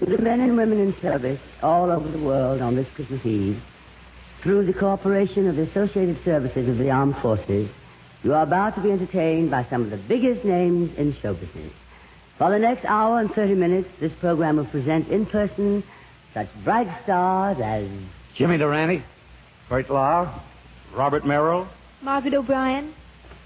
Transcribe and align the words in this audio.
To 0.00 0.06
the 0.06 0.16
men 0.16 0.40
and 0.40 0.56
women 0.56 0.80
in 0.80 0.94
service 1.02 1.40
all 1.62 1.90
over 1.90 2.10
the 2.10 2.18
world 2.18 2.62
on 2.62 2.74
this 2.74 2.86
Christmas 2.94 3.20
Eve, 3.26 3.62
through 4.42 4.64
the 4.64 4.72
cooperation 4.72 5.46
of 5.46 5.56
the 5.56 5.62
Associated 5.62 6.18
Services 6.24 6.70
of 6.70 6.78
the 6.78 6.90
Armed 6.90 7.16
Forces, 7.20 7.68
you 8.22 8.32
are 8.32 8.42
about 8.42 8.74
to 8.76 8.80
be 8.80 8.90
entertained 8.90 9.50
by 9.50 9.66
some 9.68 9.82
of 9.82 9.90
the 9.90 9.98
biggest 9.98 10.42
names 10.42 10.90
in 10.96 11.14
show 11.20 11.34
business. 11.34 11.70
For 12.38 12.50
the 12.50 12.58
next 12.58 12.86
hour 12.86 13.20
and 13.20 13.30
30 13.30 13.54
minutes, 13.54 13.88
this 14.00 14.12
program 14.20 14.56
will 14.56 14.64
present 14.64 15.08
in 15.08 15.26
person 15.26 15.84
such 16.32 16.48
bright 16.64 16.88
stars 17.02 17.58
as 17.62 17.86
Jimmy 18.34 18.56
Durante, 18.56 19.04
Bert 19.68 19.88
Lahr, 19.88 20.32
Robert 20.94 21.26
Merrill, 21.26 21.68
Margaret 22.00 22.32
O'Brien, 22.32 22.94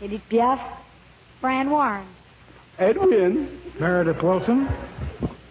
Edith 0.01 0.23
Piaf, 0.31 0.61
Fran 1.41 1.69
Warren. 1.71 2.07
Ed 2.79 2.97
Wynn, 2.97 3.61
Meredith 3.81 4.23
Willson. 4.23 4.69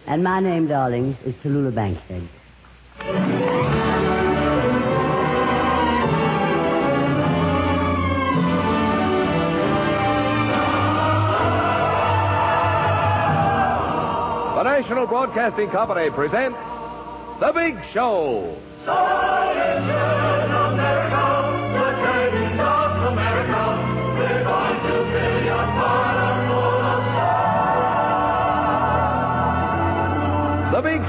And 0.06 0.22
my 0.22 0.38
name, 0.38 0.68
darlings, 0.68 1.16
is 1.24 1.34
Tallulah 1.36 1.74
Bankhead. 1.74 2.28
The 14.54 14.62
National 14.62 15.06
Broadcasting 15.06 15.70
Company 15.70 16.10
presents 16.10 16.58
The 17.40 17.52
Big 17.54 17.74
Show. 17.94 18.60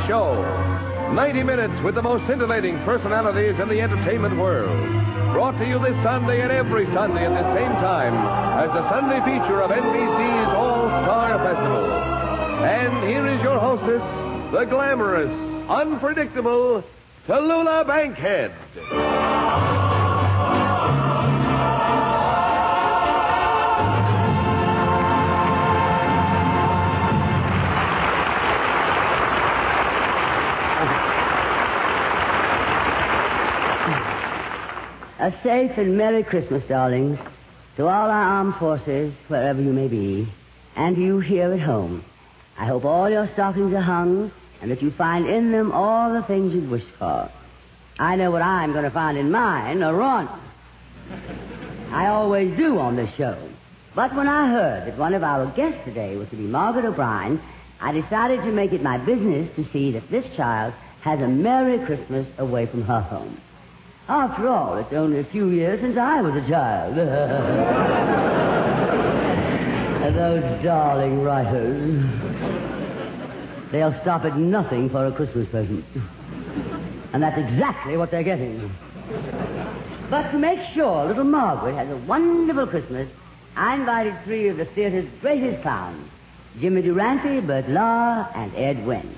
Show. 0.08 0.38
90 1.14 1.44
minutes 1.44 1.74
with 1.84 1.96
the 1.96 2.02
most 2.02 2.28
scintillating 2.28 2.78
personalities 2.86 3.56
in 3.60 3.70
the 3.70 3.82
entertainment 3.82 4.38
world. 4.38 4.70
Brought 5.34 5.58
to 5.58 5.66
you 5.66 5.80
this 5.80 5.98
Sunday 6.04 6.42
and 6.42 6.52
every 6.52 6.86
Sunday 6.94 7.26
at 7.26 7.34
the 7.34 7.56
same 7.58 7.74
time 7.82 8.14
as 8.14 8.70
the 8.70 8.86
Sunday 8.90 9.20
feature 9.26 9.62
of 9.62 9.72
NBC's 9.72 10.52
All 10.54 10.86
Star 11.04 11.42
Festival. 11.42 11.90
And 12.66 13.10
here 13.10 13.28
is 13.34 13.42
your 13.42 13.60
hostess, 13.60 14.02
the 14.54 14.66
glamorous, 14.66 15.34
unpredictable 15.70 16.84
Tallulah 17.28 17.88
Bankhead. 17.88 18.54
A 35.26 35.34
safe 35.42 35.72
and 35.78 35.98
Merry 35.98 36.24
Christmas, 36.24 36.64
darlings, 36.70 37.18
to 37.78 37.88
all 37.88 38.12
our 38.12 38.12
armed 38.12 38.58
forces, 38.58 39.12
wherever 39.28 39.60
you 39.60 39.74
may 39.74 39.88
be, 39.88 40.32
and 40.76 40.96
to 40.96 41.02
you 41.02 41.20
here 41.20 41.52
at 41.52 41.62
home. 41.62 42.06
I 42.60 42.68
hope 42.68 42.86
all 42.86 43.10
your 43.10 43.28
stockings 43.34 43.74
are 43.74 43.82
hung 43.82 44.32
and 44.62 44.70
that 44.70 44.84
you 44.84 44.92
find 44.92 45.28
in 45.28 45.52
them 45.52 45.72
all 45.72 46.14
the 46.14 46.22
things 46.28 46.54
you've 46.54 46.70
wished 46.70 46.92
for. 47.00 47.32
I 47.98 48.16
know 48.18 48.30
what 48.30 48.44
I'm 48.44 48.72
going 48.72 48.84
to 48.84 48.92
find 48.92 49.18
in 49.18 49.32
mine, 49.32 49.82
a 49.82 49.92
run. 49.92 50.30
I 51.90 52.06
always 52.06 52.56
do 52.56 52.78
on 52.78 52.96
this 52.96 53.10
show. 53.18 53.50
But 53.96 54.16
when 54.16 54.28
I 54.28 54.52
heard 54.52 54.86
that 54.86 55.00
one 55.00 55.16
of 55.16 55.24
our 55.24 55.48
guests 55.56 55.80
today 55.86 56.18
was 56.18 56.30
to 56.30 56.36
be 56.36 56.44
Margaret 56.44 56.86
O'Brien, 56.86 57.42
I 57.82 57.94
decided 57.94 58.42
to 58.42 58.52
make 58.52 58.74
it 58.74 58.84
my 58.84 59.00
business 59.00 59.50
to 59.56 59.66
see 59.74 59.92
that 59.94 60.12
this 60.12 60.26
child 60.38 60.76
has 61.02 61.20
a 61.20 61.28
Merry 61.28 61.84
Christmas 61.84 62.28
away 62.38 62.68
from 62.68 62.84
her 62.84 63.02
home. 63.02 63.42
After 64.08 64.48
all, 64.48 64.78
it's 64.78 64.94
only 64.94 65.20
a 65.20 65.24
few 65.24 65.50
years 65.50 65.82
since 65.82 65.98
I 65.98 66.22
was 66.22 66.36
a 66.36 66.48
child. 66.48 66.96
And 66.98 67.10
uh, 70.06 70.12
Those 70.12 70.64
darling 70.64 71.24
writers. 71.24 72.06
They'll 73.72 74.00
stop 74.02 74.24
at 74.26 74.38
nothing 74.38 74.92
for 74.92 75.08
a 75.08 75.12
Christmas 75.12 75.50
present. 75.50 75.84
And 77.14 77.24
that's 77.24 77.38
exactly 77.38 77.98
what 77.98 78.12
they're 78.12 78.24
getting. 78.24 78.72
But 80.10 80.32
to 80.32 80.38
make 80.38 80.60
sure 80.76 81.08
little 81.08 81.24
Margaret 81.24 81.76
has 81.76 81.90
a 81.90 81.98
wonderful 82.06 82.68
Christmas, 82.68 83.10
I 83.56 83.76
invited 83.76 84.14
three 84.24 84.50
of 84.50 84.58
the 84.58 84.66
theater's 84.66 85.08
greatest 85.22 85.64
clowns 85.64 86.10
Jimmy 86.60 86.84
Durante, 86.84 87.42
Bert 87.42 87.66
Lahr, 87.66 88.30
and 88.36 88.56
Ed 88.56 88.86
Wynn. 88.86 89.16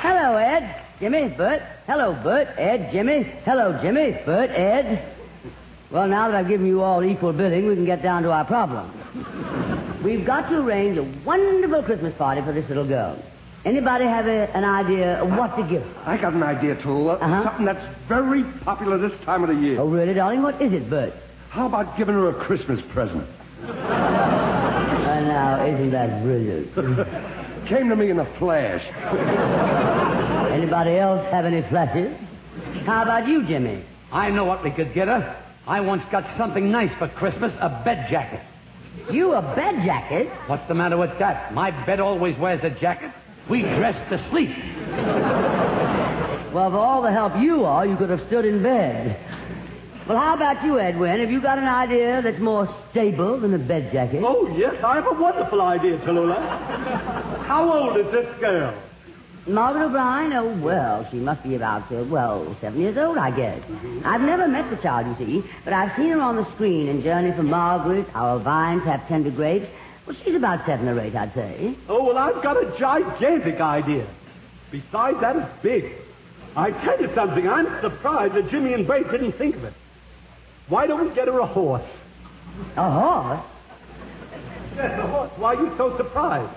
Hello, 0.00 0.36
Ed. 0.36 0.87
Jimmy, 1.00 1.28
Bert. 1.28 1.62
Hello, 1.86 2.12
Bert. 2.24 2.48
Ed, 2.58 2.90
Jimmy. 2.92 3.22
Hello, 3.44 3.78
Jimmy. 3.80 4.18
Bert, 4.26 4.50
Ed. 4.50 5.14
Well, 5.90 6.08
now 6.08 6.28
that 6.28 6.36
I've 6.36 6.48
given 6.48 6.66
you 6.66 6.82
all 6.82 7.04
equal 7.04 7.32
billing, 7.32 7.66
we 7.66 7.74
can 7.74 7.86
get 7.86 8.02
down 8.02 8.22
to 8.24 8.32
our 8.32 8.44
problem. 8.44 8.92
We've 10.02 10.26
got 10.26 10.48
to 10.50 10.58
arrange 10.58 10.98
a 10.98 11.04
wonderful 11.24 11.82
Christmas 11.82 12.14
party 12.18 12.42
for 12.42 12.52
this 12.52 12.68
little 12.68 12.86
girl. 12.86 13.22
Anybody 13.64 14.04
have 14.04 14.26
a, 14.26 14.50
an 14.56 14.64
idea 14.64 15.22
of 15.22 15.30
what 15.30 15.56
to 15.56 15.62
give 15.62 15.82
her? 15.82 16.02
I 16.04 16.16
got 16.16 16.32
an 16.32 16.42
idea, 16.42 16.76
Tallulah. 16.76 17.22
Uh-huh. 17.22 17.44
Something 17.44 17.66
that's 17.66 17.96
very 18.08 18.44
popular 18.64 18.98
this 18.98 19.18
time 19.24 19.42
of 19.42 19.48
the 19.48 19.60
year. 19.60 19.80
Oh, 19.80 19.88
really, 19.88 20.14
darling? 20.14 20.42
What 20.42 20.60
is 20.60 20.72
it, 20.72 20.90
Bert? 20.90 21.12
How 21.50 21.66
about 21.66 21.96
giving 21.96 22.14
her 22.14 22.28
a 22.28 22.34
Christmas 22.44 22.80
present? 22.92 23.24
Uh, 23.62 23.70
now, 25.26 25.64
isn't 25.66 25.90
that 25.90 26.22
brilliant? 26.22 26.74
Came 27.68 27.88
to 27.88 27.96
me 27.96 28.10
in 28.10 28.18
a 28.18 28.38
flash. 28.38 28.82
Anybody 30.52 30.96
else 30.96 31.24
have 31.30 31.44
any 31.44 31.62
flashes? 31.68 32.16
How 32.84 33.02
about 33.02 33.28
you, 33.28 33.46
Jimmy? 33.46 33.84
I 34.12 34.30
know 34.30 34.44
what 34.44 34.64
we 34.64 34.70
could 34.70 34.94
get 34.94 35.08
her. 35.08 35.44
I 35.66 35.80
once 35.80 36.02
got 36.10 36.24
something 36.38 36.70
nice 36.70 36.90
for 36.98 37.08
Christmas 37.08 37.52
a 37.60 37.82
bed 37.84 38.08
jacket. 38.10 38.40
You 39.10 39.32
a 39.34 39.42
bed 39.54 39.84
jacket? 39.84 40.28
What's 40.46 40.66
the 40.66 40.74
matter 40.74 40.96
with 40.96 41.18
that? 41.18 41.52
My 41.52 41.70
bed 41.84 42.00
always 42.00 42.36
wears 42.38 42.64
a 42.64 42.70
jacket. 42.70 43.12
We 43.48 43.62
dress 43.62 43.94
to 44.10 44.30
sleep. 44.30 44.50
Well, 46.52 46.70
for 46.70 46.78
all 46.78 47.02
the 47.02 47.12
help 47.12 47.36
you 47.36 47.64
are, 47.64 47.86
you 47.86 47.96
could 47.96 48.10
have 48.10 48.26
stood 48.26 48.44
in 48.44 48.62
bed. 48.62 49.18
Well, 50.08 50.16
how 50.16 50.34
about 50.34 50.64
you, 50.64 50.80
Ed 50.80 50.98
Wynn? 50.98 51.20
Have 51.20 51.30
you 51.30 51.42
got 51.42 51.58
an 51.58 51.68
idea 51.68 52.22
that's 52.22 52.40
more 52.40 52.66
stable 52.90 53.38
than 53.38 53.52
a 53.52 53.58
bed 53.58 53.92
jacket? 53.92 54.22
Oh, 54.24 54.48
yes, 54.56 54.74
I 54.82 54.94
have 54.96 55.06
a 55.06 55.12
wonderful 55.12 55.60
idea, 55.60 55.98
Tallulah. 55.98 57.46
How 57.46 57.70
old 57.70 57.98
is 57.98 58.10
this 58.10 58.26
girl? 58.40 58.74
Margaret 59.48 59.86
O'Brien? 59.86 60.32
Oh, 60.34 60.56
well, 60.62 61.08
she 61.10 61.16
must 61.16 61.42
be 61.42 61.54
about, 61.54 61.90
uh, 61.90 62.04
well, 62.04 62.56
seven 62.60 62.80
years 62.80 62.98
old, 62.98 63.16
I 63.16 63.30
guess. 63.30 63.62
I've 64.04 64.20
never 64.20 64.46
met 64.46 64.70
the 64.70 64.76
child, 64.76 65.06
you 65.06 65.26
see, 65.26 65.50
but 65.64 65.72
I've 65.72 65.96
seen 65.96 66.10
her 66.10 66.20
on 66.20 66.36
the 66.36 66.50
screen 66.54 66.88
in 66.88 67.02
Journey 67.02 67.32
for 67.32 67.42
Margaret, 67.42 68.06
Our 68.14 68.38
Vines 68.38 68.84
Have 68.84 69.06
Tender 69.08 69.30
Grapes. 69.30 69.66
Well, 70.06 70.16
she's 70.24 70.34
about 70.34 70.64
seven 70.66 70.88
or 70.88 71.00
eight, 71.00 71.14
I'd 71.14 71.34
say. 71.34 71.76
Oh, 71.88 72.04
well, 72.04 72.18
I've 72.18 72.42
got 72.42 72.56
a 72.56 72.78
gigantic 72.78 73.60
idea. 73.60 74.06
Besides, 74.70 75.20
that 75.20 75.36
is 75.36 75.44
big. 75.62 75.92
I 76.56 76.70
tell 76.70 77.00
you 77.00 77.10
something, 77.14 77.48
I'm 77.48 77.66
surprised 77.80 78.34
that 78.34 78.50
Jimmy 78.50 78.74
and 78.74 78.86
Bert 78.86 79.10
didn't 79.10 79.32
think 79.32 79.56
of 79.56 79.64
it. 79.64 79.74
Why 80.68 80.86
don't 80.86 81.08
we 81.08 81.14
get 81.14 81.28
her 81.28 81.38
a 81.38 81.46
horse? 81.46 81.82
A 82.76 82.90
horse? 82.90 83.44
Yes, 84.76 84.98
a 84.98 85.06
horse. 85.06 85.30
Why 85.36 85.54
are 85.54 85.64
you 85.64 85.72
so 85.78 85.96
surprised? 85.96 86.52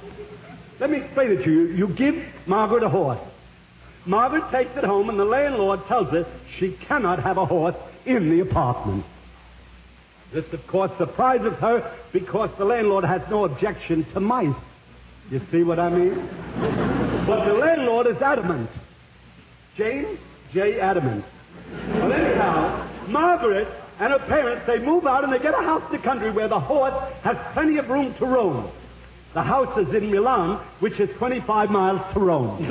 Let 0.82 0.90
me 0.90 0.98
explain 0.98 1.30
it 1.32 1.44
to 1.44 1.52
you. 1.52 1.68
You 1.68 1.90
give 1.90 2.16
Margaret 2.48 2.82
a 2.82 2.90
horse. 2.90 3.20
Margaret 4.08 4.50
takes 4.52 4.76
it 4.76 4.84
home, 4.84 5.10
and 5.10 5.20
the 5.20 5.26
landlord 5.26 5.86
tells 5.88 6.10
her 6.10 6.26
she 6.58 6.76
cannot 6.88 7.22
have 7.22 7.38
a 7.38 7.46
horse 7.46 7.76
in 8.08 8.32
the 8.32 8.40
apartment. 8.40 9.06
This, 10.34 10.52
of 10.52 10.66
course, 10.66 10.90
surprises 10.98 11.54
her 11.60 11.96
because 12.12 12.50
the 12.58 12.66
landlord 12.66 13.04
has 13.04 13.22
no 13.30 13.46
objection 13.46 14.06
to 14.14 14.20
mice. 14.20 14.56
You 15.30 15.40
see 15.52 15.62
what 15.62 15.78
I 15.78 15.90
mean? 15.90 16.16
but 17.28 17.46
the 17.46 17.54
landlord 17.54 18.08
is 18.08 18.20
adamant. 18.20 18.70
James 19.78 20.18
J. 20.52 20.80
Adamant. 20.80 21.24
Well, 21.94 22.12
anyhow, 22.12 23.06
Margaret 23.08 23.68
and 24.00 24.14
her 24.14 24.20
parents, 24.28 24.66
they 24.66 24.80
move 24.80 25.06
out 25.06 25.24
and 25.24 25.32
they 25.32 25.38
get 25.38 25.54
a 25.54 25.62
house 25.62 25.84
in 25.92 25.98
the 25.98 26.04
country 26.04 26.32
where 26.32 26.48
the 26.48 26.60
horse 26.60 27.14
has 27.22 27.38
plenty 27.54 27.78
of 27.78 27.88
room 27.88 28.16
to 28.16 28.26
roam. 28.26 28.72
The 29.34 29.42
house 29.42 29.78
is 29.78 29.94
in 29.96 30.12
Milan, 30.12 30.60
which 30.82 31.00
is 31.00 31.10
25 31.18 31.70
miles 31.70 32.02
to 32.14 32.20
Rome. 32.20 32.62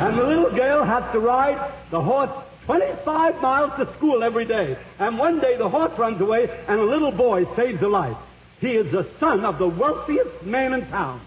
and 0.00 0.18
the 0.18 0.24
little 0.24 0.50
girl 0.50 0.84
has 0.84 1.04
to 1.12 1.20
ride 1.20 1.72
the 1.90 2.00
horse 2.00 2.30
25 2.66 3.40
miles 3.40 3.70
to 3.78 3.86
school 3.96 4.24
every 4.24 4.44
day. 4.44 4.76
And 4.98 5.16
one 5.16 5.40
day 5.40 5.56
the 5.56 5.68
horse 5.68 5.96
runs 5.96 6.20
away 6.20 6.48
and 6.66 6.80
a 6.80 6.84
little 6.84 7.12
boy 7.12 7.44
saves 7.56 7.78
her 7.80 7.88
life. 7.88 8.16
He 8.60 8.72
is 8.72 8.90
the 8.90 9.08
son 9.20 9.44
of 9.44 9.58
the 9.58 9.68
wealthiest 9.68 10.42
man 10.44 10.72
in 10.72 10.88
town. 10.88 11.20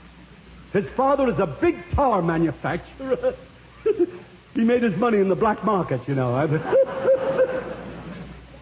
His 0.73 0.85
father 0.95 1.29
is 1.29 1.39
a 1.39 1.47
big 1.47 1.75
tar 1.95 2.21
manufacturer. 2.21 3.35
he 4.53 4.61
made 4.61 4.83
his 4.83 4.95
money 4.97 5.19
in 5.19 5.29
the 5.29 5.35
black 5.35 5.63
market, 5.63 6.01
you 6.07 6.15
know. 6.15 6.35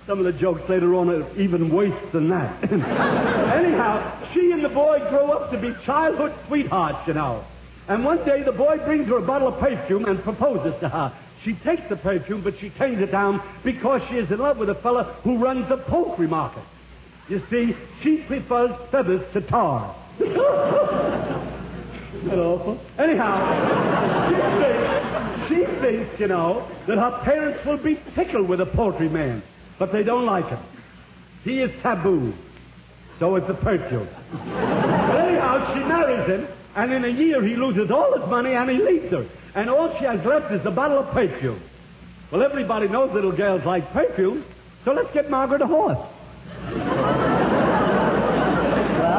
Some 0.10 0.18
of 0.18 0.26
the 0.26 0.40
jokes 0.42 0.64
later 0.68 0.96
on 0.96 1.08
are 1.08 1.40
even 1.40 1.72
worse 1.72 1.94
than 2.12 2.30
that. 2.30 2.64
Anyhow, 2.64 4.28
she 4.34 4.52
and 4.52 4.66
the 4.66 4.70
boy 4.70 4.98
grow 5.08 5.30
up 5.30 5.52
to 5.52 5.62
be 5.62 5.72
childhood 5.86 6.34
sweethearts, 6.48 7.08
you 7.08 7.14
know. 7.14 7.46
And 7.88 8.04
one 8.04 8.26
day 8.26 8.42
the 8.42 8.52
boy 8.52 8.78
brings 8.78 9.08
her 9.08 9.18
a 9.18 9.22
bottle 9.22 9.50
of 9.50 9.60
perfume 9.60 10.06
and 10.06 10.20
proposes 10.24 10.74
to 10.80 10.90
her. 10.90 11.16
She 11.46 11.54
takes 11.64 11.84
the 11.90 11.96
perfume, 11.96 12.44
but 12.44 12.56
she 12.60 12.72
turns 12.72 13.00
it 13.04 13.12
down 13.12 13.40
because 13.64 14.02
she 14.10 14.16
is 14.16 14.32
in 14.32 14.40
love 14.40 14.58
with 14.58 14.72
a 14.72 14.82
fella 14.82 15.20
who 15.24 15.38
runs 15.38 15.70
a 15.70 15.78
poultry 15.78 16.26
market. 16.26 16.64
You 17.28 17.44
see, 17.52 17.76
she 18.02 18.24
prefers 18.26 18.72
feathers 18.90 19.22
to 19.34 19.42
tar. 19.42 19.96
That 22.26 22.38
awful? 22.40 22.82
Anyhow, 22.98 23.38
she 25.48 25.66
thinks, 25.80 26.20
you 26.20 26.28
know, 26.28 26.68
that 26.88 26.98
her 26.98 27.22
parents 27.24 27.64
will 27.66 27.78
be 27.78 27.98
tickled 28.16 28.50
with 28.50 28.60
a 28.60 28.66
poultry 28.66 29.08
man, 29.08 29.42
but 29.80 29.92
they 29.92 30.04
don't 30.04 30.26
like 30.26 30.48
him. 30.48 30.60
He 31.44 31.62
is 31.62 31.72
taboo. 31.82 32.34
So 33.20 33.36
is 33.38 33.48
the 33.48 33.54
perfume. 33.54 34.08
but 34.32 35.16
anyhow, 35.16 35.74
she 35.74 35.80
marries 35.80 36.28
him, 36.28 36.48
and 36.76 36.94
in 36.94 37.04
a 37.06 37.10
year 37.10 37.42
he 37.46 37.56
loses 37.56 37.90
all 37.92 38.18
his 38.18 38.30
money 38.30 38.54
and 38.54 38.70
he 38.70 38.78
leaves 38.78 39.12
her. 39.12 39.26
And 39.56 39.70
all 39.70 39.98
she 39.98 40.06
has 40.06 40.24
left 40.26 40.54
is 40.54 40.66
a 40.66 40.72
bottle 40.72 41.00
of 41.00 41.12
perfume. 41.12 41.62
Well, 42.32 42.44
everybody 42.44 42.88
knows 42.88 43.12
little 43.14 43.32
girls 43.32 43.66
like 43.66 43.92
perfume, 43.92 44.46
so 44.86 44.92
let's 44.94 45.12
get 45.14 45.30
Margaret 45.30 45.62
a 45.62 45.68
horse. 45.68 45.98
Well, 46.70 46.84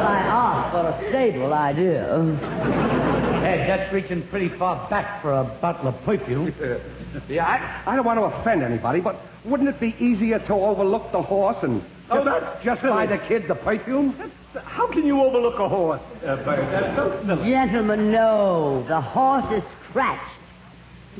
I 0.07 0.19
asked 0.19 0.71
for 0.71 0.87
a 0.87 1.09
stable 1.09 1.53
idea. 1.53 3.00
Ed, 3.43 3.67
that's 3.67 3.93
reaching 3.93 4.27
pretty 4.29 4.49
far 4.57 4.89
back 4.89 5.21
for 5.21 5.31
a 5.33 5.43
bottle 5.61 5.87
of 5.89 5.95
perfume. 6.03 6.53
Yeah, 7.27 7.45
I, 7.45 7.91
I 7.91 7.95
don't 7.97 8.05
want 8.05 8.19
to 8.19 8.23
offend 8.23 8.63
anybody, 8.63 9.01
but 9.01 9.17
wouldn't 9.43 9.67
it 9.67 9.79
be 9.81 9.95
easier 9.99 10.39
to 10.39 10.53
overlook 10.53 11.11
the 11.11 11.21
horse 11.21 11.57
and 11.61 11.83
Oh, 12.09 12.23
just, 12.23 12.25
that's 12.25 12.63
just 12.65 12.81
silly. 12.81 12.93
buy 12.93 13.05
the 13.05 13.17
kid 13.27 13.43
the 13.49 13.55
perfume? 13.55 14.31
How 14.63 14.87
can 14.91 15.05
you 15.05 15.21
overlook 15.21 15.59
a 15.59 15.67
horse, 15.67 16.01
uh, 16.25 16.37
Bert? 16.37 16.59
That's 16.71 16.95
so. 16.95 17.43
Gentlemen, 17.43 18.11
no. 18.13 18.85
The 18.87 19.01
horse 19.01 19.45
is 19.53 19.63
scratched. 19.89 20.23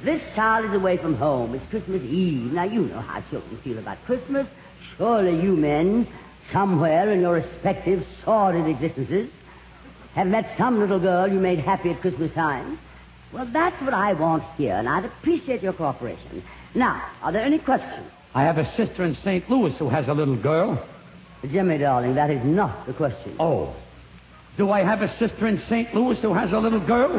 This 0.04 0.22
child 0.36 0.66
is 0.70 0.74
away 0.74 0.96
from 0.98 1.16
home. 1.16 1.56
It's 1.56 1.66
Christmas 1.70 2.02
Eve. 2.04 2.54
Now, 2.54 2.64
you 2.64 2.84
know 2.84 3.02
how 3.02 3.22
children 3.30 3.60
feel 3.64 3.78
about 3.78 3.98
Christmas. 4.06 4.48
Surely 4.98 5.42
you 5.44 5.56
men, 5.58 6.08
somewhere 6.54 7.12
in 7.12 7.20
your 7.20 7.34
respective 7.34 8.06
sordid 8.24 8.66
existences, 8.68 9.30
have 10.16 10.28
met 10.28 10.46
some 10.58 10.80
little 10.80 11.00
girl 11.00 11.28
you 11.32 11.40
made 11.40 11.60
happy 11.60 11.92
at 11.92 12.02
Christmas 12.02 12.32
time. 12.34 12.80
Well, 13.34 13.50
that's 13.52 13.82
what 13.82 13.94
I 13.94 14.14
want 14.14 14.44
here, 14.58 14.76
and 14.76 14.90
I'd 14.90 15.06
appreciate 15.06 15.64
your 15.64 15.74
cooperation. 15.74 16.44
Now, 16.76 17.02
are 17.22 17.32
there 17.32 17.44
any 17.44 17.60
questions? 17.60 18.06
I 18.34 18.44
have 18.44 18.58
a 18.58 18.66
sister 18.76 19.06
in 19.06 19.16
St. 19.24 19.50
Louis 19.50 19.74
who 19.78 19.90
has 19.90 20.08
a 20.08 20.14
little 20.14 20.36
girl. 20.36 20.86
Jimmy, 21.50 21.78
darling, 21.78 22.16
that 22.16 22.30
is 22.30 22.44
not 22.44 22.86
the 22.88 22.94
question. 22.94 23.36
Oh. 23.40 23.74
Do 24.58 24.70
I 24.70 24.84
have 24.84 25.02
a 25.02 25.18
sister 25.18 25.48
in 25.48 25.62
St. 25.70 25.96
Louis 25.96 26.18
who 26.22 26.34
has 26.34 26.52
a 26.52 26.58
little 26.58 26.86
girl? 26.86 27.18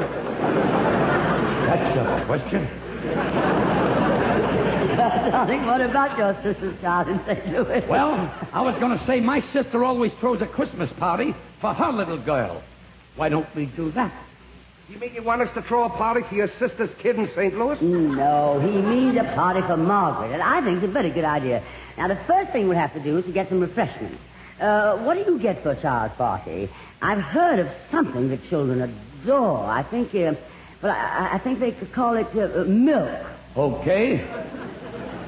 That's 1.67 1.97
a 1.97 2.25
question. 2.27 2.69
darling, 4.97 5.67
what 5.67 5.81
about 5.81 6.19
your 6.19 6.35
sister's 6.43 6.79
child 6.81 7.09
in 7.09 7.21
St. 7.27 7.49
Louis? 7.49 7.83
Well, 7.89 8.13
I 8.53 8.61
was 8.61 8.79
going 8.79 8.99
to 8.99 9.07
say 9.07 9.21
my 9.21 9.41
sister 9.53 9.83
always 9.83 10.13
throws 10.21 10.43
a 10.43 10.47
Christmas 10.47 10.91
party 10.99 11.35
for 11.61 11.73
her 11.73 11.91
little 11.91 12.23
girl. 12.23 12.63
Why 13.17 13.29
don't 13.29 13.47
we 13.55 13.67
do 13.67 13.93
that? 13.93 14.13
You 14.89 14.99
mean 14.99 15.15
you 15.15 15.23
want 15.23 15.43
us 15.43 15.49
to 15.55 15.63
throw 15.63 15.85
a 15.85 15.91
party 15.91 16.21
for 16.29 16.35
your 16.35 16.49
sister's 16.59 16.91
kid 17.03 17.17
in 17.17 17.29
St. 17.35 17.55
Louis? 17.55 17.81
No, 17.81 18.61
he 18.61 18.83
means 18.83 19.17
a 19.19 19.25
party 19.35 19.61
for 19.67 19.77
Margaret, 19.77 20.33
and 20.33 20.43
I 20.43 20.61
think 20.63 20.83
it's 20.83 20.89
a 20.89 20.93
very 20.93 21.11
good 21.11 21.25
idea. 21.25 21.65
Now, 21.97 22.09
the 22.09 22.19
first 22.27 22.53
thing 22.53 22.69
we'll 22.69 22.79
have 22.79 22.93
to 22.95 23.03
do 23.03 23.19
is 23.19 23.25
to 23.25 23.33
get 23.33 23.49
some 23.49 23.61
refreshments. 23.61 24.19
Uh, 24.61 24.99
what 24.99 25.15
do 25.15 25.21
you 25.21 25.39
get 25.39 25.63
for 25.63 25.71
a 25.71 25.81
child's 25.81 26.15
party? 26.17 26.69
I've 27.01 27.23
heard 27.23 27.59
of 27.59 27.69
something 27.91 28.29
that 28.31 28.41
children 28.49 28.83
adore. 29.23 29.65
I 29.65 29.83
think, 29.83 30.15
uh, 30.15 30.35
well, 30.83 30.93
I, 30.93 31.31
I 31.35 31.41
think 31.43 31.61
they 31.61 31.73
could 31.73 31.93
call 31.93 32.17
it 32.17 32.27
uh, 32.35 32.61
uh, 32.61 32.65
milk. 32.65 33.27
Okay. 33.57 34.21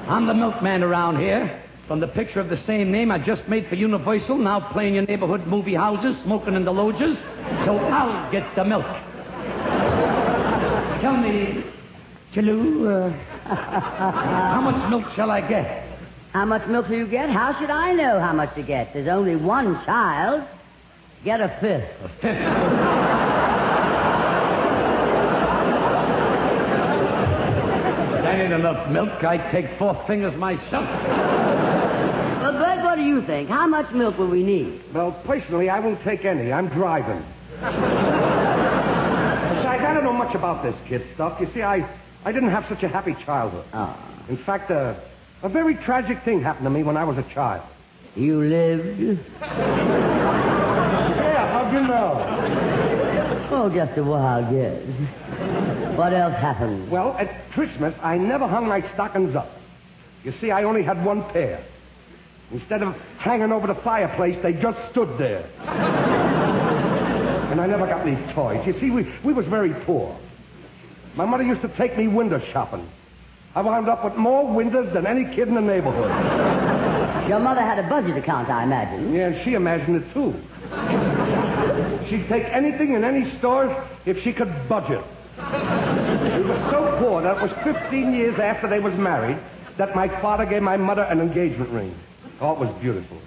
I'm 0.07 0.27
the 0.27 0.33
milkman 0.33 0.83
around 0.83 1.19
here. 1.19 1.63
From 1.87 1.99
the 1.99 2.07
picture 2.07 2.39
of 2.39 2.49
the 2.49 2.57
same 2.65 2.91
name 2.91 3.11
I 3.11 3.19
just 3.19 3.47
made 3.47 3.67
for 3.69 3.75
Universal, 3.75 4.39
now 4.39 4.59
playing 4.71 4.95
in 4.95 5.05
neighborhood 5.05 5.45
movie 5.45 5.75
houses, 5.75 6.15
smoking 6.23 6.55
in 6.55 6.65
the 6.65 6.73
lodges. 6.73 7.15
So 7.65 7.77
I'll 7.77 8.31
get 8.31 8.43
the 8.55 8.65
milk. 8.65 8.85
Tell 11.01 11.15
me, 11.15 11.63
Chalou, 12.33 12.87
uh, 12.89 13.09
how 13.55 14.61
much 14.61 14.89
milk 14.89 15.05
shall 15.15 15.29
I 15.29 15.41
get? 15.47 15.83
How 16.33 16.45
much 16.45 16.67
milk 16.67 16.87
do 16.87 16.95
you 16.97 17.05
get? 17.07 17.29
How 17.29 17.53
should 17.59 17.69
I 17.69 17.93
know 17.93 18.19
how 18.19 18.33
much 18.33 18.55
to 18.55 18.63
get? 18.63 18.91
There's 18.93 19.07
only 19.07 19.35
one 19.35 19.75
child. 19.85 20.47
Get 21.23 21.39
a 21.39 21.49
fifth. 21.61 21.85
A 22.03 22.09
fifth. 22.09 22.23
that 28.23 28.39
ain't 28.41 28.53
enough 28.53 28.89
milk. 28.89 29.23
I'd 29.23 29.51
take 29.51 29.77
four 29.77 30.03
fingers 30.07 30.35
myself. 30.37 30.85
Bert, 32.57 32.83
what 32.83 32.95
do 32.95 33.03
you 33.03 33.21
think? 33.25 33.49
How 33.49 33.67
much 33.67 33.91
milk 33.93 34.17
will 34.17 34.29
we 34.29 34.43
need? 34.43 34.81
Well, 34.93 35.11
personally, 35.25 35.69
I 35.69 35.79
won't 35.79 36.01
take 36.03 36.25
any. 36.25 36.51
I'm 36.51 36.69
driving. 36.69 37.23
Besides, 39.55 39.83
I 39.83 39.93
don't 39.93 40.03
know 40.03 40.13
much 40.13 40.35
about 40.35 40.63
this 40.63 40.75
kid 40.87 41.05
stuff. 41.15 41.39
You 41.39 41.47
see, 41.53 41.61
I, 41.61 41.87
I 42.23 42.31
didn't 42.31 42.51
have 42.51 42.65
such 42.69 42.83
a 42.83 42.87
happy 42.87 43.15
childhood. 43.25 43.65
Oh. 43.73 43.95
In 44.29 44.37
fact, 44.37 44.71
uh, 44.71 44.95
a 45.43 45.49
very 45.49 45.75
tragic 45.75 46.23
thing 46.23 46.41
happened 46.41 46.65
to 46.65 46.69
me 46.69 46.83
when 46.83 46.97
I 46.97 47.03
was 47.03 47.17
a 47.17 47.33
child. 47.33 47.63
You 48.15 48.41
lived? 48.41 48.99
Yeah, 48.99 49.17
how'd 51.51 51.73
you 51.73 51.81
know? 51.81 52.23
Oh, 53.51 53.69
just 53.69 53.97
a 53.97 54.03
wild 54.03 54.49
guess. 54.51 54.81
What 55.97 56.13
else 56.13 56.33
happened? 56.35 56.89
Well, 56.89 57.15
at 57.19 57.51
Christmas, 57.51 57.93
I 58.01 58.17
never 58.17 58.47
hung 58.47 58.67
my 58.67 58.81
stockings 58.93 59.35
up. 59.35 59.49
You 60.23 60.33
see, 60.41 60.51
I 60.51 60.63
only 60.63 60.81
had 60.83 61.03
one 61.05 61.23
pair. 61.31 61.63
Instead 62.51 62.83
of 62.83 62.95
hanging 63.17 63.51
over 63.51 63.67
the 63.67 63.75
fireplace, 63.75 64.37
they 64.43 64.53
just 64.53 64.77
stood 64.91 65.17
there. 65.17 65.49
and 67.51 67.59
I 67.59 67.67
never 67.67 67.87
got 67.87 68.05
any 68.07 68.33
toys. 68.33 68.65
You 68.65 68.79
see, 68.79 68.91
we, 68.91 69.11
we 69.23 69.33
was 69.33 69.45
very 69.47 69.73
poor. 69.85 70.17
My 71.15 71.25
mother 71.25 71.43
used 71.43 71.61
to 71.61 71.69
take 71.77 71.97
me 71.97 72.07
window 72.07 72.41
shopping. 72.51 72.87
I 73.55 73.61
wound 73.61 73.87
up 73.87 74.03
with 74.03 74.15
more 74.15 74.53
windows 74.53 74.93
than 74.93 75.07
any 75.07 75.23
kid 75.33 75.47
in 75.47 75.55
the 75.55 75.61
neighborhood. 75.61 76.11
Your 77.29 77.39
mother 77.39 77.61
had 77.61 77.79
a 77.79 77.87
budget 77.89 78.17
account, 78.17 78.49
I 78.49 78.63
imagine. 78.63 79.13
Yeah, 79.13 79.27
and 79.27 79.43
she 79.45 79.53
imagined 79.53 80.03
it 80.03 80.13
too. 80.13 80.33
She'd 82.09 82.27
take 82.27 82.43
anything 82.51 82.93
in 82.93 83.03
any 83.03 83.37
store 83.39 83.87
if 84.05 84.21
she 84.23 84.33
could 84.33 84.53
budget. 84.69 85.03
We 85.37 86.43
were 86.43 86.67
so 86.69 86.97
poor 86.99 87.21
that 87.23 87.37
it 87.37 87.41
was 87.41 87.51
15 87.63 88.13
years 88.13 88.37
after 88.39 88.67
they 88.69 88.79
was 88.79 88.93
married 88.93 89.39
that 89.77 89.95
my 89.95 90.07
father 90.21 90.45
gave 90.45 90.61
my 90.61 90.77
mother 90.77 91.03
an 91.03 91.19
engagement 91.19 91.69
ring. 91.71 91.95
Oh, 92.41 92.53
it 92.53 92.59
was 92.59 92.75
beautiful. 92.81 93.19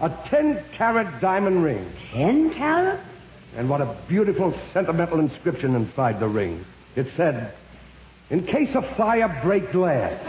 A 0.00 0.08
10 0.30 0.64
carat 0.76 1.20
diamond 1.20 1.62
ring. 1.64 1.90
Ten 2.12 2.54
carats? 2.54 3.02
And 3.56 3.68
what 3.70 3.80
a 3.80 3.96
beautiful 4.08 4.54
sentimental 4.74 5.20
inscription 5.20 5.74
inside 5.74 6.20
the 6.20 6.28
ring. 6.28 6.64
It 6.94 7.06
said, 7.16 7.54
In 8.30 8.46
case 8.46 8.74
of 8.74 8.84
fire, 8.96 9.40
break 9.42 9.72
glass. 9.72 10.22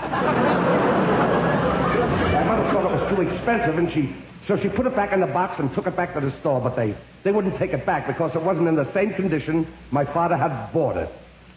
My 2.33 2.43
mother 2.43 2.71
thought 2.71 2.85
it 2.85 2.93
was 3.01 3.15
too 3.15 3.21
expensive, 3.21 3.77
and 3.77 3.91
she 3.91 4.15
so 4.47 4.57
she 4.61 4.69
put 4.69 4.85
it 4.87 4.95
back 4.95 5.11
in 5.11 5.19
the 5.19 5.27
box 5.27 5.59
and 5.59 5.73
took 5.75 5.87
it 5.87 5.97
back 5.97 6.13
to 6.13 6.21
the 6.21 6.31
store, 6.39 6.61
but 6.61 6.77
they, 6.77 6.95
they 7.25 7.31
wouldn't 7.31 7.59
take 7.59 7.71
it 7.71 7.85
back 7.85 8.07
because 8.07 8.33
it 8.33 8.41
wasn't 8.41 8.69
in 8.69 8.77
the 8.77 8.91
same 8.93 9.13
condition 9.13 9.67
my 9.91 10.05
father 10.05 10.37
had 10.37 10.71
bought 10.71 10.95
it. 10.95 11.09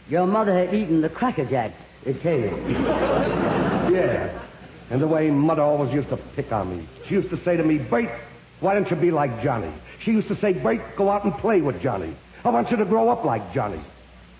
Your 0.08 0.26
mother 0.26 0.52
had 0.66 0.74
eaten 0.74 1.00
the 1.00 1.08
Cracker 1.08 1.48
Jacks, 1.48 1.80
it 2.04 2.20
came. 2.20 2.74
Yeah. 3.90 4.49
And 4.90 5.00
the 5.00 5.06
way 5.06 5.30
mother 5.30 5.62
always 5.62 5.94
used 5.94 6.08
to 6.10 6.16
pick 6.34 6.52
on 6.52 6.76
me. 6.76 6.88
She 7.08 7.14
used 7.14 7.30
to 7.30 7.42
say 7.44 7.56
to 7.56 7.62
me, 7.62 7.78
Bert, 7.78 8.10
why 8.58 8.74
don't 8.74 8.90
you 8.90 8.96
be 8.96 9.10
like 9.10 9.42
Johnny? 9.42 9.72
She 10.04 10.10
used 10.10 10.28
to 10.28 10.38
say, 10.40 10.52
Bert, 10.52 10.96
go 10.96 11.10
out 11.10 11.24
and 11.24 11.32
play 11.38 11.60
with 11.60 11.80
Johnny. 11.80 12.16
I 12.44 12.50
want 12.50 12.70
you 12.70 12.76
to 12.76 12.84
grow 12.84 13.08
up 13.08 13.24
like 13.24 13.54
Johnny. 13.54 13.82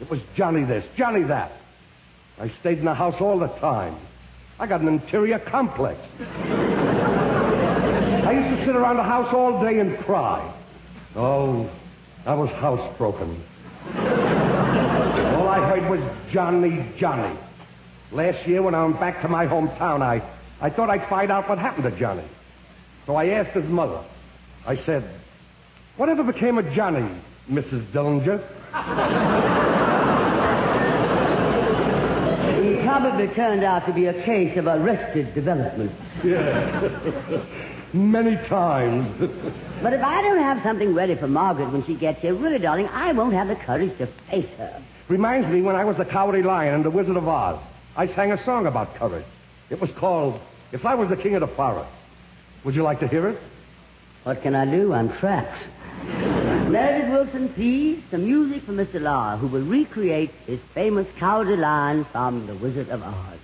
It 0.01 0.11
was 0.11 0.21
Johnny 0.37 0.65
this, 0.65 0.85
Johnny 0.97 1.23
that. 1.25 1.53
I 2.39 2.53
stayed 2.61 2.79
in 2.79 2.85
the 2.85 2.95
house 2.95 3.15
all 3.21 3.39
the 3.39 3.49
time. 3.59 3.97
I 4.59 4.67
got 4.67 4.81
an 4.81 4.89
interior 4.89 5.39
complex. 5.39 5.99
I 6.21 6.23
used 8.33 8.59
to 8.59 8.67
sit 8.67 8.77
around 8.77 8.97
the 8.97 9.03
house 9.03 9.33
all 9.35 9.63
day 9.63 9.79
and 9.79 9.99
cry. 10.05 10.55
Oh, 11.17 11.71
I 12.27 12.35
was 12.35 12.51
housebroken. 12.51 13.41
All 15.37 15.49
I 15.49 15.67
heard 15.69 15.91
was 15.91 16.01
Johnny, 16.33 16.93
Johnny. 16.99 17.39
Last 18.13 18.47
year, 18.47 18.63
when 18.63 18.75
I 18.75 18.85
went 18.85 19.01
back 19.01 19.23
to 19.23 19.29
my 19.29 19.47
hometown, 19.47 20.03
I, 20.03 20.21
I 20.61 20.69
thought 20.71 20.91
I'd 20.91 21.09
find 21.09 21.33
out 21.33 21.49
what 21.49 21.59
happened 21.59 21.85
to 21.85 21.99
Johnny. 21.99 22.25
So 23.07 23.17
I 23.17 23.29
asked 23.29 23.57
his 23.57 23.69
mother. 23.69 24.05
I 24.67 24.77
said, 24.85 25.09
Whatever 25.97 26.23
became 26.23 26.59
of 26.59 26.71
Johnny, 26.73 27.09
Mrs. 27.51 27.91
Dillinger? 27.93 28.39
He 32.63 32.83
probably 32.85 33.29
turned 33.35 33.65
out 33.65 33.87
to 33.87 33.93
be 33.93 34.07
a 34.07 34.25
case 34.25 34.57
of 34.59 34.67
arrested 34.67 35.35
development. 35.35 35.93
Many 37.95 38.37
times. 38.49 39.19
But 39.83 39.93
if 39.95 40.03
I 40.03 40.23
don't 40.23 40.39
have 40.39 40.63
something 40.63 40.95
ready 40.95 41.17
for 41.17 41.27
Margaret 41.27 41.73
when 41.73 41.85
she 41.87 41.95
gets 41.97 42.21
here, 42.21 42.35
really, 42.35 42.59
darling, 42.59 42.87
I 42.89 43.13
won't 43.13 43.33
have 43.35 43.49
the 43.49 43.57
courage 43.57 43.97
to 43.99 44.07
face 44.31 44.49
her. 44.59 44.83
Reminds 45.09 45.49
me 45.49 45.63
when 45.63 45.75
I 45.75 45.85
was 45.85 45.97
the 45.97 46.05
Cowardly 46.05 46.43
Lion 46.43 46.75
in 46.75 46.83
The 46.83 46.91
Wizard 46.91 47.17
of 47.17 47.27
Oz. 47.27 47.59
I 47.97 48.07
sang 48.15 48.31
a 48.31 48.45
song 48.45 48.67
about 48.67 48.95
courage. 48.95 49.27
It 49.71 49.81
was 49.81 49.91
called 49.99 50.41
If 50.73 50.85
I 50.85 50.95
Was 50.95 51.09
the 51.09 51.17
King 51.17 51.35
of 51.35 51.41
the 51.41 51.49
Forest. 51.57 51.91
Would 52.65 52.77
you 52.77 52.85
like 52.85 53.01
to 53.01 53.09
hear 53.09 53.29
it? 53.29 53.41
What 54.23 54.41
can 54.43 54.55
I 54.55 54.71
do? 54.71 54.93
I'm 54.93 55.13
trapped. 55.19 55.59
Meredith 56.71 57.11
Willson, 57.11 57.55
please, 57.55 58.03
some 58.11 58.25
music 58.25 58.65
for 58.65 58.73
Mr. 58.73 59.01
Lahr, 59.01 59.39
who 59.39 59.49
will 59.49 59.65
recreate 59.65 60.31
his 60.47 60.61
famous 60.73 61.09
cowardly 61.19 61.57
line 61.57 62.07
from 62.13 62.47
The 62.47 62.55
Wizard 62.55 62.89
of 62.91 63.03
Oz. 63.03 63.39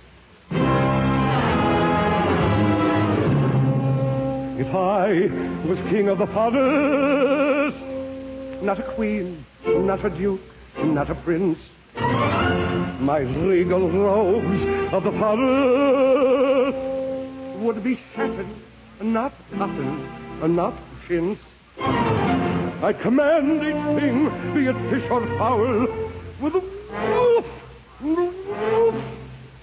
If 4.59 4.73
I 4.73 5.67
was 5.67 5.77
king 5.89 6.07
of 6.07 6.19
the 6.19 6.27
forest, 6.27 7.77
not 8.63 8.79
a 8.79 8.93
queen, 8.95 9.45
not 9.65 10.05
a 10.05 10.09
duke, 10.09 10.41
not 10.77 11.09
a 11.09 11.15
prince, 11.15 11.59
my 13.01 13.19
regal 13.19 13.91
robes 13.91 14.93
of 14.93 15.03
the 15.03 15.11
forest 15.11 16.96
would 17.57 17.83
be 17.83 17.99
satin, 18.15 18.61
not 19.01 19.33
cotton, 19.57 20.55
not 20.55 20.73
chintz. 21.07 21.41
I 21.79 22.93
command 23.01 23.63
each 23.63 23.99
thing, 23.99 24.29
be 24.53 24.67
it 24.67 24.77
fish 24.91 25.09
or 25.09 25.25
fowl, 25.37 25.87
with 26.41 26.53
a 26.55 26.61
woof, 26.61 27.45
woof, 28.01 28.95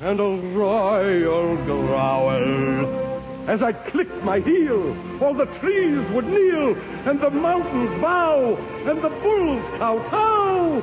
and 0.00 0.20
a 0.20 0.30
royal 0.56 1.56
growl. 1.64 3.04
As 3.48 3.62
I 3.62 3.72
clicked 3.72 4.24
my 4.24 4.40
heel, 4.40 4.96
all 5.22 5.34
the 5.34 5.46
trees 5.60 6.06
would 6.14 6.26
kneel, 6.26 6.74
and 7.06 7.20
the 7.20 7.30
mountains 7.30 8.00
bow, 8.00 8.56
and 8.86 9.02
the 9.02 9.10
bulls 9.10 9.64
kowtow, 9.78 10.82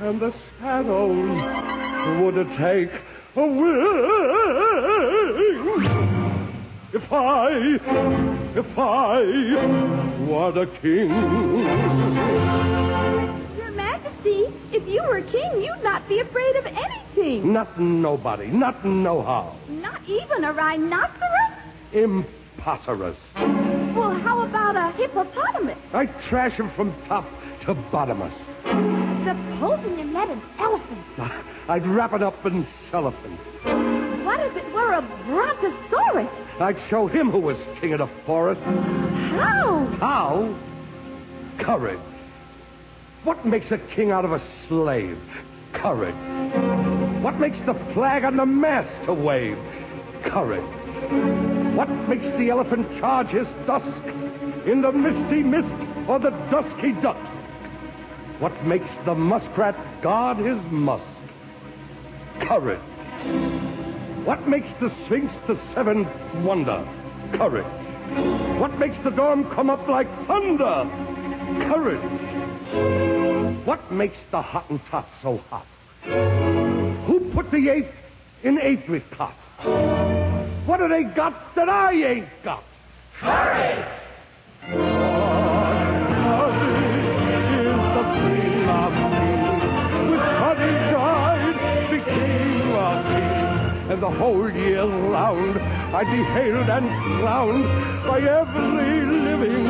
and 0.00 0.20
the 0.20 0.32
shadows 0.58 2.22
would 2.22 2.48
take 2.56 2.90
a 3.36 3.46
wing. 3.46 4.80
If 6.92 7.12
I, 7.12 7.50
if 8.56 8.76
I 8.76 9.20
were 10.28 10.50
the 10.50 10.66
king. 10.82 11.08
Your 13.56 13.70
Majesty, 13.70 14.46
if 14.72 14.88
you 14.88 15.00
were 15.04 15.20
king, 15.20 15.62
you'd 15.62 15.84
not 15.84 16.08
be 16.08 16.18
afraid 16.18 16.56
of 16.56 16.66
anything. 16.66 17.52
Not 17.52 17.78
nobody, 17.80 18.48
not 18.48 18.84
know 18.84 19.22
how. 19.22 19.56
Not 19.68 20.02
even 20.08 20.42
a 20.42 20.52
rhinoceros? 20.52 21.52
Imposterous. 21.92 23.16
Well, 23.36 24.18
how 24.18 24.40
about 24.40 24.74
a 24.74 24.90
hippopotamus? 24.96 25.78
I'd 25.92 26.12
trash 26.28 26.58
him 26.58 26.72
from 26.74 26.92
top 27.06 27.24
to 27.66 27.74
bottomless. 27.74 28.34
Supposing 28.64 29.96
you 29.96 30.06
met 30.06 30.28
an 30.28 30.42
elephant. 30.58 30.98
I'd 31.68 31.86
wrap 31.86 32.14
it 32.14 32.22
up 32.24 32.44
in 32.44 32.66
cellophane. 32.90 33.99
What 34.30 34.46
if 34.46 34.56
it 34.58 34.72
were 34.72 34.92
a 34.92 35.02
brontosaurus? 35.26 36.28
I'd 36.60 36.76
show 36.88 37.08
him 37.08 37.32
who 37.32 37.40
was 37.40 37.56
king 37.80 37.94
of 37.94 37.98
the 37.98 38.08
forest. 38.24 38.60
How? 38.60 39.96
How? 39.98 40.56
Courage. 41.58 41.98
What 43.24 43.44
makes 43.44 43.66
a 43.72 43.78
king 43.96 44.12
out 44.12 44.24
of 44.24 44.30
a 44.30 44.40
slave? 44.68 45.18
Courage. 45.72 46.14
What 47.24 47.40
makes 47.40 47.58
the 47.66 47.74
flag 47.92 48.22
on 48.22 48.36
the 48.36 48.46
mast 48.46 49.06
to 49.06 49.14
wave? 49.14 49.58
Courage. 50.22 50.62
What 51.74 51.90
makes 52.08 52.26
the 52.38 52.50
elephant 52.50 52.86
charge 53.00 53.30
his 53.30 53.48
dusk 53.66 54.06
in 54.64 54.80
the 54.80 54.92
misty 54.92 55.42
mist 55.42 56.08
or 56.08 56.20
the 56.20 56.30
dusky 56.52 56.92
dusk? 57.02 57.18
What 58.38 58.64
makes 58.64 58.90
the 59.04 59.14
muskrat 59.16 59.74
guard 60.02 60.38
his 60.38 60.58
musk? 60.70 61.02
Courage. 62.46 63.59
What 64.30 64.46
makes 64.46 64.68
the 64.80 64.94
sphinx 65.06 65.34
the 65.48 65.58
seventh 65.74 66.06
wonder? 66.44 66.86
Courage. 67.36 67.66
What 68.60 68.78
makes 68.78 68.94
the 69.02 69.10
dawn 69.10 69.42
come 69.56 69.68
up 69.68 69.88
like 69.88 70.06
thunder? 70.28 70.88
Courage. 71.66 73.66
What 73.66 73.90
makes 73.90 74.14
the 74.30 74.40
Hottentot 74.40 75.06
so 75.20 75.38
hot? 75.50 75.66
Who 77.08 77.32
put 77.34 77.50
the 77.50 77.70
eighth 77.70 77.92
in 78.44 78.60
apricot? 78.60 79.34
What 80.64 80.78
have 80.78 80.90
they 80.90 81.02
got 81.02 81.56
that 81.56 81.68
I 81.68 81.92
ain't 81.92 82.28
got? 82.44 82.62
Courage! 83.18 83.84
And 93.90 94.00
the 94.00 94.08
whole 94.08 94.48
year 94.48 94.84
round 94.84 95.58
I'd 95.58 96.06
be 96.06 96.22
hailed 96.22 96.68
and 96.68 96.86
crowned 97.20 97.64
by 98.06 98.20
every 98.20 99.04
living 99.04 99.66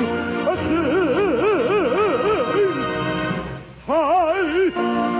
thing. 3.86 5.19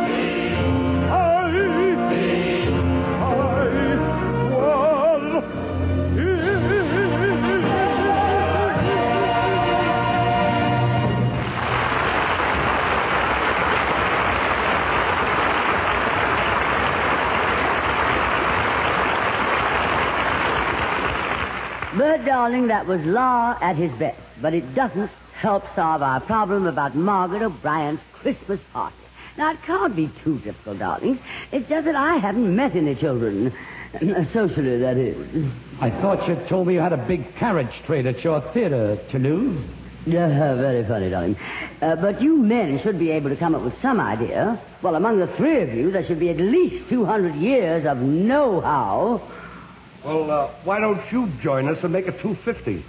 But, 22.11 22.25
darling, 22.25 22.67
that 22.67 22.88
was 22.88 23.00
Lahr 23.02 23.57
at 23.62 23.76
his 23.76 23.93
best. 23.93 24.19
But 24.43 24.52
it 24.52 24.75
doesn't 24.75 25.12
help 25.33 25.62
solve 25.76 26.02
our 26.02 26.19
problem 26.19 26.67
about 26.67 26.97
Margaret 26.97 27.40
O'Brien's 27.40 28.00
Christmas 28.14 28.59
party. 28.73 28.97
Now, 29.38 29.52
it 29.52 29.62
can't 29.64 29.95
be 29.95 30.11
too 30.25 30.40
difficult, 30.40 30.81
darlings. 30.81 31.21
It's 31.52 31.69
just 31.69 31.85
that 31.85 31.95
I 31.95 32.17
haven't 32.17 32.57
met 32.57 32.75
any 32.75 32.97
children. 32.97 33.55
Socially, 34.33 34.81
that 34.81 34.97
is. 34.97 35.52
I 35.81 35.90
thought 36.02 36.26
you 36.26 36.35
told 36.49 36.67
me 36.67 36.75
you 36.75 36.81
had 36.81 36.93
a 36.93 37.07
big 37.07 37.37
carriage 37.37 37.73
trade 37.87 38.07
at 38.07 38.25
your 38.25 38.40
theater, 38.52 38.99
Toulouse. 39.12 39.64
Yeah, 40.05 40.57
very 40.57 40.85
funny, 40.88 41.11
darling. 41.11 41.37
Uh, 41.81 41.95
but 41.95 42.21
you 42.21 42.38
men 42.38 42.81
should 42.83 42.99
be 42.99 43.12
able 43.12 43.31
to 43.31 43.37
come 43.37 43.55
up 43.55 43.62
with 43.62 43.81
some 43.81 44.00
idea. 44.00 44.61
Well, 44.83 44.97
among 44.97 45.21
the 45.21 45.29
three 45.37 45.62
of 45.62 45.69
you, 45.73 45.93
there 45.93 46.05
should 46.09 46.19
be 46.19 46.31
at 46.31 46.38
least 46.38 46.88
200 46.90 47.37
years 47.37 47.87
of 47.87 47.99
know-how. 47.99 49.23
Well, 50.04 50.30
uh, 50.30 50.50
why 50.64 50.80
don't 50.80 51.00
you 51.12 51.30
join 51.42 51.69
us 51.69 51.78
and 51.83 51.92
make 51.92 52.07
it 52.07 52.21
250? 52.23 52.85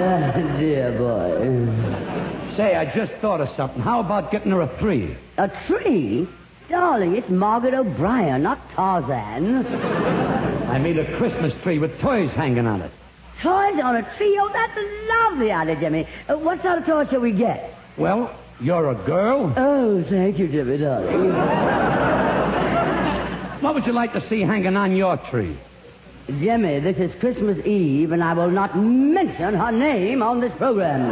Ah, 0.00 0.32
dear 0.58 0.92
boy. 0.96 2.56
Say, 2.56 2.74
I 2.74 2.84
just 2.94 3.12
thought 3.20 3.40
of 3.40 3.48
something. 3.56 3.82
How 3.82 4.00
about 4.00 4.30
getting 4.32 4.50
her 4.52 4.62
a 4.62 4.78
three? 4.78 5.16
A 5.36 5.48
tree? 5.66 6.28
Darling, 6.70 7.16
it's 7.16 7.28
Margaret 7.30 7.74
O'Brien, 7.74 8.42
not 8.42 8.58
Tarzan. 8.74 9.66
I 9.66 10.78
mean 10.78 10.98
a 10.98 11.16
Christmas 11.18 11.52
tree 11.62 11.78
with 11.78 11.98
toys 12.00 12.30
hanging 12.34 12.66
on 12.66 12.82
it. 12.82 12.90
Toys 13.42 13.80
on 13.82 13.96
a 13.96 14.16
tree? 14.16 14.38
Oh, 14.40 14.50
that's 14.52 14.76
a 14.76 15.06
lovely 15.08 15.50
idea, 15.52 15.76
Jimmy. 15.80 16.08
Uh, 16.28 16.36
what 16.38 16.62
sort 16.62 16.78
of 16.78 16.86
toys 16.86 17.08
shall 17.10 17.20
we 17.20 17.32
get? 17.32 17.74
Well, 17.96 18.34
you're 18.60 18.90
a 18.90 18.94
girl. 19.06 19.52
Oh, 19.56 20.04
thank 20.10 20.38
you, 20.38 20.48
Jimmy, 20.48 20.78
darling. 20.78 22.27
What 23.60 23.74
would 23.74 23.86
you 23.86 23.92
like 23.92 24.12
to 24.12 24.28
see 24.28 24.42
hanging 24.42 24.76
on 24.76 24.94
your 24.94 25.16
tree? 25.30 25.58
Jimmy, 26.28 26.78
this 26.78 26.96
is 26.98 27.10
Christmas 27.18 27.58
Eve, 27.66 28.12
and 28.12 28.22
I 28.22 28.32
will 28.32 28.50
not 28.50 28.78
mention 28.78 29.54
her 29.54 29.72
name 29.72 30.22
on 30.22 30.40
this 30.40 30.52
program. 30.58 31.10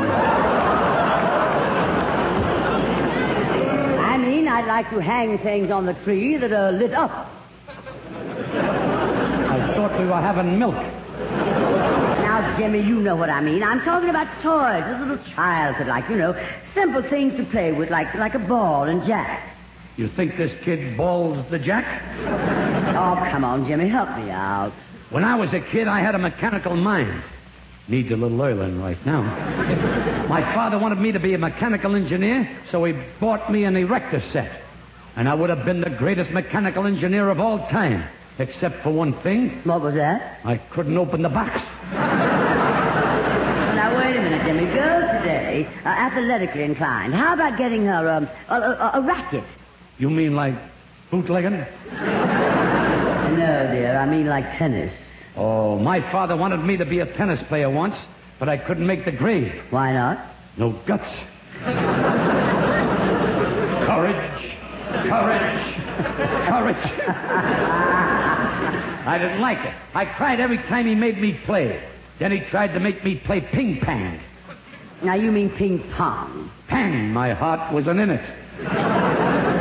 I 3.99 4.17
mean, 4.17 4.47
I'd 4.47 4.67
like 4.67 4.89
to 4.91 5.01
hang 5.03 5.39
things 5.39 5.73
on 5.73 5.87
the 5.87 5.95
tree 6.05 6.37
that 6.37 6.53
are 6.53 6.71
lit 6.71 6.95
up. 6.95 7.11
I 8.49 9.73
thought 9.75 9.99
we 9.99 10.07
were 10.07 10.21
having 10.21 10.57
milk. 10.57 10.75
Now, 10.77 12.57
Jimmy, 12.59 12.81
you 12.81 13.01
know 13.01 13.17
what 13.17 13.31
I 13.31 13.41
mean. 13.41 13.65
I'm 13.65 13.81
talking 13.81 14.11
about 14.11 14.29
toys 14.43 14.85
a 14.87 15.01
little 15.01 15.19
child 15.35 15.77
could 15.79 15.89
like, 15.89 16.09
you 16.09 16.17
know, 16.17 16.33
simple 16.75 17.03
things 17.11 17.37
to 17.39 17.45
play 17.47 17.73
with, 17.73 17.91
like 17.91 18.15
like 18.15 18.35
a 18.35 18.39
ball 18.39 18.85
and 18.85 19.05
jack. 19.05 19.56
You 19.97 20.11
think 20.15 20.37
this 20.37 20.53
kid 20.65 20.97
balls 20.97 21.45
the 21.51 21.59
jack? 21.59 21.85
Oh, 22.97 23.17
come 23.31 23.45
on, 23.45 23.67
Jimmy, 23.67 23.89
help 23.89 24.11
me 24.19 24.31
out. 24.31 24.73
When 25.11 25.25
I 25.25 25.37
was 25.37 25.49
a 25.55 25.61
kid, 25.73 25.89
I 25.89 26.01
had 26.01 26.15
a 26.15 26.19
mechanical 26.19 26.77
mind. 26.77 27.23
Needs 27.89 28.11
a 28.11 28.17
little 28.17 28.41
oiling 28.41 28.81
right 28.83 28.99
now. 29.07 29.23
My 30.29 30.43
father 30.55 30.79
wanted 30.79 30.99
me 30.99 31.13
to 31.13 31.21
be 31.21 31.35
a 31.35 31.39
mechanical 31.39 31.95
engineer, 31.95 32.47
so 32.71 32.85
he 32.85 32.93
bought 33.21 33.51
me 33.51 33.65
an 33.65 33.77
erector 33.77 34.21
set. 34.33 34.61
and 35.17 35.29
I 35.29 35.35
would 35.35 35.49
have 35.51 35.65
been 35.65 35.81
the 35.81 35.91
greatest 35.91 36.31
mechanical 36.31 36.87
engineer 36.87 37.31
of 37.31 37.41
all 37.41 37.59
time, 37.71 38.07
except 38.39 38.83
for 38.83 38.91
one 38.91 39.15
thing. 39.23 39.63
What 39.65 39.81
was 39.81 39.95
that? 39.95 40.41
I 40.45 40.57
couldn't 40.75 40.99
open 40.99 41.23
the 41.23 41.29
box. 41.31 41.59
Now, 41.93 43.97
wait 43.97 44.17
a 44.17 44.21
minute, 44.21 44.45
Jimmy. 44.47 44.67
Girls 44.67 45.05
today 45.23 45.67
are 45.85 45.97
athletically 46.11 46.65
inclined. 46.65 47.15
How 47.15 47.33
about 47.35 47.57
getting 47.57 47.87
her 47.87 48.09
um, 48.11 48.29
a, 48.49 48.55
a, 48.55 48.91
a 48.95 49.01
racket? 49.01 49.45
You 49.99 50.11
mean 50.11 50.35
like 50.35 50.55
bootlegging? 51.11 51.53
No, 51.53 51.67
dear. 53.73 53.99
I 53.99 54.07
mean 54.07 54.27
like 54.27 54.45
tennis. 54.59 54.93
Oh, 55.37 55.79
my 55.79 56.01
father 56.13 56.37
wanted 56.37 56.59
me 56.59 56.77
to 56.77 56.85
be 56.85 57.01
a 57.01 57.07
tennis 57.17 57.41
player 57.49 57.71
once, 57.71 57.95
but 58.39 58.49
I 58.49 58.57
couldn't 58.57 58.87
make 58.87 59.05
the 59.05 59.13
grade. 59.13 59.63
Why 59.71 59.93
not? 59.93 60.19
No 60.59 60.73
guts. 60.87 61.05
courage. 63.87 64.57
Courage. 65.09 65.77
Courage. 66.49 66.87
I 69.07 69.19
didn't 69.19 69.41
like 69.41 69.59
it. 69.59 69.75
I 69.95 70.05
cried 70.17 70.41
every 70.41 70.59
time 70.59 70.87
he 70.87 70.95
made 70.95 71.19
me 71.19 71.39
play. 71.47 71.83
Then 72.19 72.33
he 72.33 72.41
tried 72.51 72.73
to 72.75 72.81
make 72.81 73.05
me 73.05 73.23
play 73.27 73.41
ping 73.41 73.81
pong. 73.83 74.21
Now, 75.03 75.15
you 75.15 75.31
mean 75.31 75.51
ping 75.51 75.79
pong. 75.97 76.51
Pang, 76.69 77.13
my 77.13 77.35
heart 77.35 77.73
wasn't 77.73 78.01
in 78.01 78.11
it. 78.11 79.56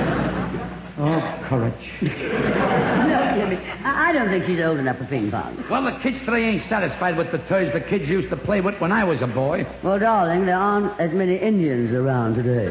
Oh, 0.98 1.46
courage. 1.50 1.74
No, 3.06 3.36
Jimmy. 3.38 3.58
I 3.84 4.10
I 4.10 4.14
don't 4.14 4.30
think 4.30 4.46
she's 4.46 4.60
old 4.64 4.80
enough 4.80 4.98
for 4.98 5.06
ping 5.06 5.30
pong. 5.30 5.64
Well, 5.70 5.84
the 5.84 6.00
kids 6.02 6.18
today 6.25 6.44
ain't 6.46 6.70
satisfied 6.70 7.18
with 7.18 7.32
the 7.32 7.38
toys 7.50 7.72
the 7.74 7.82
kids 7.82 8.08
used 8.08 8.30
to 8.30 8.38
play 8.38 8.62
with 8.62 8.80
when 8.80 8.92
I 8.92 9.04
was 9.04 9.22
a 9.22 9.28
boy. 9.28 9.66
Well, 9.84 10.00
darling, 10.00 10.46
there 10.46 10.58
aren't 10.58 11.00
as 11.00 11.12
many 11.12 11.36
Indians 11.36 11.94
around 11.94 12.36
today. 12.36 12.70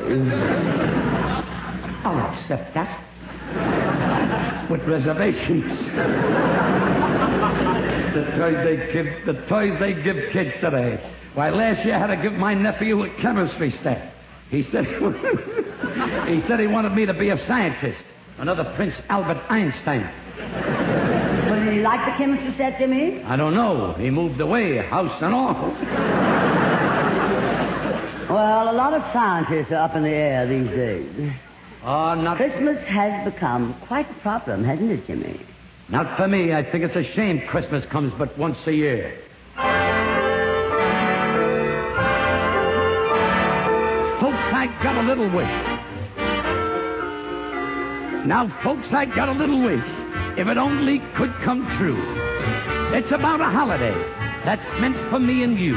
I'll 2.04 2.34
accept 2.34 2.74
that. 2.74 3.00
With 4.70 4.80
reservations. 4.82 5.64
the 8.14 8.24
toys 8.38 8.56
they 8.64 8.76
give 8.92 9.06
the 9.26 9.46
toys 9.48 9.76
they 9.80 9.94
give 10.02 10.16
kids 10.32 10.54
today. 10.60 10.98
Why, 11.34 11.50
last 11.50 11.84
year 11.84 11.96
I 11.96 11.98
had 11.98 12.06
to 12.08 12.16
give 12.22 12.32
my 12.32 12.54
nephew 12.54 13.02
a 13.02 13.10
chemistry 13.20 13.74
set. 13.82 14.14
He 14.50 14.62
said 14.72 14.84
he 16.28 16.42
said 16.48 16.60
he 16.60 16.66
wanted 16.66 16.94
me 16.94 17.06
to 17.06 17.14
be 17.14 17.30
a 17.30 17.38
scientist, 17.46 18.02
another 18.38 18.64
Prince 18.76 18.94
Albert 19.08 19.42
Einstein. 19.48 20.10
Well, 21.48 21.64
did 21.64 21.74
he 21.74 21.80
like 21.80 22.04
the 22.04 22.16
chemistry 22.18 22.54
set, 22.56 22.78
Jimmy? 22.78 23.22
I 23.22 23.36
don't 23.36 23.54
know. 23.54 23.94
He 23.98 24.10
moved 24.10 24.40
away, 24.40 24.78
house 24.78 25.22
and 25.22 25.34
all. 25.34 25.70
Well, 28.34 28.70
a 28.70 28.72
lot 28.72 28.94
of 28.94 29.02
scientists 29.12 29.70
are 29.70 29.84
up 29.84 29.94
in 29.94 30.02
the 30.02 30.08
air 30.08 30.46
these 30.48 30.68
days. 30.68 31.32
Oh, 31.84 32.14
not 32.14 32.38
Christmas 32.38 32.78
has 32.88 33.30
become 33.30 33.74
quite 33.86 34.10
a 34.10 34.14
problem, 34.22 34.64
hasn't 34.64 34.90
it, 34.90 35.06
Jimmy? 35.06 35.44
Not 35.90 36.16
for 36.16 36.26
me. 36.26 36.54
I 36.54 36.62
think 36.72 36.82
it's 36.84 36.96
a 36.96 37.14
shame 37.14 37.42
Christmas 37.48 37.84
comes 37.92 38.12
but 38.18 38.36
once 38.38 38.56
a 38.66 38.72
year. 38.72 39.18
Folks, 44.20 44.40
I 44.50 44.66
got 44.82 44.96
a 44.96 45.06
little 45.06 45.30
wish. 45.30 45.73
Now, 48.24 48.48
folks, 48.64 48.88
I 48.90 49.04
got 49.04 49.28
a 49.28 49.32
little 49.32 49.62
wish. 49.62 49.84
If 50.40 50.48
it 50.48 50.56
only 50.56 50.98
could 51.14 51.30
come 51.44 51.60
true. 51.76 52.00
It's 52.96 53.12
about 53.12 53.42
a 53.42 53.50
holiday 53.52 53.92
that's 54.46 54.64
meant 54.80 54.96
for 55.10 55.18
me 55.20 55.44
and 55.44 55.60
you. 55.60 55.76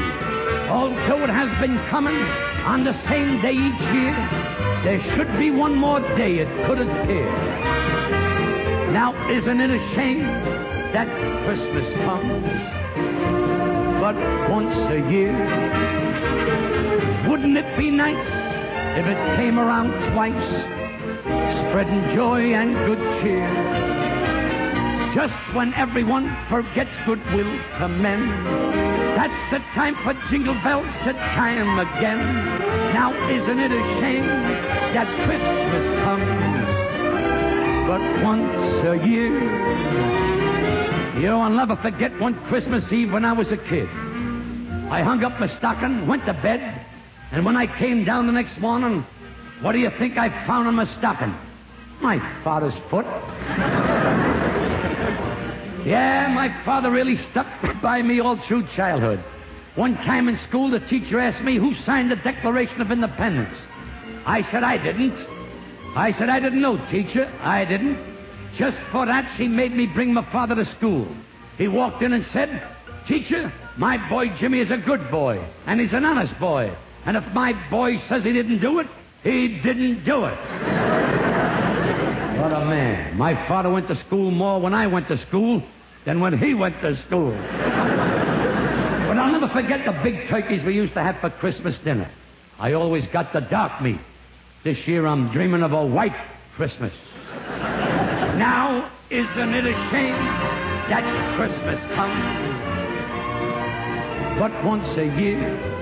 Although 0.72 1.24
it 1.24 1.30
has 1.30 1.52
been 1.60 1.76
coming 1.90 2.16
on 2.64 2.84
the 2.84 2.96
same 3.04 3.42
day 3.44 3.52
each 3.52 3.84
year, 3.92 4.16
there 4.80 5.00
should 5.12 5.28
be 5.38 5.50
one 5.50 5.76
more 5.76 6.00
day 6.16 6.40
it 6.40 6.48
could 6.66 6.80
appear. 6.80 7.28
Now, 8.96 9.12
isn't 9.28 9.60
it 9.60 9.70
a 9.70 9.94
shame 9.94 10.24
that 10.96 11.08
Christmas 11.44 11.84
comes 12.08 12.48
but 14.00 14.16
once 14.48 14.72
a 14.88 15.04
year? 15.12 15.36
Wouldn't 17.28 17.58
it 17.58 17.76
be 17.76 17.90
nice 17.90 18.16
if 18.96 19.04
it 19.04 19.36
came 19.36 19.58
around 19.58 19.92
twice, 20.14 20.77
spreading 21.68 22.16
joy 22.16 22.54
and 22.54 22.74
good 22.86 22.98
cheer? 23.22 23.48
Just 25.14 25.34
when 25.54 25.72
everyone 25.74 26.28
forgets 26.48 26.90
goodwill 27.06 27.52
to 27.78 27.88
men, 27.88 28.28
that's 29.16 29.40
the 29.52 29.58
time 29.74 29.96
for 30.04 30.14
jingle 30.30 30.54
bells 30.62 30.86
to 31.04 31.12
chime 31.12 31.78
again. 31.78 32.18
Now, 32.92 33.12
isn't 33.12 33.58
it 33.58 33.72
a 33.72 33.82
shame 34.00 34.26
that 34.94 35.06
Christmas 35.26 36.04
comes 36.04 36.48
but 37.88 38.22
once 38.22 38.52
a 38.86 39.08
year. 39.08 39.32
You 41.18 41.26
know, 41.26 41.40
I'll 41.40 41.48
never 41.48 41.74
forget 41.76 42.20
one 42.20 42.34
Christmas 42.48 42.84
Eve 42.92 43.10
when 43.10 43.24
I 43.24 43.32
was 43.32 43.46
a 43.48 43.56
kid. 43.56 43.88
I 44.90 45.02
hung 45.02 45.24
up 45.24 45.40
my 45.40 45.48
stocking, 45.56 46.06
went 46.06 46.26
to 46.26 46.34
bed, 46.34 46.60
and 47.32 47.46
when 47.46 47.56
I 47.56 47.66
came 47.78 48.04
down 48.04 48.26
the 48.26 48.32
next 48.32 48.60
morning, 48.60 49.06
what 49.62 49.72
do 49.72 49.78
you 49.78 49.88
think 49.98 50.18
I 50.18 50.28
found 50.46 50.68
on 50.68 50.74
my 50.74 50.84
stocking? 50.98 51.34
My 52.00 52.18
father's 52.44 52.74
foot. 52.90 53.06
yeah, 55.86 56.28
my 56.34 56.48
father 56.64 56.90
really 56.90 57.18
stuck 57.30 57.46
by 57.82 58.02
me 58.02 58.20
all 58.20 58.40
through 58.46 58.66
childhood. 58.76 59.24
One 59.74 59.94
time 59.94 60.28
in 60.28 60.38
school, 60.48 60.70
the 60.70 60.80
teacher 60.88 61.20
asked 61.20 61.44
me 61.44 61.56
who 61.56 61.72
signed 61.86 62.10
the 62.10 62.16
Declaration 62.16 62.80
of 62.80 62.90
Independence. 62.90 63.56
I 64.26 64.42
said 64.50 64.62
I 64.62 64.76
didn't. 64.76 65.14
I 65.96 66.12
said, 66.18 66.28
I 66.28 66.38
didn't 66.38 66.60
know, 66.60 66.76
teacher. 66.90 67.26
I 67.42 67.64
didn't. 67.64 67.96
Just 68.58 68.76
for 68.92 69.06
that, 69.06 69.34
she 69.36 69.48
made 69.48 69.72
me 69.74 69.86
bring 69.86 70.12
my 70.12 70.30
father 70.30 70.54
to 70.54 70.64
school. 70.76 71.08
He 71.56 71.68
walked 71.68 72.02
in 72.02 72.12
and 72.12 72.24
said, 72.32 72.76
Teacher, 73.08 73.52
my 73.76 73.96
boy 74.08 74.26
Jimmy 74.38 74.60
is 74.60 74.70
a 74.70 74.76
good 74.76 75.10
boy, 75.10 75.44
and 75.66 75.80
he's 75.80 75.92
an 75.92 76.04
honest 76.04 76.38
boy. 76.38 76.76
And 77.06 77.16
if 77.16 77.24
my 77.32 77.52
boy 77.70 78.02
says 78.08 78.22
he 78.22 78.32
didn't 78.32 78.60
do 78.60 78.80
it, 78.80 78.86
he 79.22 79.60
didn't 79.62 80.04
do 80.04 80.24
it. 80.26 80.97
What 82.50 82.62
a 82.62 82.64
man. 82.64 83.16
My 83.16 83.34
father 83.46 83.70
went 83.70 83.88
to 83.88 84.04
school 84.06 84.30
more 84.30 84.60
when 84.60 84.72
I 84.72 84.86
went 84.86 85.08
to 85.08 85.18
school 85.26 85.62
than 86.06 86.20
when 86.20 86.38
he 86.38 86.54
went 86.54 86.80
to 86.80 86.96
school. 87.06 87.30
but 87.32 89.18
I'll 89.18 89.32
never 89.32 89.48
forget 89.52 89.84
the 89.84 89.92
big 90.02 90.28
turkeys 90.28 90.64
we 90.64 90.74
used 90.74 90.94
to 90.94 91.02
have 91.02 91.16
for 91.20 91.28
Christmas 91.30 91.74
dinner. 91.84 92.10
I 92.58 92.72
always 92.72 93.04
got 93.12 93.32
the 93.32 93.40
dark 93.40 93.82
meat. 93.82 94.00
This 94.64 94.78
year 94.86 95.06
I'm 95.06 95.30
dreaming 95.32 95.62
of 95.62 95.72
a 95.72 95.84
white 95.84 96.16
Christmas. 96.56 96.92
now, 98.38 98.90
isn't 99.10 99.54
it 99.54 99.66
a 99.66 99.90
shame 99.90 100.16
that 100.88 101.04
Christmas 101.36 101.80
comes 101.94 102.48
but 104.38 104.64
once 104.64 104.88
a 104.96 105.04
year? 105.20 105.76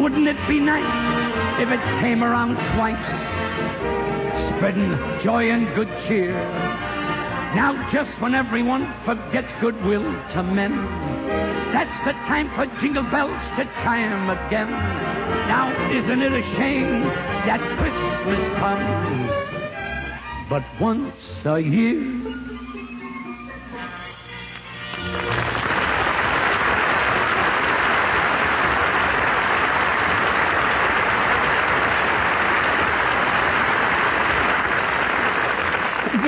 Wouldn't 0.00 0.28
it 0.28 0.38
be 0.46 0.60
nice 0.60 1.60
if 1.60 1.68
it 1.70 1.80
came 2.00 2.22
around 2.22 2.54
twice, 2.76 3.97
spreading 4.58 4.90
joy 5.22 5.50
and 5.50 5.72
good 5.74 5.88
cheer? 6.06 6.34
Now, 7.54 7.72
just 7.92 8.10
when 8.20 8.34
everyone 8.34 8.92
forgets 9.06 9.48
goodwill 9.60 10.02
to 10.02 10.42
men, 10.42 10.74
that's 11.72 12.04
the 12.04 12.12
time 12.26 12.50
for 12.56 12.66
jingle 12.80 13.04
bells 13.04 13.38
to 13.56 13.64
chime 13.82 14.28
again. 14.28 14.68
Now, 15.48 15.70
isn't 15.90 16.20
it 16.20 16.32
a 16.32 16.42
shame 16.58 17.04
that 17.46 17.60
Christmas 17.78 18.42
comes 18.58 19.30
but 20.50 20.64
once 20.80 21.14
a 21.44 21.60
year? 21.60 22.58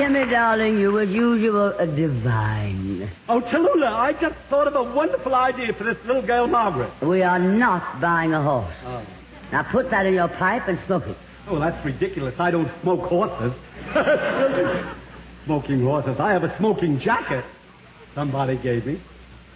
Jimmy, 0.01 0.25
darling, 0.31 0.79
you 0.79 0.99
as 0.99 1.09
usual 1.09 1.77
a 1.77 1.85
divine. 1.85 3.07
Oh, 3.29 3.39
Tallulah, 3.39 3.93
I 3.93 4.13
just 4.19 4.33
thought 4.49 4.65
of 4.65 4.73
a 4.73 4.81
wonderful 4.81 5.35
idea 5.35 5.73
for 5.77 5.83
this 5.83 5.95
little 6.07 6.25
girl, 6.25 6.47
Margaret. 6.47 6.91
We 7.03 7.21
are 7.21 7.37
not 7.37 8.01
buying 8.01 8.33
a 8.33 8.41
horse. 8.41 8.73
Oh. 8.83 9.05
Now 9.51 9.61
put 9.71 9.91
that 9.91 10.07
in 10.07 10.15
your 10.15 10.27
pipe 10.27 10.67
and 10.67 10.79
smoke 10.87 11.03
it. 11.05 11.15
Oh, 11.47 11.59
that's 11.59 11.85
ridiculous. 11.85 12.33
I 12.39 12.49
don't 12.49 12.71
smoke 12.81 13.01
horses. 13.01 13.53
smoking 15.45 15.83
horses. 15.83 16.15
I 16.19 16.31
have 16.31 16.45
a 16.45 16.57
smoking 16.57 16.99
jacket 16.99 17.45
somebody 18.15 18.57
gave 18.57 18.87
me. 18.87 18.99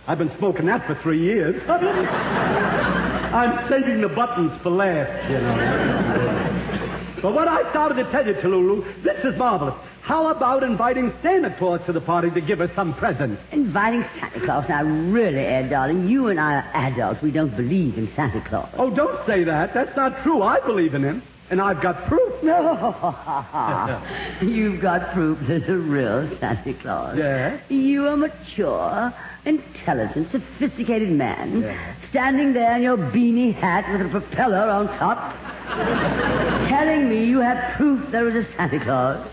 I've 0.05 0.19
been 0.19 0.31
smoking 0.37 0.67
that 0.67 0.85
for 0.85 0.93
three 1.01 1.23
years. 1.23 1.59
I'm 1.69 3.67
saving 3.67 3.99
the 3.99 4.09
buttons 4.09 4.51
for 4.61 4.69
last, 4.69 5.27
you 5.27 5.39
know. 5.39 7.19
but 7.23 7.33
what 7.33 7.47
I 7.47 7.67
started 7.71 7.95
to 7.95 8.11
tell 8.11 8.27
you, 8.27 8.35
Tallulah, 8.35 9.03
this 9.03 9.25
is 9.25 9.35
marvelous. 9.39 9.73
How 10.05 10.27
about 10.27 10.61
inviting 10.61 11.11
Santa 11.23 11.55
Claus 11.57 11.81
to 11.87 11.91
the 11.91 11.99
party 11.99 12.29
to 12.29 12.39
give 12.41 12.61
us 12.61 12.69
some 12.75 12.93
presents? 12.93 13.41
Inviting 13.51 14.05
Santa 14.19 14.45
Claus. 14.45 14.65
Now, 14.69 14.83
really, 14.83 15.39
Ed, 15.39 15.69
darling, 15.71 16.07
you 16.07 16.27
and 16.27 16.39
I 16.39 16.57
are 16.57 16.71
adults. 16.75 17.23
We 17.23 17.31
don't 17.31 17.55
believe 17.57 17.97
in 17.97 18.11
Santa 18.15 18.39
Claus. 18.47 18.69
Oh, 18.77 18.91
don't 18.95 19.25
say 19.25 19.43
that. 19.45 19.73
That's 19.73 19.95
not 19.97 20.21
true. 20.21 20.43
I 20.43 20.59
believe 20.59 20.93
in 20.93 21.03
him. 21.03 21.23
And 21.49 21.59
I've 21.59 21.81
got 21.81 22.05
proof. 22.07 22.21
No. 22.43 24.01
You've 24.41 24.79
got 24.81 25.11
proof 25.13 25.39
there's 25.47 25.67
a 25.67 25.75
real 25.77 26.29
Santa 26.39 26.73
Claus. 26.81 27.17
Yeah? 27.17 27.59
You 27.69 28.05
a 28.07 28.15
mature, 28.17 29.11
intelligent, 29.45 30.31
sophisticated 30.31 31.09
man, 31.09 31.61
Yeah. 31.61 31.95
standing 32.11 32.53
there 32.53 32.75
in 32.75 32.83
your 32.83 32.97
beanie 32.97 33.55
hat 33.55 33.85
with 33.91 34.05
a 34.05 34.09
propeller 34.19 34.69
on 34.69 34.87
top, 34.99 35.17
telling 36.69 37.09
me 37.09 37.25
you 37.25 37.39
have 37.39 37.75
proof 37.77 38.11
there 38.11 38.29
is 38.29 38.45
a 38.45 38.55
Santa 38.55 38.83
Claus. 38.83 39.27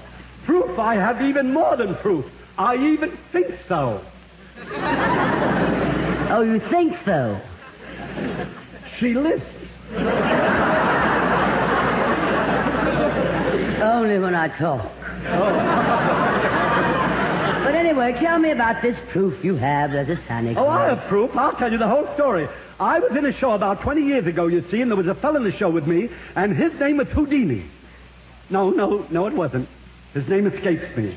Proof? 0.46 0.78
I 0.78 0.94
have 0.94 1.22
even 1.22 1.52
more 1.52 1.76
than 1.76 1.94
proof. 1.96 2.24
I 2.58 2.74
even 2.76 3.18
think 3.32 3.48
so. 3.68 4.04
Oh, 6.30 6.42
you 6.42 6.60
think 6.70 6.94
so? 7.04 7.40
She 8.98 9.14
lists. 9.14 9.46
Only 13.82 14.18
when 14.18 14.34
I 14.34 14.48
talk. 14.58 14.90
but 17.64 17.74
anyway, 17.74 18.16
tell 18.20 18.38
me 18.38 18.50
about 18.50 18.80
this 18.82 18.96
proof 19.12 19.44
you 19.44 19.56
have 19.56 19.90
there's 19.92 20.08
a 20.08 20.16
Santa 20.26 20.58
Oh, 20.58 20.68
I 20.68 20.88
have 20.94 21.08
proof. 21.08 21.30
I'll 21.36 21.56
tell 21.56 21.70
you 21.70 21.78
the 21.78 21.88
whole 21.88 22.08
story. 22.14 22.48
I 22.80 22.98
was 22.98 23.12
in 23.16 23.26
a 23.26 23.32
show 23.38 23.52
about 23.52 23.82
20 23.82 24.02
years 24.02 24.26
ago, 24.26 24.46
you 24.46 24.64
see, 24.70 24.80
and 24.80 24.90
there 24.90 24.96
was 24.96 25.06
a 25.06 25.14
fellow 25.14 25.36
in 25.36 25.44
the 25.44 25.56
show 25.56 25.70
with 25.70 25.86
me, 25.86 26.08
and 26.34 26.56
his 26.56 26.72
name 26.80 26.96
was 26.98 27.08
Houdini. 27.08 27.66
No, 28.50 28.70
no, 28.70 29.06
no, 29.10 29.26
it 29.26 29.34
wasn't. 29.34 29.68
His 30.14 30.28
name 30.28 30.46
escapes 30.46 30.96
me. 30.96 31.16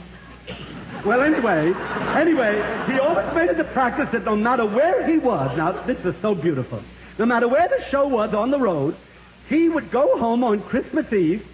Well, 1.05 1.21
anyway, 1.21 1.73
anyway, 2.15 2.55
he 2.87 2.99
always 2.99 3.35
made 3.35 3.49
it 3.49 3.59
a 3.59 3.65
practice 3.73 4.07
that 4.11 4.25
no 4.25 4.35
matter 4.35 4.65
where 4.65 5.07
he 5.07 5.17
was, 5.17 5.55
now 5.57 5.73
this 5.85 5.99
is 6.05 6.15
so 6.21 6.33
beautiful, 6.33 6.81
no 7.19 7.25
matter 7.25 7.47
where 7.47 7.67
the 7.67 7.83
show 7.91 8.07
was 8.07 8.33
on 8.33 8.51
the 8.51 8.59
road, 8.59 8.95
he 9.47 9.69
would 9.69 9.91
go 9.91 10.17
home 10.17 10.43
on 10.43 10.63
Christmas 10.63 11.11
Eve, 11.13 11.45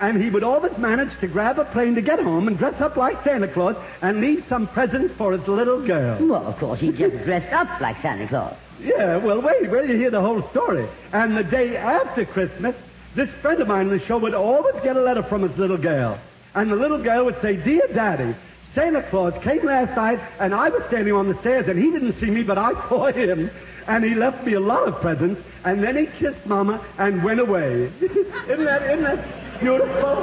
and 0.00 0.20
he 0.22 0.28
would 0.28 0.42
always 0.42 0.76
manage 0.78 1.18
to 1.20 1.28
grab 1.28 1.58
a 1.58 1.64
plane 1.66 1.94
to 1.94 2.02
get 2.02 2.18
home 2.18 2.48
and 2.48 2.58
dress 2.58 2.80
up 2.80 2.96
like 2.96 3.22
Santa 3.24 3.48
Claus 3.48 3.76
and 4.02 4.20
leave 4.20 4.44
some 4.48 4.66
presents 4.68 5.14
for 5.16 5.32
his 5.32 5.46
little 5.46 5.86
girl. 5.86 6.18
Well, 6.26 6.46
of 6.46 6.58
course, 6.58 6.80
he 6.80 6.90
just 6.90 7.16
dressed 7.24 7.52
up 7.52 7.80
like 7.80 8.00
Santa 8.02 8.28
Claus. 8.28 8.56
Yeah, 8.80 9.16
well, 9.16 9.40
wait, 9.40 9.70
wait 9.70 9.88
you 9.88 9.96
hear 9.96 10.10
the 10.10 10.20
whole 10.20 10.46
story. 10.50 10.88
And 11.12 11.36
the 11.36 11.44
day 11.44 11.76
after 11.76 12.26
Christmas, 12.26 12.74
this 13.14 13.30
friend 13.40 13.60
of 13.62 13.68
mine 13.68 13.88
in 13.88 13.98
the 13.98 14.04
show 14.06 14.18
would 14.18 14.34
always 14.34 14.74
get 14.82 14.96
a 14.96 15.00
letter 15.00 15.22
from 15.22 15.48
his 15.48 15.56
little 15.56 15.78
girl. 15.78 16.20
And 16.56 16.72
the 16.72 16.76
little 16.76 17.02
girl 17.02 17.26
would 17.26 17.40
say, 17.42 17.56
Dear 17.56 17.86
Daddy, 17.94 18.34
Santa 18.74 19.02
Claus 19.10 19.34
came 19.44 19.64
last 19.64 19.94
night, 19.94 20.18
and 20.40 20.54
I 20.54 20.70
was 20.70 20.82
standing 20.88 21.12
on 21.12 21.28
the 21.28 21.38
stairs, 21.40 21.66
and 21.68 21.78
he 21.78 21.90
didn't 21.90 22.18
see 22.18 22.30
me, 22.30 22.42
but 22.42 22.56
I 22.56 22.72
saw 22.88 23.12
him. 23.12 23.50
And 23.86 24.02
he 24.02 24.14
left 24.14 24.44
me 24.44 24.54
a 24.54 24.60
lot 24.60 24.88
of 24.88 25.00
presents, 25.00 25.40
and 25.64 25.84
then 25.84 25.96
he 25.96 26.06
kissed 26.18 26.44
Mama 26.46 26.84
and 26.98 27.22
went 27.22 27.40
away. 27.40 27.92
isn't, 28.00 28.64
that, 28.64 28.82
isn't 28.90 29.04
that 29.04 29.60
beautiful? 29.60 30.16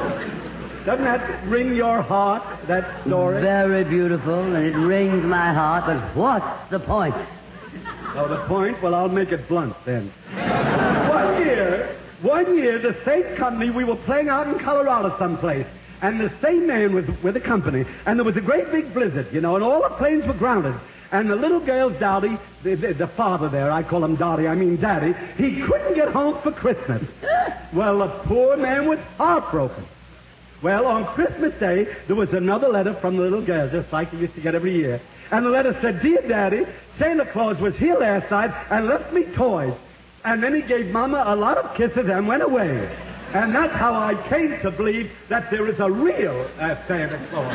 Doesn't 0.86 1.06
that 1.06 1.48
ring 1.48 1.76
your 1.76 2.02
heart, 2.02 2.44
that 2.68 3.06
story? 3.06 3.40
Very 3.40 3.84
beautiful, 3.86 4.56
and 4.56 4.66
it 4.66 4.76
wrings 4.76 5.24
my 5.24 5.54
heart, 5.54 5.86
but 5.86 6.16
what's 6.18 6.72
the 6.72 6.80
point? 6.80 7.16
Oh, 8.16 8.28
the 8.28 8.44
point? 8.48 8.82
Well, 8.82 8.94
I'll 8.96 9.08
make 9.08 9.32
it 9.32 9.48
blunt 9.48 9.76
then. 9.86 10.12
one 11.10 11.46
year, 11.46 11.98
one 12.22 12.58
year, 12.58 12.80
the 12.80 12.98
same 13.06 13.38
company, 13.38 13.70
we 13.70 13.84
were 13.84 13.96
playing 13.98 14.30
out 14.30 14.48
in 14.48 14.60
Colorado 14.60 15.16
someplace, 15.18 15.66
and 16.04 16.20
the 16.20 16.32
same 16.42 16.68
man 16.68 16.94
was 16.94 17.06
with 17.24 17.34
the 17.34 17.40
company, 17.40 17.86
and 18.06 18.20
there 18.20 18.26
was 18.26 18.36
a 18.36 18.42
great 18.42 18.70
big 18.72 18.94
blizzard, 18.94 19.28
you 19.32 19.40
know, 19.40 19.56
and 19.56 19.64
all 19.64 19.82
the 19.82 19.96
planes 19.96 20.26
were 20.28 20.34
grounded. 20.34 20.76
And 21.14 21.30
the 21.30 21.36
little 21.36 21.62
girl's 21.62 21.98
daddy, 21.98 22.38
the, 22.62 22.76
the, 22.76 22.94
the 22.94 23.08
father 23.08 23.48
there, 23.48 23.72
I 23.72 23.84
call 23.84 24.04
him 24.04 24.18
Dottie, 24.18 24.48
I 24.48 24.54
mean 24.56 24.82
Daddy, 24.82 25.14
he 25.38 25.62
couldn't 25.62 25.96
get 25.96 26.10
home 26.10 26.42
for 26.44 26.52
Christmas. 26.52 27.04
Well, 27.74 27.98
the 27.98 28.10
poor 28.28 28.56
man 28.56 28.88
was 28.88 29.00
heartbroken. 29.18 29.88
Well, 30.62 30.86
on 30.86 31.12
Christmas 31.16 31.60
Day, 31.60 31.88
there 32.06 32.16
was 32.16 32.30
another 32.30 32.68
letter 32.68 32.94
from 33.02 33.18
the 33.18 33.24
little 33.24 33.44
girl, 33.44 33.68
just 33.68 33.92
like 33.92 34.12
he 34.12 34.18
used 34.18 34.36
to 34.36 34.42
get 34.42 34.54
every 34.54 34.76
year. 34.76 35.02
And 35.32 35.44
the 35.44 35.50
letter 35.50 35.76
said, 35.82 36.04
Dear 36.04 36.22
Daddy, 36.28 36.68
Santa 37.00 37.26
Claus 37.26 37.58
was 37.58 37.76
here 37.78 37.98
last 37.98 38.30
night 38.30 38.52
and 38.70 38.86
left 38.86 39.12
me 39.12 39.24
toys. 39.36 39.74
And 40.24 40.44
then 40.44 40.54
he 40.54 40.62
gave 40.62 40.92
Mama 40.92 41.24
a 41.26 41.36
lot 41.36 41.58
of 41.58 41.76
kisses 41.76 42.08
and 42.08 42.28
went 42.28 42.44
away. 42.44 43.13
And 43.34 43.56
that's 43.56 43.74
how 43.74 43.96
I 43.96 44.14
came 44.30 44.60
to 44.62 44.70
believe 44.70 45.10
that 45.30 45.50
there 45.50 45.68
is 45.68 45.80
a 45.80 45.90
real 45.90 46.48
uh, 46.60 46.76
Santa 46.88 47.18
Claus. 47.32 47.50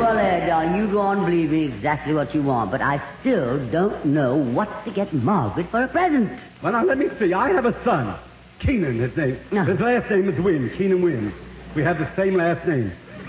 Well, 0.00 0.16
there, 0.16 0.44
darling, 0.44 0.76
you 0.76 0.90
go 0.90 0.98
on 0.98 1.24
believing 1.24 1.72
exactly 1.72 2.14
what 2.14 2.34
you 2.34 2.42
want, 2.42 2.72
but 2.72 2.82
I 2.82 3.00
still 3.20 3.64
don't 3.70 4.06
know 4.06 4.34
what 4.34 4.84
to 4.84 4.90
get 4.90 5.14
Margaret 5.14 5.70
for 5.70 5.84
a 5.84 5.88
present. 5.88 6.32
Well, 6.64 6.72
now, 6.72 6.84
let 6.84 6.98
me 6.98 7.06
see. 7.20 7.32
I 7.32 7.50
have 7.50 7.64
a 7.64 7.84
son, 7.84 8.18
Keenan, 8.58 8.98
his 8.98 9.16
name. 9.16 9.38
No. 9.52 9.64
His 9.64 9.78
last 9.78 10.10
name 10.10 10.28
is 10.28 10.40
Wynn, 10.42 10.72
Keenan 10.76 11.00
Wynn. 11.00 11.32
We 11.76 11.84
have 11.84 11.98
the 11.98 12.10
same 12.16 12.34
last 12.34 12.66
name. 12.66 12.92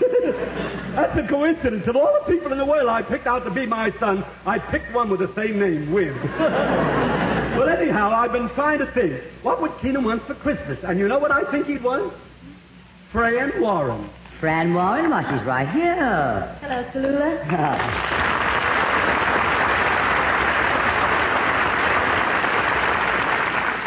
That's 0.96 1.16
a 1.16 1.28
coincidence. 1.28 1.86
Of 1.86 1.94
all 1.94 2.18
the 2.26 2.32
people 2.32 2.50
in 2.50 2.58
the 2.58 2.66
world 2.66 2.88
I 2.88 3.02
picked 3.02 3.28
out 3.28 3.44
to 3.44 3.50
be 3.52 3.64
my 3.64 3.92
son, 4.00 4.24
I 4.44 4.58
picked 4.58 4.92
one 4.92 5.08
with 5.08 5.20
the 5.20 5.32
same 5.36 5.60
name, 5.60 5.92
Wynn. 5.92 6.18
well, 7.58 7.68
anyhow, 7.68 8.10
I've 8.10 8.32
been 8.32 8.48
trying 8.50 8.78
to 8.78 8.86
think, 8.92 9.20
what 9.42 9.60
would 9.60 9.72
Keenan 9.82 10.04
want 10.04 10.24
for 10.26 10.34
Christmas? 10.34 10.78
And 10.84 10.98
you 10.98 11.08
know 11.08 11.18
what 11.18 11.32
I 11.32 11.50
think 11.50 11.66
he'd 11.66 11.82
want? 11.82 12.14
Fran 13.10 13.60
Warren. 13.60 14.08
Fran 14.38 14.72
Warren, 14.74 15.10
well, 15.10 15.22
she's 15.22 15.44
right 15.46 15.68
here. 15.68 16.56
Hello, 16.60 16.84
Tallulah. 16.92 17.44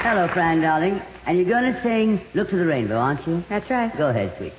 Hello, 0.04 0.28
Fran, 0.34 0.62
darling. 0.62 1.02
And 1.26 1.38
you're 1.38 1.48
going 1.48 1.74
to 1.74 1.82
sing 1.82 2.20
Look 2.34 2.50
to 2.50 2.58
the 2.58 2.66
Rainbow, 2.66 2.98
aren't 2.98 3.26
you? 3.26 3.44
That's 3.48 3.70
right. 3.70 3.96
Go 3.98 4.10
ahead, 4.10 4.34
sweet. 4.38 4.54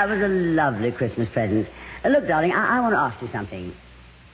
That 0.00 0.08
was 0.08 0.22
a 0.22 0.28
lovely 0.28 0.90
Christmas 0.92 1.28
present. 1.28 1.68
Uh, 2.02 2.08
look, 2.08 2.26
darling, 2.26 2.52
I, 2.52 2.78
I 2.78 2.80
want 2.80 2.94
to 2.94 2.98
ask 2.98 3.20
you 3.20 3.28
something. 3.32 3.70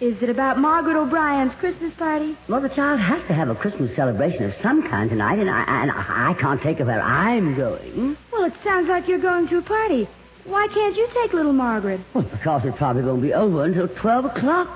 Is 0.00 0.16
it 0.22 0.30
about 0.30 0.60
Margaret 0.60 0.96
O'Brien's 0.96 1.54
Christmas 1.58 1.92
party? 1.94 2.38
Well, 2.48 2.60
the 2.60 2.68
child 2.68 3.00
has 3.00 3.26
to 3.26 3.34
have 3.34 3.48
a 3.48 3.56
Christmas 3.56 3.90
celebration 3.96 4.44
of 4.44 4.52
some 4.62 4.88
kind 4.88 5.10
tonight, 5.10 5.40
and 5.40 5.50
I, 5.50 5.64
and 5.82 5.90
I 5.90 6.36
can't 6.40 6.62
take 6.62 6.78
her 6.78 6.84
where 6.84 7.02
I'm 7.02 7.56
going. 7.56 8.16
Well, 8.30 8.44
it 8.44 8.52
sounds 8.62 8.88
like 8.88 9.08
you're 9.08 9.18
going 9.18 9.48
to 9.48 9.58
a 9.58 9.62
party. 9.62 10.08
Why 10.44 10.68
can't 10.72 10.94
you 10.94 11.08
take 11.20 11.32
little 11.32 11.52
Margaret? 11.52 12.00
Well, 12.14 12.22
because 12.22 12.64
it 12.64 12.76
probably 12.76 13.02
won't 13.02 13.22
be 13.22 13.34
over 13.34 13.64
until 13.64 13.88
12 13.88 14.24
o'clock. 14.26 14.68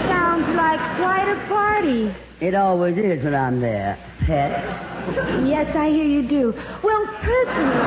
sounds 0.09 0.47
like 0.57 0.79
quite 1.01 1.29
a 1.29 1.49
party. 1.49 2.15
It 2.41 2.55
always 2.55 2.97
is 2.97 3.25
when 3.25 3.35
I'm 3.35 3.61
there, 3.61 3.99
pet. 4.27 4.72
Yes, 5.47 5.75
I 5.77 5.89
hear 5.91 6.05
you 6.05 6.23
do. 6.29 6.53
Well, 6.83 7.07
personally. 7.21 7.87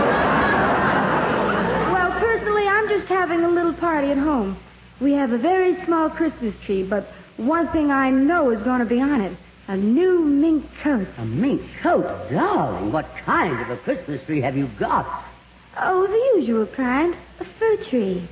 Well, 1.92 2.12
personally, 2.20 2.68
I'm 2.68 2.90
just 2.90 3.08
having 3.08 3.44
a 3.44 3.50
little 3.50 3.74
party 3.74 4.12
at 4.12 4.18
home. 4.18 4.58
We 5.02 5.14
have 5.14 5.32
a 5.32 5.38
very 5.38 5.84
small 5.86 6.10
Christmas 6.10 6.56
tree, 6.66 6.84
but 6.84 7.08
one 7.38 7.72
thing 7.72 7.92
I 7.92 8.10
know 8.10 8.52
is 8.52 8.62
going 8.64 8.80
to 8.80 8.86
be 8.86 9.02
on 9.02 9.22
it 9.22 9.38
a 9.68 9.76
new 9.76 10.20
mink 10.20 10.66
coat. 10.84 11.08
A 11.18 11.26
mink 11.26 11.62
coat? 11.82 12.06
Darling, 12.32 12.92
what 12.92 13.08
kind 13.26 13.60
of 13.62 13.70
a 13.72 13.78
Christmas 13.82 14.22
tree 14.26 14.42
have 14.42 14.56
you 14.56 14.70
got? 14.80 15.26
Oh, 15.82 16.06
the 16.06 16.40
usual 16.40 16.68
kind. 16.76 17.16
A 17.40 17.46
fir 17.60 17.90
tree. 17.90 18.30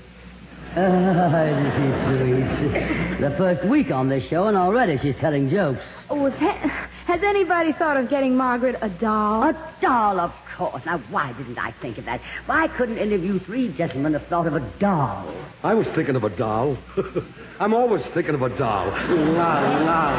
Ah, 0.75 1.45
this 1.59 1.73
is 1.83 1.95
sweet. 2.07 3.21
The 3.21 3.35
first 3.37 3.67
week 3.67 3.91
on 3.91 4.09
this 4.09 4.23
show, 4.29 4.47
and 4.47 4.55
already 4.55 4.97
she's 5.01 5.15
telling 5.19 5.49
jokes. 5.49 5.81
Oh, 6.09 6.29
has, 6.29 6.71
has 7.05 7.21
anybody 7.21 7.73
thought 7.73 7.97
of 7.97 8.09
getting 8.09 8.35
Margaret 8.35 8.77
a 8.81 8.89
doll? 8.89 9.43
A 9.43 9.75
doll, 9.81 10.19
of 10.19 10.31
course. 10.57 10.81
Now, 10.85 10.99
why 11.09 11.33
didn't 11.33 11.57
I 11.57 11.73
think 11.81 11.97
of 11.97 12.05
that? 12.05 12.21
Why 12.45 12.69
couldn't 12.77 12.97
any 12.97 13.15
of 13.15 13.23
you 13.23 13.39
three 13.39 13.75
gentlemen 13.75 14.13
have 14.13 14.25
thought 14.27 14.47
of 14.47 14.53
a 14.55 14.61
doll? 14.79 15.29
I 15.63 15.73
was 15.73 15.85
thinking 15.95 16.15
of 16.15 16.23
a 16.23 16.29
doll. 16.29 16.77
I'm 17.59 17.73
always 17.73 18.03
thinking 18.13 18.35
of 18.35 18.41
a 18.41 18.57
doll. 18.57 18.87
La, 18.87 19.81
la. 19.83 20.15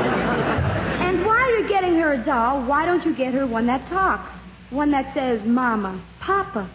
And 1.07 1.25
while 1.25 1.51
you're 1.53 1.69
getting 1.69 1.95
her 1.97 2.13
a 2.13 2.25
doll, 2.25 2.67
why 2.67 2.85
don't 2.85 3.05
you 3.07 3.17
get 3.17 3.33
her 3.33 3.47
one 3.47 3.67
that 3.67 3.89
talks? 3.89 4.31
One 4.71 4.91
that 4.91 5.15
says 5.15 5.41
Mama, 5.47 6.05
Papa. 6.21 6.69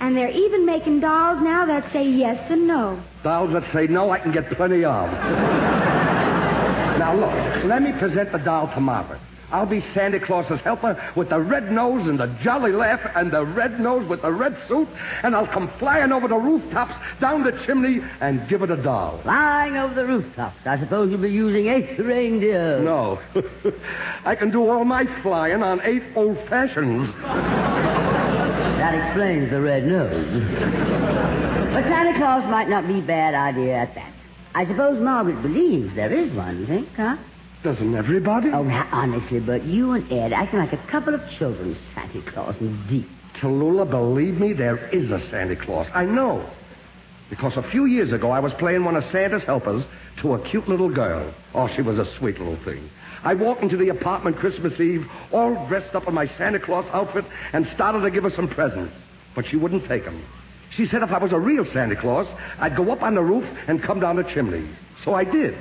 And 0.00 0.16
they're 0.16 0.30
even 0.30 0.66
making 0.66 0.98
dolls 1.00 1.38
now 1.40 1.64
that 1.66 1.92
say 1.92 2.04
yes 2.04 2.50
and 2.50 2.66
no. 2.66 3.00
Dolls 3.22 3.52
that 3.52 3.62
say 3.72 3.86
no, 3.86 4.10
I 4.10 4.18
can 4.18 4.32
get 4.32 4.50
plenty 4.56 4.84
of. 4.84 5.12
now, 6.98 7.14
look, 7.14 7.64
let 7.66 7.80
me 7.82 7.92
present 8.00 8.32
the 8.32 8.38
doll 8.38 8.66
to 8.74 8.80
Margaret. 8.80 9.20
I'll 9.52 9.66
be 9.66 9.84
Santa 9.94 10.18
Claus's 10.18 10.60
helper 10.60 10.96
with 11.14 11.28
the 11.28 11.38
red 11.38 11.70
nose 11.70 12.08
and 12.08 12.18
the 12.18 12.26
jolly 12.42 12.72
laugh 12.72 13.00
and 13.14 13.30
the 13.30 13.44
red 13.44 13.78
nose 13.78 14.08
with 14.08 14.22
the 14.22 14.32
red 14.32 14.56
suit, 14.66 14.88
and 15.22 15.36
I'll 15.36 15.46
come 15.46 15.70
flying 15.78 16.10
over 16.10 16.26
the 16.26 16.36
rooftops, 16.36 16.94
down 17.20 17.44
the 17.44 17.52
chimney, 17.66 18.00
and 18.20 18.48
give 18.48 18.62
it 18.62 18.70
a 18.70 18.82
doll. 18.82 19.20
Flying 19.22 19.76
over 19.76 19.94
the 19.94 20.06
rooftops. 20.06 20.56
I 20.64 20.78
suppose 20.80 21.10
you'll 21.10 21.20
be 21.20 21.30
using 21.30 21.68
eight 21.68 21.98
reindeer. 21.98 22.80
No. 22.82 23.20
I 24.24 24.34
can 24.34 24.50
do 24.50 24.68
all 24.68 24.84
my 24.84 25.04
flying 25.22 25.62
on 25.62 25.82
eight 25.82 26.02
old 26.16 26.38
fashions. 26.48 27.12
That 28.78 28.94
explains 28.94 29.50
the 29.50 29.60
red 29.60 29.86
nose. 29.86 30.42
but 31.72 31.84
Santa 31.84 32.18
Claus 32.18 32.42
might 32.50 32.68
not 32.68 32.88
be 32.88 33.00
a 33.00 33.02
bad 33.02 33.34
idea 33.34 33.74
at 33.74 33.94
that. 33.94 34.12
I 34.54 34.66
suppose 34.66 35.00
Margaret 35.00 35.42
believes 35.42 35.94
there 35.94 36.12
is 36.12 36.32
one, 36.32 36.60
you 36.60 36.66
think, 36.66 36.88
huh? 36.96 37.16
Doesn't 37.62 37.94
everybody? 37.94 38.48
Oh, 38.52 38.64
now, 38.64 38.88
honestly, 38.90 39.38
but 39.38 39.64
you 39.64 39.92
and 39.92 40.10
Ed 40.10 40.32
acting 40.32 40.58
like 40.58 40.72
a 40.72 40.84
couple 40.90 41.14
of 41.14 41.20
children, 41.38 41.76
Santa 41.94 42.20
Claus, 42.32 42.56
indeed. 42.60 43.06
Tallulah, 43.40 43.88
believe 43.88 44.34
me, 44.34 44.52
there 44.52 44.88
is 44.88 45.10
a 45.12 45.20
Santa 45.30 45.54
Claus. 45.54 45.86
I 45.94 46.04
know. 46.04 46.48
Because 47.30 47.52
a 47.56 47.70
few 47.70 47.86
years 47.86 48.12
ago, 48.12 48.32
I 48.32 48.40
was 48.40 48.52
playing 48.58 48.84
one 48.84 48.96
of 48.96 49.04
Santa's 49.12 49.44
helpers 49.44 49.84
to 50.22 50.34
a 50.34 50.50
cute 50.50 50.68
little 50.68 50.92
girl. 50.92 51.32
Oh, 51.54 51.68
she 51.76 51.82
was 51.82 51.98
a 51.98 52.18
sweet 52.18 52.38
little 52.38 52.62
thing. 52.64 52.90
I 53.22 53.34
walked 53.34 53.62
into 53.62 53.76
the 53.76 53.90
apartment 53.90 54.38
Christmas 54.38 54.78
Eve, 54.80 55.06
all 55.32 55.66
dressed 55.68 55.94
up 55.94 56.08
in 56.08 56.14
my 56.14 56.26
Santa 56.36 56.58
Claus 56.58 56.84
outfit, 56.92 57.24
and 57.52 57.66
started 57.74 58.00
to 58.00 58.10
give 58.10 58.24
her 58.24 58.32
some 58.34 58.48
presents. 58.48 58.92
But 59.36 59.46
she 59.48 59.56
wouldn't 59.56 59.88
take 59.88 60.04
them. 60.04 60.22
She 60.76 60.86
said 60.86 61.02
if 61.02 61.10
I 61.10 61.18
was 61.18 61.32
a 61.32 61.38
real 61.38 61.64
Santa 61.72 61.94
Claus, 61.94 62.26
I'd 62.58 62.76
go 62.76 62.90
up 62.90 63.02
on 63.02 63.14
the 63.14 63.22
roof 63.22 63.44
and 63.68 63.82
come 63.82 64.00
down 64.00 64.16
the 64.16 64.24
chimney. 64.34 64.68
So 65.04 65.14
I 65.14 65.22
did. 65.22 65.54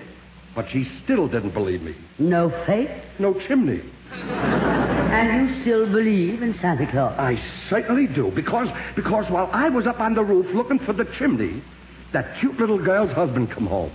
But 0.56 0.66
she 0.72 0.86
still 1.04 1.28
didn't 1.28 1.54
believe 1.54 1.82
me. 1.82 1.96
No 2.20 2.50
faith? 2.66 2.90
No 3.20 3.34
chimney. 3.48 3.82
And 4.12 5.50
you 5.50 5.62
still 5.62 5.92
believe 5.92 6.42
in 6.42 6.58
Santa 6.62 6.90
Claus? 6.92 7.16
I 7.18 7.42
certainly 7.70 8.08
do. 8.08 8.32
Because 8.36 8.68
because 8.96 9.26
while 9.30 9.50
I 9.54 9.70
was 9.70 9.88
up 9.88 10.00
on 10.00 10.14
the 10.14 10.24
roof 10.24 10.48
looking 10.54 10.80
for 10.80 10.94
the 10.94 11.06
chimney, 11.18 11.64
that 12.14 12.40
cute 12.40 12.58
little 12.60 12.84
girl's 12.84 13.12
husband 13.12 13.52
come 13.52 13.68
home. 13.68 13.92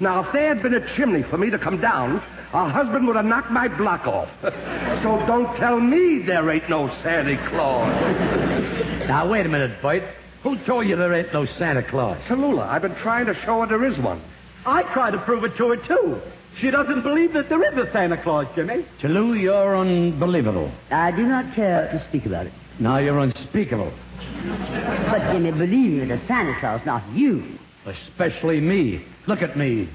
Now, 0.00 0.24
if 0.24 0.32
there 0.32 0.54
had 0.54 0.62
been 0.62 0.72
a 0.72 0.96
chimney 0.96 1.22
for 1.28 1.36
me 1.36 1.50
to 1.50 1.58
come 1.58 1.78
down, 1.78 2.20
her 2.52 2.68
husband 2.70 3.06
would 3.06 3.16
have 3.16 3.26
knocked 3.26 3.50
my 3.50 3.68
block 3.68 4.06
off. 4.06 4.28
so 4.42 5.22
don't 5.26 5.54
tell 5.58 5.78
me 5.78 6.22
there 6.26 6.50
ain't 6.50 6.70
no 6.70 6.88
Santa 7.02 7.36
Claus. 7.50 9.06
Now, 9.06 9.28
wait 9.30 9.44
a 9.44 9.48
minute, 9.48 9.82
Bert. 9.82 10.02
Who 10.42 10.56
told 10.64 10.86
you 10.86 10.96
there 10.96 11.12
ain't 11.12 11.32
no 11.34 11.46
Santa 11.58 11.82
Claus? 11.82 12.16
Tallulah, 12.28 12.66
I've 12.66 12.80
been 12.80 12.96
trying 13.02 13.26
to 13.26 13.34
show 13.44 13.60
her 13.60 13.66
there 13.66 13.84
is 13.84 13.98
one. 13.98 14.22
I 14.66 14.82
try 14.94 15.10
to 15.10 15.18
prove 15.18 15.44
it 15.44 15.56
to 15.56 15.68
her, 15.68 15.76
too. 15.76 16.20
She 16.60 16.70
doesn't 16.70 17.02
believe 17.02 17.32
that 17.32 17.48
there 17.48 17.62
is 17.72 17.88
a 17.88 17.90
Santa 17.92 18.22
Claus, 18.22 18.46
Jimmy. 18.54 18.84
Chalou, 19.00 19.40
you're 19.40 19.76
unbelievable. 19.78 20.70
I 20.90 21.10
do 21.10 21.26
not 21.26 21.54
care 21.54 21.90
to 21.92 22.04
speak 22.08 22.26
about 22.26 22.46
it. 22.46 22.52
Now 22.78 22.98
you're 22.98 23.18
unspeakable. 23.18 23.92
But 24.20 25.32
Jimmy, 25.32 25.52
believe 25.52 25.92
me, 25.92 26.04
the 26.06 26.20
Santa 26.26 26.58
Claus, 26.60 26.80
not 26.84 27.08
you. 27.12 27.58
Especially 27.86 28.60
me. 28.60 29.06
Look 29.26 29.42
at 29.42 29.56
me. 29.56 29.88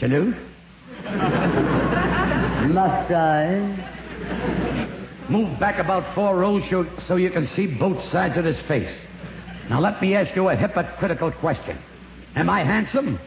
Chalou? 0.00 0.32
Must 2.72 3.12
I? 3.12 3.98
Move 5.28 5.58
back 5.60 5.78
about 5.78 6.14
four 6.14 6.36
rows 6.36 6.62
so, 6.70 6.84
so 7.06 7.16
you 7.16 7.30
can 7.30 7.48
see 7.54 7.66
both 7.66 7.98
sides 8.10 8.36
of 8.36 8.44
his 8.44 8.56
face. 8.66 8.92
Now 9.70 9.80
let 9.80 10.02
me 10.02 10.14
ask 10.14 10.34
you 10.34 10.48
a 10.48 10.56
hypocritical 10.56 11.30
question. 11.32 11.78
Am 12.34 12.50
I 12.50 12.64
handsome? 12.64 13.18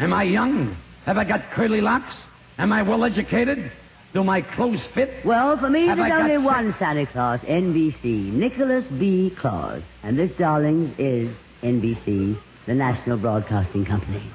Am 0.00 0.14
I 0.14 0.22
young? 0.22 0.76
Have 1.04 1.18
I 1.18 1.24
got 1.24 1.50
curly 1.54 1.82
locks? 1.82 2.14
Am 2.56 2.72
I 2.72 2.82
well 2.82 3.04
educated? 3.04 3.70
Do 4.14 4.24
my 4.24 4.40
clothes 4.40 4.80
fit? 4.94 5.24
Well, 5.26 5.58
for 5.58 5.68
me, 5.68 5.86
Have 5.86 5.98
there's 5.98 6.10
I 6.10 6.22
only 6.22 6.38
one 6.38 6.74
Santa 6.78 7.06
Claus, 7.06 7.38
NBC, 7.40 8.32
Nicholas 8.32 8.84
B. 8.98 9.30
Claus. 9.38 9.82
And 10.02 10.18
this, 10.18 10.30
darlings, 10.38 10.94
is 10.98 11.36
NBC, 11.62 12.38
the 12.66 12.74
National 12.74 13.18
Broadcasting 13.18 13.84
Company. 13.84 14.30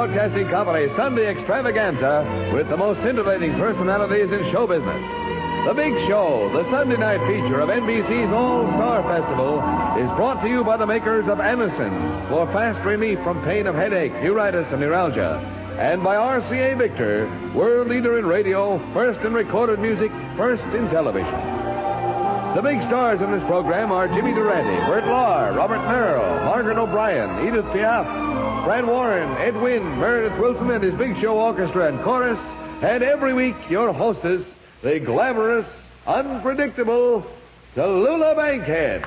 Broadcasting 0.00 0.48
Company 0.48 0.88
Sunday 0.96 1.28
extravaganza 1.28 2.24
with 2.56 2.70
the 2.70 2.76
most 2.76 3.04
scintillating 3.04 3.52
personalities 3.60 4.32
in 4.32 4.50
show 4.50 4.66
business. 4.66 4.96
The 5.68 5.76
Big 5.76 5.92
Show, 6.08 6.48
the 6.56 6.64
Sunday 6.72 6.96
night 6.96 7.20
feature 7.28 7.60
of 7.60 7.68
NBC's 7.68 8.32
All 8.32 8.64
Star 8.80 9.04
Festival, 9.04 9.60
is 10.00 10.08
brought 10.16 10.40
to 10.40 10.48
you 10.48 10.64
by 10.64 10.78
the 10.78 10.86
makers 10.86 11.28
of 11.28 11.36
Anacin 11.36 11.92
for 12.32 12.48
fast 12.48 12.80
relief 12.80 13.18
from 13.20 13.44
pain 13.44 13.66
of 13.66 13.74
headache, 13.74 14.16
neuritis, 14.24 14.64
and 14.72 14.80
neuralgia, 14.80 15.36
and 15.76 16.02
by 16.02 16.16
RCA 16.16 16.78
Victor, 16.78 17.28
world 17.54 17.88
leader 17.88 18.18
in 18.18 18.24
radio, 18.24 18.80
first 18.94 19.20
in 19.20 19.34
recorded 19.34 19.80
music, 19.80 20.10
first 20.34 20.64
in 20.72 20.88
television. 20.88 21.60
The 22.56 22.62
big 22.64 22.80
stars 22.88 23.20
in 23.20 23.30
this 23.36 23.44
program 23.44 23.92
are 23.92 24.08
Jimmy 24.08 24.32
Durante, 24.32 24.80
Bert 24.88 25.04
Lahr, 25.04 25.54
Robert 25.54 25.84
Merrill, 25.84 26.42
Margaret 26.48 26.78
O'Brien, 26.78 27.46
Edith 27.46 27.68
Piaf, 27.76 28.29
Fran 28.64 28.86
Warren, 28.86 29.36
Ed 29.38 29.60
Wynn, 29.60 29.98
Meredith 29.98 30.38
Willson, 30.38 30.70
and 30.70 30.84
his 30.84 30.94
Big 30.94 31.20
Show 31.20 31.32
Orchestra 31.32 31.88
and 31.88 32.02
Chorus. 32.04 32.38
And 32.82 33.02
every 33.02 33.32
week, 33.32 33.54
your 33.68 33.92
hostess, 33.92 34.44
the 34.82 35.00
glamorous, 35.00 35.66
unpredictable 36.06 37.24
Tallulah 37.74 38.36
Bankhead. 38.36 39.04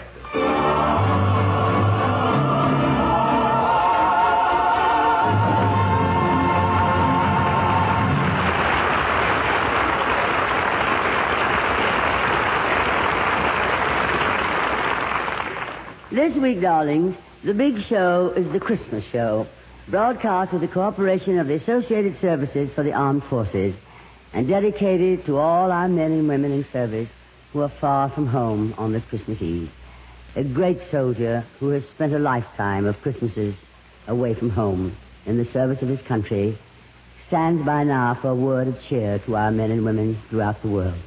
This 16.11 16.35
week, 16.37 16.61
darlings, 16.61 17.15
The 17.45 17.53
big 17.53 17.75
show 17.89 18.33
is 18.37 18.49
the 18.53 18.59
Christmas 18.61 19.03
show, 19.11 19.45
broadcast 19.89 20.53
with 20.53 20.61
the 20.61 20.67
cooperation 20.69 21.39
of 21.39 21.47
the 21.47 21.55
Associated 21.55 22.15
Services 22.21 22.69
for 22.73 22.85
the 22.85 22.93
Armed 22.93 23.23
Forces 23.29 23.75
and 24.31 24.47
dedicated 24.47 25.25
to 25.25 25.35
all 25.35 25.69
our 25.69 25.89
men 25.89 26.13
and 26.13 26.29
women 26.29 26.53
in 26.53 26.65
service 26.71 27.09
who 27.51 27.59
are 27.59 27.71
far 27.81 28.09
from 28.11 28.27
home 28.27 28.73
on 28.77 28.93
this 28.93 29.03
Christmas 29.09 29.41
Eve. 29.41 29.69
A 30.37 30.45
great 30.45 30.79
soldier 30.89 31.45
who 31.59 31.67
has 31.71 31.83
spent 31.93 32.13
a 32.13 32.19
lifetime 32.19 32.85
of 32.85 32.95
Christmases 33.01 33.55
away 34.07 34.35
from 34.35 34.49
home 34.49 34.95
in 35.25 35.37
the 35.37 35.51
service 35.51 35.81
of 35.81 35.89
his 35.89 36.01
country 36.07 36.57
stands 37.27 37.61
by 37.65 37.83
now 37.83 38.17
for 38.21 38.29
a 38.29 38.35
word 38.35 38.69
of 38.69 38.77
cheer 38.87 39.19
to 39.25 39.35
our 39.35 39.51
men 39.51 39.69
and 39.69 39.83
women 39.83 40.17
throughout 40.29 40.61
the 40.61 40.69
world. 40.69 40.97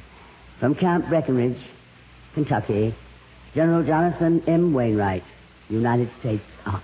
From 0.59 0.75
Camp 0.75 1.09
Breckenridge, 1.09 1.57
Kentucky, 2.35 2.93
General 3.55 3.83
Jonathan 3.83 4.43
M. 4.47 4.71
Wainwright, 4.71 5.23
United 5.69 6.09
States 6.19 6.43
Army. 6.65 6.83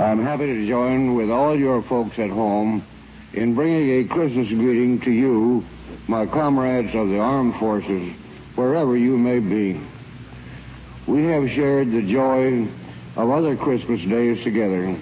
I'm 0.00 0.22
happy 0.22 0.46
to 0.46 0.68
join 0.68 1.14
with 1.14 1.30
all 1.30 1.58
your 1.58 1.82
folks 1.82 2.18
at 2.18 2.30
home 2.30 2.84
in 3.32 3.54
bringing 3.54 4.04
a 4.04 4.08
Christmas 4.08 4.48
greeting 4.48 5.00
to 5.04 5.10
you, 5.10 5.64
my 6.06 6.24
comrades 6.26 6.94
of 6.94 7.08
the 7.08 7.18
armed 7.18 7.54
forces, 7.58 8.12
wherever 8.54 8.96
you 8.96 9.18
may 9.18 9.38
be. 9.38 9.80
We 11.06 11.24
have 11.24 11.48
shared 11.54 11.90
the 11.90 12.02
joy 12.10 12.68
of 13.16 13.30
other 13.30 13.56
Christmas 13.56 14.00
days 14.08 14.42
together, 14.44 14.98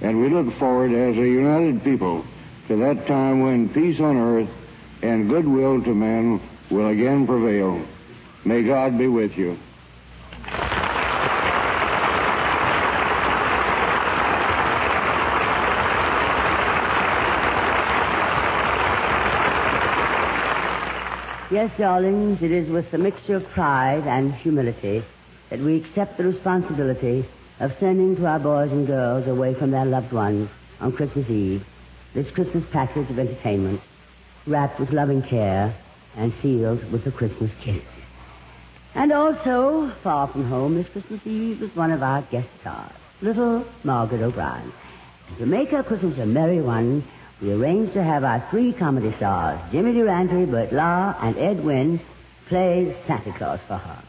and 0.00 0.20
we 0.20 0.28
look 0.28 0.58
forward 0.58 0.92
as 0.92 1.16
a 1.16 1.28
united 1.28 1.82
people 1.84 2.24
to 2.68 2.76
that 2.76 3.06
time 3.06 3.40
when 3.42 3.68
peace 3.68 4.00
on 4.00 4.16
earth 4.16 4.48
and 5.02 5.28
goodwill 5.28 5.82
to 5.82 5.94
men 5.94 6.40
will 6.70 6.88
again 6.88 7.26
prevail. 7.26 7.84
May 8.44 8.62
God 8.62 8.98
be 8.98 9.06
with 9.06 9.32
you. 9.32 9.58
Yes, 21.50 21.72
darlings, 21.76 22.40
it 22.42 22.52
is 22.52 22.70
with 22.70 22.92
a 22.92 22.98
mixture 22.98 23.34
of 23.34 23.44
pride 23.48 24.06
and 24.06 24.32
humility 24.32 25.02
that 25.50 25.58
we 25.58 25.82
accept 25.82 26.16
the 26.16 26.22
responsibility 26.22 27.26
of 27.58 27.72
sending 27.80 28.14
to 28.16 28.26
our 28.26 28.38
boys 28.38 28.70
and 28.70 28.86
girls 28.86 29.26
away 29.26 29.54
from 29.54 29.72
their 29.72 29.84
loved 29.84 30.12
ones 30.12 30.48
on 30.78 30.92
Christmas 30.92 31.28
Eve 31.28 31.64
this 32.14 32.30
Christmas 32.34 32.62
package 32.72 33.10
of 33.10 33.18
entertainment, 33.18 33.80
wrapped 34.46 34.78
with 34.78 34.90
loving 34.90 35.22
care 35.22 35.76
and 36.16 36.32
sealed 36.40 36.88
with 36.92 37.04
a 37.06 37.10
Christmas 37.10 37.50
kiss. 37.64 37.82
And 38.94 39.12
also, 39.12 39.92
far 40.04 40.28
from 40.28 40.48
home 40.48 40.76
this 40.76 40.88
Christmas 40.88 41.20
Eve 41.24 41.60
was 41.60 41.74
one 41.74 41.90
of 41.90 42.02
our 42.02 42.22
guest 42.30 42.48
stars, 42.60 42.92
little 43.22 43.64
Margaret 43.82 44.22
O'Brien. 44.22 44.72
And 45.28 45.38
to 45.38 45.46
make 45.46 45.70
her 45.70 45.82
Christmas 45.82 46.16
a 46.18 46.26
merry 46.26 46.60
one, 46.60 47.04
we 47.40 47.52
arranged 47.52 47.94
to 47.94 48.02
have 48.02 48.22
our 48.22 48.46
three 48.50 48.72
comedy 48.72 49.14
stars, 49.16 49.58
Jimmy 49.72 49.92
Durante, 49.92 50.44
Bert 50.44 50.70
Lahr, 50.70 51.16
and 51.22 51.38
Ed 51.38 51.64
Wynn, 51.64 52.00
play 52.48 52.96
Santa 53.06 53.32
Claus 53.38 53.60
for 53.66 53.78
her. 53.78 54.02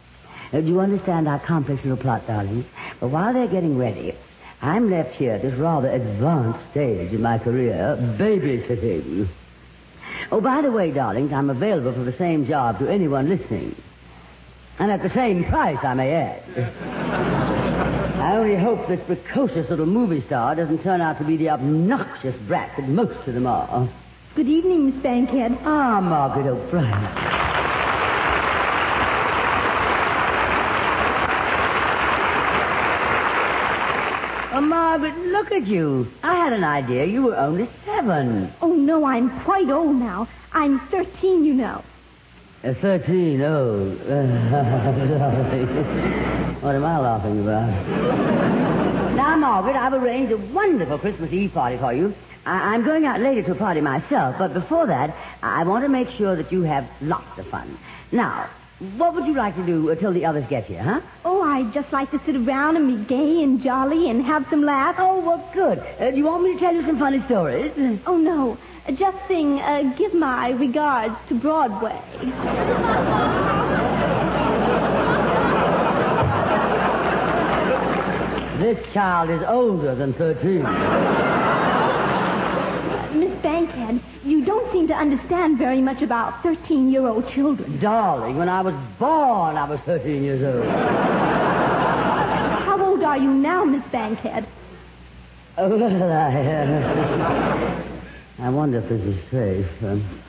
Uh, 0.54 0.62
do 0.62 0.68
you 0.68 0.80
understand 0.82 1.28
our 1.28 1.40
complex 1.40 1.82
little 1.84 1.98
plot, 1.98 2.28
darling? 2.28 2.66
But 3.00 3.10
while 3.10 3.34
they're 3.34 3.48
getting 3.48 3.78
ready, 3.78 4.14
I'm 4.62 4.92
left 4.92 5.16
here 5.16 5.34
at 5.34 5.42
this 5.42 5.58
rather 5.58 5.90
advanced 5.90 6.60
stage 6.72 7.14
in 7.14 7.22
my 7.22 7.38
career, 7.38 7.98
babysitting. 8.20 9.30
Oh, 10.32 10.42
by 10.42 10.62
the 10.62 10.72
way, 10.72 10.92
darlings, 10.92 11.32
I'm 11.32 11.50
available 11.50 11.94
for 11.94 12.04
the 12.04 12.18
same 12.18 12.46
job 12.46 12.80
to 12.80 12.88
anyone 12.90 13.30
listening. 13.30 13.76
And 14.80 14.92
at 14.92 15.04
the 15.04 15.14
same 15.14 15.44
price, 15.46 15.78
I 15.84 15.94
may 15.94 16.12
add. 16.12 16.44
I 18.20 18.36
only 18.38 18.56
hope 18.56 18.88
this 18.88 19.00
precocious 19.06 19.70
little 19.70 19.86
movie 19.86 20.24
star 20.26 20.56
doesn't 20.56 20.84
turn 20.84 21.02
out 21.02 21.18
to 21.20 21.24
be 21.26 21.38
the 21.38 21.50
obnoxious 21.50 22.36
brat 22.48 22.72
that 22.78 22.88
most 22.88 23.28
of 23.28 23.34
them 23.34 23.48
are. 23.48 23.90
Good 24.36 24.48
evening, 24.48 24.92
Miss 24.92 25.04
Bankhead. 25.04 25.58
Ah, 25.64 26.00
Margaret 26.00 26.48
O'Brien. 26.48 26.92
Oh, 34.54 34.62
Margaret, 34.62 35.18
look 35.18 35.52
at 35.52 35.66
you. 35.66 36.08
I 36.24 36.36
had 36.36 36.54
an 36.54 36.64
idea 36.64 37.06
you 37.06 37.24
were 37.24 37.38
only 37.38 37.70
seven. 37.86 38.54
Oh, 38.62 38.74
no, 38.74 39.06
I'm 39.06 39.44
quite 39.44 39.70
old 39.70 39.96
now. 39.96 40.28
I'm 40.54 40.80
13, 40.90 41.46
you 41.46 41.54
know. 41.54 41.84
Uh, 42.64 42.74
Thirteen, 42.80 43.42
oh. 43.42 43.90
what 46.62 46.76
am 46.76 46.86
I 46.86 47.00
laughing 47.00 47.42
about? 47.42 49.16
now, 49.16 49.36
Margaret, 49.36 49.76
I've 49.76 49.94
arranged 49.94 50.32
a 50.32 50.38
wonderful 50.38 51.00
Christmas 51.00 51.34
Eve 51.34 51.54
party 51.54 51.78
for 51.78 51.92
you. 51.92 52.14
I- 52.46 52.74
I'm 52.76 52.86
going 52.86 53.06
out 53.06 53.20
later 53.20 53.42
to 53.44 53.52
a 53.54 53.56
party 53.56 53.82
myself, 53.82 54.36
but 54.38 54.54
before 54.54 54.86
that, 54.88 55.16
I 55.42 55.64
want 55.64 55.84
to 55.86 55.90
make 55.90 56.10
sure 56.18 56.36
that 56.36 56.52
you 56.52 56.62
have 56.62 56.86
lots 57.02 57.40
of 57.40 57.48
fun. 57.48 57.78
Now, 58.12 58.48
what 58.98 59.14
would 59.14 59.28
you 59.28 59.36
like 59.36 59.56
to 59.58 59.66
do 59.66 59.90
until 59.90 60.12
the 60.12 60.26
others 60.26 60.44
get 60.50 60.66
here, 60.66 60.82
huh? 60.82 61.02
Oh, 61.24 61.44
I'd 61.44 61.72
just 61.72 61.92
like 61.94 62.10
to 62.12 62.22
sit 62.26 62.36
around 62.36 62.78
and 62.78 62.88
be 62.88 63.06
gay 63.06 63.44
and 63.44 63.62
jolly 63.62 64.10
and 64.10 64.26
have 64.26 64.44
some 64.50 64.64
laughs. 64.64 64.98
Oh, 65.00 65.20
well, 65.20 65.48
good. 65.54 65.78
Uh, 65.78 66.10
do 66.10 66.18
you 66.18 66.26
want 66.26 66.44
me 66.44 66.56
to 66.56 66.60
tell 66.60 66.74
you 66.74 66.82
some 66.88 66.98
funny 66.98 67.24
stories? 67.28 67.72
Oh, 68.08 68.18
no. 68.18 68.58
Just 68.98 69.18
sing 69.28 69.60
uh, 69.60 69.94
Give 70.00 70.16
My 70.16 70.50
Regards 70.50 71.14
to 71.30 71.36
Broadway. 71.40 72.02
This 78.60 78.78
child 78.94 79.30
is 79.30 79.42
older 79.48 79.96
than 79.96 80.14
13. 80.14 80.62
Miss 83.20 83.42
Bankhead, 83.44 84.02
you 84.24 84.46
don't 84.46 84.72
seem 84.72 84.88
to 84.88 84.94
understand 84.94 85.58
very 85.58 85.82
much 85.82 86.02
about 86.02 86.42
13 86.44 86.92
year 86.92 87.08
old 87.08 87.28
children. 87.34 87.80
Darling, 87.80 88.38
when 88.38 88.50
I 88.50 88.62
was 88.62 88.74
born, 89.00 89.58
I 89.58 89.68
was 89.70 89.80
13 89.86 90.24
years 90.24 90.42
old. 90.44 90.66
How 92.66 92.78
old 92.86 93.04
are 93.04 93.18
you 93.18 93.32
now, 93.34 93.66
Miss 93.66 93.84
Bankhead? 93.92 94.48
Oh, 95.58 95.70
well, 95.78 96.12
I, 96.12 96.42
uh, 98.40 98.46
I 98.46 98.50
wonder 98.50 98.80
if 98.80 98.90
this 98.90 99.02
is 99.02 99.20
safe. 99.30 99.68
Um, 99.84 100.22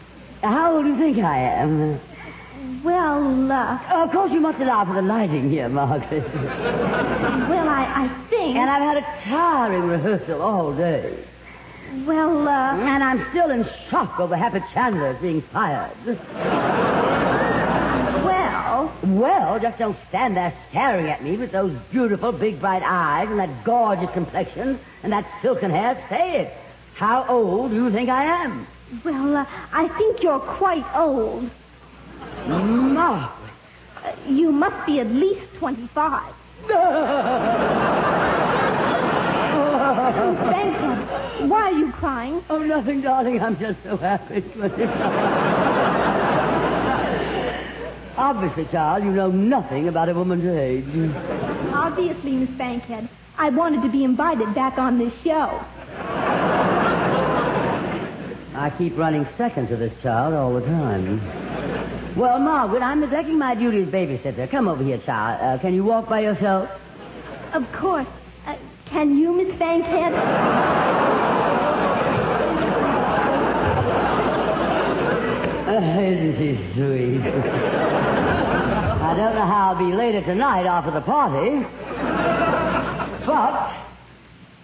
how 0.42 0.74
old 0.76 0.85
do 0.85 0.90
you 0.90 0.98
think 0.98 1.18
I 1.24 1.38
am? 1.38 2.00
Well, 2.85 3.52
uh, 3.52 3.78
Oh, 3.92 4.02
of 4.05 4.11
course, 4.11 4.33
you 4.33 4.40
must 4.40 4.59
allow 4.61 4.85
for 4.85 4.94
the 4.94 5.02
lighting 5.02 5.48
here, 5.50 5.68
Margaret. 5.68 6.24
well, 6.35 7.68
I, 7.68 7.85
I 8.09 8.26
think. 8.28 8.57
and 8.57 8.68
I've 8.68 8.83
had 8.83 8.96
a 8.96 9.07
tiring 9.28 9.83
rehearsal 9.85 10.42
all 10.42 10.75
day. 10.75 11.25
Well, 12.06 12.48
uh, 12.48 12.76
And 12.76 13.04
I'm 13.04 13.26
still 13.30 13.50
in 13.50 13.68
shock 13.90 14.18
over 14.18 14.34
Happy 14.36 14.60
Chandler's 14.72 15.20
being 15.20 15.42
fired. 15.52 15.92
well, 18.24 18.92
Well, 19.04 19.58
just 19.60 19.78
don't 19.78 19.96
stand 20.08 20.36
there 20.36 20.54
staring 20.70 21.08
at 21.08 21.22
me 21.22 21.36
with 21.36 21.52
those 21.52 21.76
beautiful 21.90 22.32
big 22.32 22.60
bright 22.60 22.82
eyes 22.82 23.28
and 23.30 23.38
that 23.38 23.64
gorgeous 23.64 24.10
complexion 24.14 24.80
and 25.02 25.12
that 25.12 25.26
silken 25.42 25.70
hair. 25.70 26.02
Say 26.08 26.40
it. 26.40 26.52
How 26.96 27.26
old 27.28 27.70
do 27.72 27.76
you 27.76 27.90
think 27.92 28.08
I 28.08 28.24
am? 28.44 28.66
well, 29.04 29.36
uh, 29.36 29.44
I 29.72 29.88
think 29.98 30.22
you're 30.22 30.38
quite 30.40 30.84
old. 30.94 31.50
Margaret. 32.46 33.30
Uh, 34.04 34.12
you 34.28 34.50
must 34.50 34.86
be 34.86 35.00
at 35.00 35.06
least 35.08 35.42
25. 35.58 36.32
Bankhead, 39.94 41.48
why 41.50 41.62
are 41.70 41.72
you 41.72 41.92
crying? 41.92 42.42
Oh, 42.48 42.58
nothing, 42.58 43.02
darling. 43.02 43.40
I'm 43.40 43.58
just 43.58 43.78
so 43.84 43.96
happy. 43.96 44.42
Obviously, 48.16 48.66
child, 48.66 49.04
you 49.04 49.10
know 49.10 49.30
nothing 49.30 49.88
about 49.88 50.08
a 50.08 50.14
woman's 50.14 50.44
age. 50.44 50.86
Obviously, 51.72 52.32
Miss 52.32 52.50
Bankhead, 52.56 53.08
I 53.36 53.50
wanted 53.50 53.82
to 53.82 53.88
be 53.90 54.04
invited 54.04 54.54
back 54.54 54.78
on 54.78 54.98
this 54.98 55.12
show. 55.24 55.60
I 58.54 58.72
keep 58.78 58.96
running 58.96 59.26
second 59.36 59.68
to 59.68 59.76
this 59.76 59.92
child 60.02 60.34
all 60.34 60.54
the 60.54 60.60
time. 60.60 61.20
Well, 62.16 62.38
Margaret, 62.38 62.82
I'm 62.82 63.00
neglecting 63.00 63.38
my 63.38 63.54
duty 63.54 63.82
as 63.82 63.88
babysitter. 63.88 64.50
Come 64.50 64.68
over 64.68 64.84
here, 64.84 64.98
child. 65.04 65.40
Uh, 65.40 65.60
can 65.60 65.74
you 65.74 65.84
walk 65.84 66.08
by 66.08 66.20
yourself? 66.20 66.68
Of 67.54 67.64
course. 67.72 68.06
Uh, 68.92 68.94
can 68.94 69.18
you, 69.18 69.32
Miss 69.36 69.58
Bankhead? 69.58 70.12
Isn't 75.72 76.36
she 76.38 76.56
sweet? 76.74 77.22
I 79.02 79.14
don't 79.16 79.34
know 79.34 79.46
how 79.46 79.74
I'll 79.74 79.78
be 79.78 79.94
later 79.94 80.22
tonight 80.22 80.66
after 80.66 80.90
the 80.90 81.00
party. 81.00 81.66
But, 83.26 83.72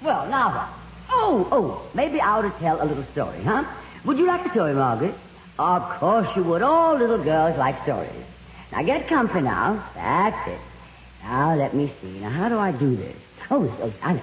well, 0.03 0.29
now 0.29 0.55
what? 0.55 0.69
Oh, 1.11 1.49
oh, 1.51 1.91
maybe 1.95 2.21
I 2.21 2.29
ought 2.29 2.43
to 2.43 2.51
tell 2.61 2.83
a 2.83 2.85
little 2.85 3.07
story, 3.13 3.43
huh? 3.43 3.65
Would 4.05 4.19
you 4.19 4.27
like 4.27 4.47
a 4.47 4.51
story, 4.51 4.75
Margaret? 4.75 5.15
Of 5.59 5.83
course 5.99 6.29
you 6.37 6.45
would. 6.45 6.63
All 6.63 6.99
little 6.99 7.23
girls 7.23 7.57
like 7.59 7.83
stories. 7.83 8.25
Now 8.73 8.83
get 8.83 9.09
comfy 9.09 9.41
now. 9.41 9.91
That's 9.95 10.49
it. 10.49 10.61
Now 11.23 11.57
let 11.57 11.75
me 11.75 11.93
see. 12.01 12.21
Now 12.21 12.31
how 12.31 12.49
do 12.49 12.59
I 12.59 12.73
do 12.73 12.95
this? 12.95 13.17
Oh, 13.51 13.63
know. 13.63 14.23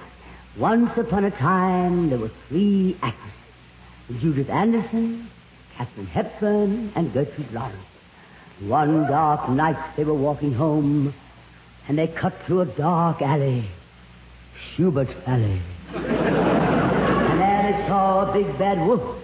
Once 0.56 0.90
upon 0.96 1.24
a 1.24 1.30
time, 1.30 2.10
there 2.10 2.18
were 2.18 2.30
three 2.48 2.96
actresses 3.02 4.20
Judith 4.20 4.48
Anderson, 4.48 5.28
Katharine 5.76 6.06
Hepburn, 6.06 6.92
and 6.94 7.12
Gertrude 7.12 7.52
Lawrence. 7.52 7.76
One 8.60 9.02
dark 9.08 9.50
night, 9.50 9.96
they 9.96 10.04
were 10.04 10.14
walking 10.14 10.54
home, 10.54 11.12
and 11.88 11.98
they 11.98 12.06
cut 12.06 12.34
through 12.46 12.60
a 12.62 12.66
dark 12.66 13.20
alley, 13.20 13.68
Shubert's 14.76 15.12
Alley. 15.26 15.60
and 15.92 17.40
there 17.40 17.72
they 17.72 17.86
saw 17.88 18.30
a 18.30 18.32
big 18.32 18.58
bad 18.58 18.86
wolf. 18.86 19.22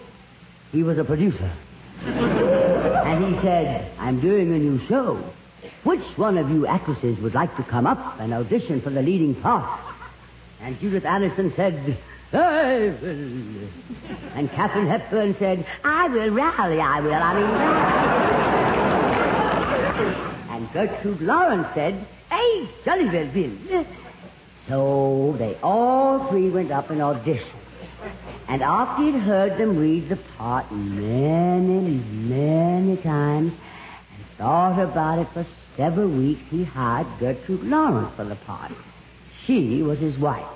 He 0.73 0.83
was 0.83 0.99
a 0.99 1.05
producer. 1.05 1.53
and 2.05 3.35
he 3.35 3.41
said, 3.43 3.91
I'm 3.99 4.21
doing 4.21 4.53
a 4.53 4.59
new 4.59 4.87
show. 4.89 5.33
Which 5.85 6.03
one 6.17 6.39
of 6.39 6.51
you 6.51 6.67
actresses 6.67 7.19
would 7.21 7.35
like 7.35 7.57
to 7.57 7.63
come 7.63 7.87
up 7.87 8.21
and 8.21 8.35
audition 8.35 8.83
for 8.83 8.91
the 8.91 9.03
leading 9.03 9.41
part? 9.41 9.92
And 10.63 10.79
Judith 10.79 11.05
Anderson 11.05 11.53
said, 11.57 11.99
I 12.33 12.95
will. 13.03 13.69
And 14.35 14.49
Katharine 14.53 14.87
Hepburn 14.87 15.35
said, 15.39 15.67
I 15.83 16.09
will, 16.09 16.31
rally, 16.31 16.81
I 16.81 17.01
will, 17.01 17.13
I 17.13 17.35
mean, 17.35 17.51
And 20.55 20.73
Gertrude 20.73 21.21
Lawrence 21.21 21.67
said, 21.75 22.07
Hey, 22.31 22.71
jolly 22.85 23.07
well, 23.07 23.27
Bill. 23.33 23.85
So 24.69 25.35
they 25.39 25.57
all 25.63 26.31
three 26.31 26.49
went 26.49 26.71
up 26.71 26.91
and 26.91 27.01
auditioned. 27.01 27.59
And 28.49 28.63
after 28.63 29.03
he'd 29.03 29.19
heard 29.21 29.59
them 29.59 29.77
read 29.77 30.09
the 30.09 30.17
part 30.39 30.71
many, 30.71 31.99
many 31.99 32.97
times 32.99 33.53
and 33.53 34.27
thought 34.39 34.81
about 34.81 35.19
it 35.19 35.29
for 35.33 35.45
several 35.77 36.09
weeks, 36.09 36.43
he 36.51 36.63
hired 36.65 37.09
Gertrude 37.19 37.65
Lawrence 37.65 38.15
for 38.17 38.25
the 38.25 38.37
part. 38.37 38.71
She 39.47 39.83
was 39.83 39.99
his 39.99 40.17
wife. 40.19 40.47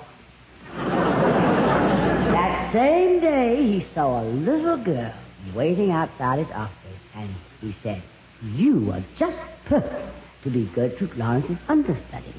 that 2.31 2.71
same 2.73 3.19
day, 3.19 3.63
he 3.63 3.85
saw 3.93 4.21
a 4.21 4.25
little 4.25 4.77
girl 4.77 5.13
waiting 5.53 5.91
outside 5.91 6.39
his 6.39 6.51
office, 6.55 6.73
and 7.15 7.29
he 7.61 7.75
said, 7.83 8.01
You 8.41 8.91
are 8.93 9.03
just 9.19 9.37
perfect 9.65 10.15
to 10.43 10.49
be 10.49 10.65
Gertrude 10.73 11.17
Lawrence's 11.17 11.57
understudy. 11.67 12.33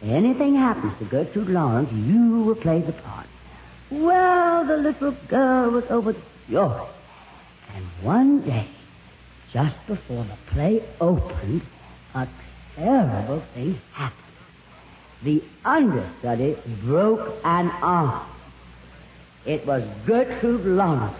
If 0.00 0.08
anything 0.08 0.54
happens 0.54 0.94
to 1.00 1.04
Gertrude 1.04 1.48
Lawrence, 1.48 1.90
you 1.92 2.44
will 2.44 2.54
play 2.54 2.80
the 2.80 2.92
part. 2.92 3.26
Well, 3.90 4.64
the 4.66 4.76
little 4.76 5.16
girl 5.28 5.70
was 5.70 5.84
overjoyed. 5.84 6.88
And 7.74 7.84
one 8.02 8.40
day, 8.42 8.68
just 9.52 9.76
before 9.86 10.24
the 10.24 10.36
play 10.52 10.82
opened, 11.00 11.62
a 12.14 12.28
terrible 12.76 13.42
thing 13.54 13.80
happened. 13.92 14.27
The 15.24 15.42
understudy 15.64 16.56
broke 16.84 17.34
an 17.44 17.70
arm. 17.82 18.24
It 19.46 19.66
was 19.66 19.82
Gertrude 20.06 20.64
Lawrence's. 20.64 21.18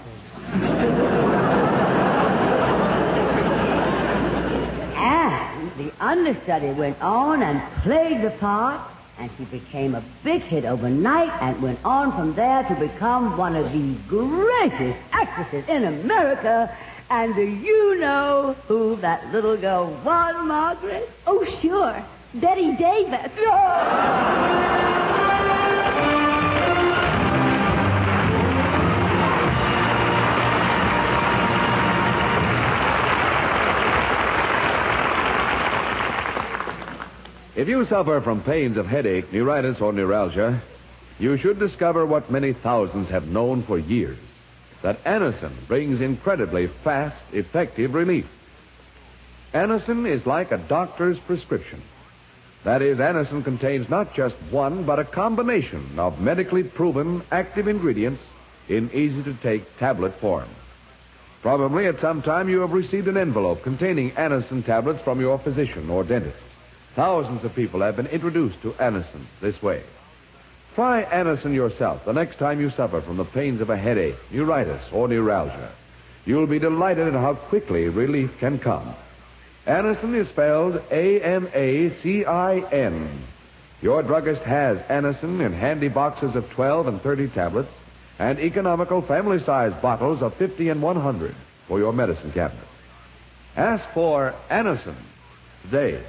and 4.98 5.72
the 5.78 5.92
understudy 6.04 6.72
went 6.78 7.00
on 7.00 7.42
and 7.42 7.60
played 7.82 8.22
the 8.22 8.30
part, 8.38 8.80
and 9.18 9.30
she 9.36 9.44
became 9.46 9.96
a 9.96 10.04
big 10.22 10.42
hit 10.42 10.64
overnight 10.64 11.30
and 11.42 11.60
went 11.60 11.84
on 11.84 12.12
from 12.12 12.36
there 12.36 12.62
to 12.64 12.74
become 12.76 13.36
one 13.36 13.56
of 13.56 13.72
the 13.72 13.96
greatest 14.06 14.98
actresses 15.10 15.64
in 15.68 15.84
America. 15.84 16.72
And 17.10 17.34
do 17.34 17.42
you 17.42 17.98
know 17.98 18.54
who 18.68 18.96
that 19.00 19.32
little 19.32 19.56
girl 19.56 19.86
was, 20.04 20.34
Margaret? 20.46 21.10
Oh, 21.26 21.44
sure. 21.60 22.04
Bette 22.34 22.76
Davis. 22.76 23.32
If 37.58 37.66
you 37.66 37.84
suffer 37.86 38.20
from 38.20 38.44
pains 38.44 38.76
of 38.76 38.86
headache, 38.86 39.32
neuritis, 39.32 39.80
or 39.80 39.92
neuralgia, 39.92 40.62
you 41.18 41.36
should 41.38 41.58
discover 41.58 42.06
what 42.06 42.30
many 42.30 42.52
thousands 42.52 43.10
have 43.10 43.26
known 43.26 43.64
for 43.64 43.80
years 43.80 44.16
that 44.84 45.02
Anacin 45.02 45.66
brings 45.66 46.00
incredibly 46.00 46.68
fast, 46.84 47.20
effective 47.32 47.94
relief. 47.94 48.26
Anacin 49.52 50.08
is 50.08 50.24
like 50.24 50.52
a 50.52 50.58
doctor's 50.68 51.18
prescription. 51.26 51.82
That 52.64 52.82
is, 52.82 52.98
Anacin 52.98 53.44
contains 53.44 53.88
not 53.88 54.14
just 54.14 54.34
one, 54.50 54.84
but 54.84 54.98
a 54.98 55.04
combination 55.04 55.98
of 55.98 56.20
medically 56.20 56.64
proven 56.64 57.22
active 57.30 57.68
ingredients 57.68 58.22
in 58.68 58.90
easy 58.92 59.22
to 59.22 59.34
take 59.42 59.64
tablet 59.78 60.12
form. 60.20 60.48
Probably 61.40 61.86
at 61.86 62.00
some 62.00 62.20
time 62.22 62.48
you 62.48 62.60
have 62.60 62.72
received 62.72 63.06
an 63.06 63.16
envelope 63.16 63.62
containing 63.62 64.10
Anacin 64.12 64.66
tablets 64.66 65.00
from 65.04 65.20
your 65.20 65.38
physician 65.38 65.88
or 65.88 66.02
dentist. 66.02 66.42
Thousands 66.96 67.44
of 67.44 67.54
people 67.54 67.80
have 67.80 67.96
been 67.96 68.08
introduced 68.08 68.60
to 68.62 68.72
Anacin 68.72 69.24
this 69.40 69.62
way. 69.62 69.84
Try 70.74 71.04
Anacin 71.04 71.54
yourself 71.54 72.04
the 72.04 72.12
next 72.12 72.38
time 72.38 72.60
you 72.60 72.70
suffer 72.70 73.00
from 73.02 73.16
the 73.16 73.24
pains 73.24 73.60
of 73.60 73.70
a 73.70 73.76
headache, 73.76 74.16
neuritis, 74.32 74.82
or 74.92 75.06
neuralgia. 75.06 75.72
You'll 76.24 76.46
be 76.46 76.58
delighted 76.58 77.06
at 77.06 77.14
how 77.14 77.34
quickly 77.34 77.88
relief 77.88 78.30
can 78.40 78.58
come. 78.58 78.94
Anacin 79.68 80.18
is 80.18 80.26
spelled 80.30 80.76
A 80.90 81.20
N 81.20 81.50
A 81.54 82.02
C 82.02 82.24
I 82.24 82.60
N. 82.72 83.26
Your 83.82 84.02
druggist 84.02 84.42
has 84.42 84.78
Anacin 84.88 85.44
in 85.44 85.52
handy 85.52 85.88
boxes 85.88 86.34
of 86.34 86.48
12 86.50 86.86
and 86.86 87.02
30 87.02 87.28
tablets 87.28 87.68
and 88.18 88.38
economical 88.40 89.02
family 89.02 89.38
sized 89.44 89.80
bottles 89.82 90.22
of 90.22 90.34
50 90.36 90.70
and 90.70 90.82
100 90.82 91.36
for 91.68 91.78
your 91.78 91.92
medicine 91.92 92.32
cabinet. 92.32 92.64
Ask 93.56 93.84
for 93.92 94.34
Anacin 94.50 94.96
today. 95.64 96.02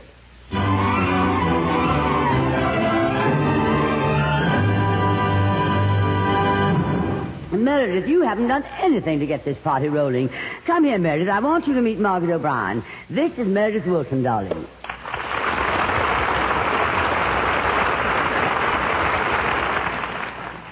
Meredith, 7.80 8.10
you 8.10 8.24
haven't 8.24 8.50
done 8.50 8.64
anything 8.82 9.20
to 9.22 9.26
get 9.26 9.46
this 9.46 9.58
party 9.64 9.88
rolling. 9.88 10.30
Come 10.68 10.84
here, 10.84 10.98
Meredith. 10.98 11.30
I 11.30 11.40
want 11.40 11.66
you 11.66 11.74
to 11.76 11.82
meet 11.82 11.98
Margaret 11.98 12.36
O'Brien. 12.36 12.84
This 13.10 13.32
is 13.38 13.48
Meredith 13.48 13.86
Willson, 13.86 14.22
darling. 14.22 14.68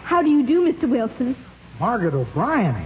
How 0.03 0.21
do 0.21 0.29
you 0.29 0.45
do, 0.45 0.69
Mr. 0.69 0.83
Willson? 0.83 1.37
Margaret 1.79 2.13
O'Brien. 2.13 2.85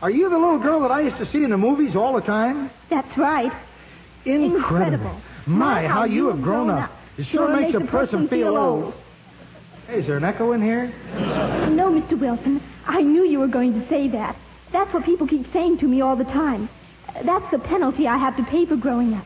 Are 0.00 0.10
you 0.10 0.30
the 0.30 0.38
little 0.38 0.58
girl 0.58 0.80
that 0.80 0.90
I 0.90 1.02
used 1.02 1.18
to 1.18 1.30
see 1.30 1.44
in 1.44 1.50
the 1.50 1.58
movies 1.58 1.94
all 1.94 2.14
the 2.14 2.22
time? 2.22 2.70
That's 2.88 3.18
right. 3.18 3.52
Incredible. 4.24 4.56
Incredible. 4.56 5.20
My, 5.46 5.86
how 5.86 6.04
you 6.04 6.28
have 6.28 6.40
grown 6.40 6.70
up. 6.70 6.90
It 7.18 7.26
sure 7.30 7.54
makes 7.54 7.76
a 7.76 7.86
person 7.90 8.26
feel 8.28 8.56
old. 8.56 8.94
Hey, 9.86 10.00
is 10.00 10.06
there 10.06 10.16
an 10.16 10.24
echo 10.24 10.52
in 10.52 10.62
here? 10.62 10.86
No, 11.68 11.90
Mr. 11.90 12.18
Willson. 12.18 12.62
I 12.90 13.02
knew 13.02 13.24
you 13.24 13.38
were 13.38 13.46
going 13.46 13.80
to 13.80 13.88
say 13.88 14.08
that. 14.08 14.36
That's 14.72 14.92
what 14.92 15.04
people 15.04 15.28
keep 15.28 15.50
saying 15.52 15.78
to 15.78 15.86
me 15.86 16.00
all 16.00 16.16
the 16.16 16.24
time. 16.24 16.68
That's 17.24 17.48
the 17.52 17.60
penalty 17.60 18.08
I 18.08 18.18
have 18.18 18.36
to 18.36 18.42
pay 18.42 18.66
for 18.66 18.74
growing 18.74 19.14
up. 19.14 19.24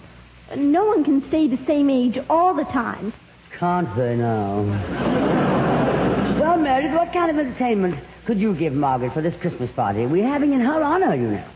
No 0.55 0.85
one 0.85 1.03
can 1.03 1.27
stay 1.29 1.49
the 1.49 1.59
same 1.67 1.89
age 1.89 2.19
all 2.29 2.55
the 2.55 2.65
time. 2.65 3.15
Can't 3.59 3.89
they 3.97 4.17
now? 4.17 4.63
well, 6.39 6.59
Meredith, 6.59 6.93
what 6.93 7.11
kind 7.15 7.31
of 7.31 7.39
entertainment 7.39 7.97
could 8.27 8.39
you 8.39 8.55
give 8.55 8.75
Margaret 8.75 9.15
for 9.15 9.23
this 9.23 9.35
Christmas 9.41 9.71
party? 9.75 10.05
We're 10.05 10.29
having 10.29 10.53
in 10.53 10.61
her 10.61 10.83
honor, 10.83 11.15
you 11.15 11.31
know. 11.31 11.49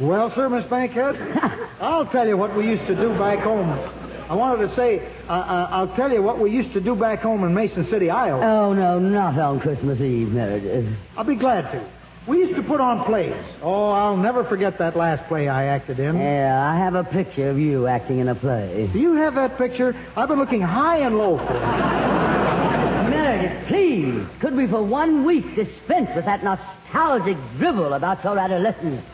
Well, 0.00 0.32
sir, 0.34 0.48
Miss 0.48 0.68
Bankhead, 0.68 1.14
I'll 1.80 2.06
tell 2.06 2.26
you 2.26 2.36
what 2.36 2.56
we 2.56 2.66
used 2.66 2.86
to 2.88 2.96
do 2.96 3.10
back 3.10 3.38
home. 3.38 4.03
I 4.28 4.34
wanted 4.34 4.68
to 4.68 4.76
say, 4.76 5.06
uh, 5.28 5.32
uh, 5.32 5.68
I'll 5.70 5.94
tell 5.96 6.10
you 6.10 6.22
what 6.22 6.38
we 6.38 6.50
used 6.50 6.72
to 6.72 6.80
do 6.80 6.94
back 6.94 7.20
home 7.20 7.44
in 7.44 7.52
Mason 7.52 7.88
City, 7.90 8.10
Iowa. 8.10 8.40
Oh, 8.42 8.72
no, 8.72 8.98
not 8.98 9.38
on 9.38 9.60
Christmas 9.60 10.00
Eve, 10.00 10.28
Meredith. 10.28 10.96
I'll 11.16 11.24
be 11.24 11.36
glad 11.36 11.70
to. 11.72 11.90
We 12.26 12.38
used 12.38 12.56
to 12.56 12.62
put 12.62 12.80
on 12.80 13.04
plays. 13.04 13.34
Oh, 13.62 13.90
I'll 13.90 14.16
never 14.16 14.44
forget 14.44 14.78
that 14.78 14.96
last 14.96 15.28
play 15.28 15.46
I 15.46 15.64
acted 15.64 15.98
in. 16.00 16.16
Yeah, 16.16 16.70
I 16.72 16.78
have 16.78 16.94
a 16.94 17.04
picture 17.04 17.50
of 17.50 17.58
you 17.58 17.86
acting 17.86 18.18
in 18.20 18.28
a 18.28 18.34
play. 18.34 18.88
Do 18.92 18.98
you 18.98 19.14
have 19.16 19.34
that 19.34 19.58
picture? 19.58 19.94
I've 20.16 20.28
been 20.28 20.38
looking 20.38 20.62
high 20.62 21.00
and 21.00 21.18
low 21.18 21.36
for 21.36 21.54
it. 21.54 23.10
Meredith, 23.10 23.68
please, 23.68 24.26
could 24.40 24.56
we 24.56 24.66
for 24.66 24.82
one 24.82 25.26
week 25.26 25.54
dispense 25.54 26.08
with 26.16 26.24
that 26.24 26.42
nostalgic 26.42 27.36
drivel 27.58 27.92
about 27.92 28.24
your 28.24 28.38
adolescence? 28.38 29.04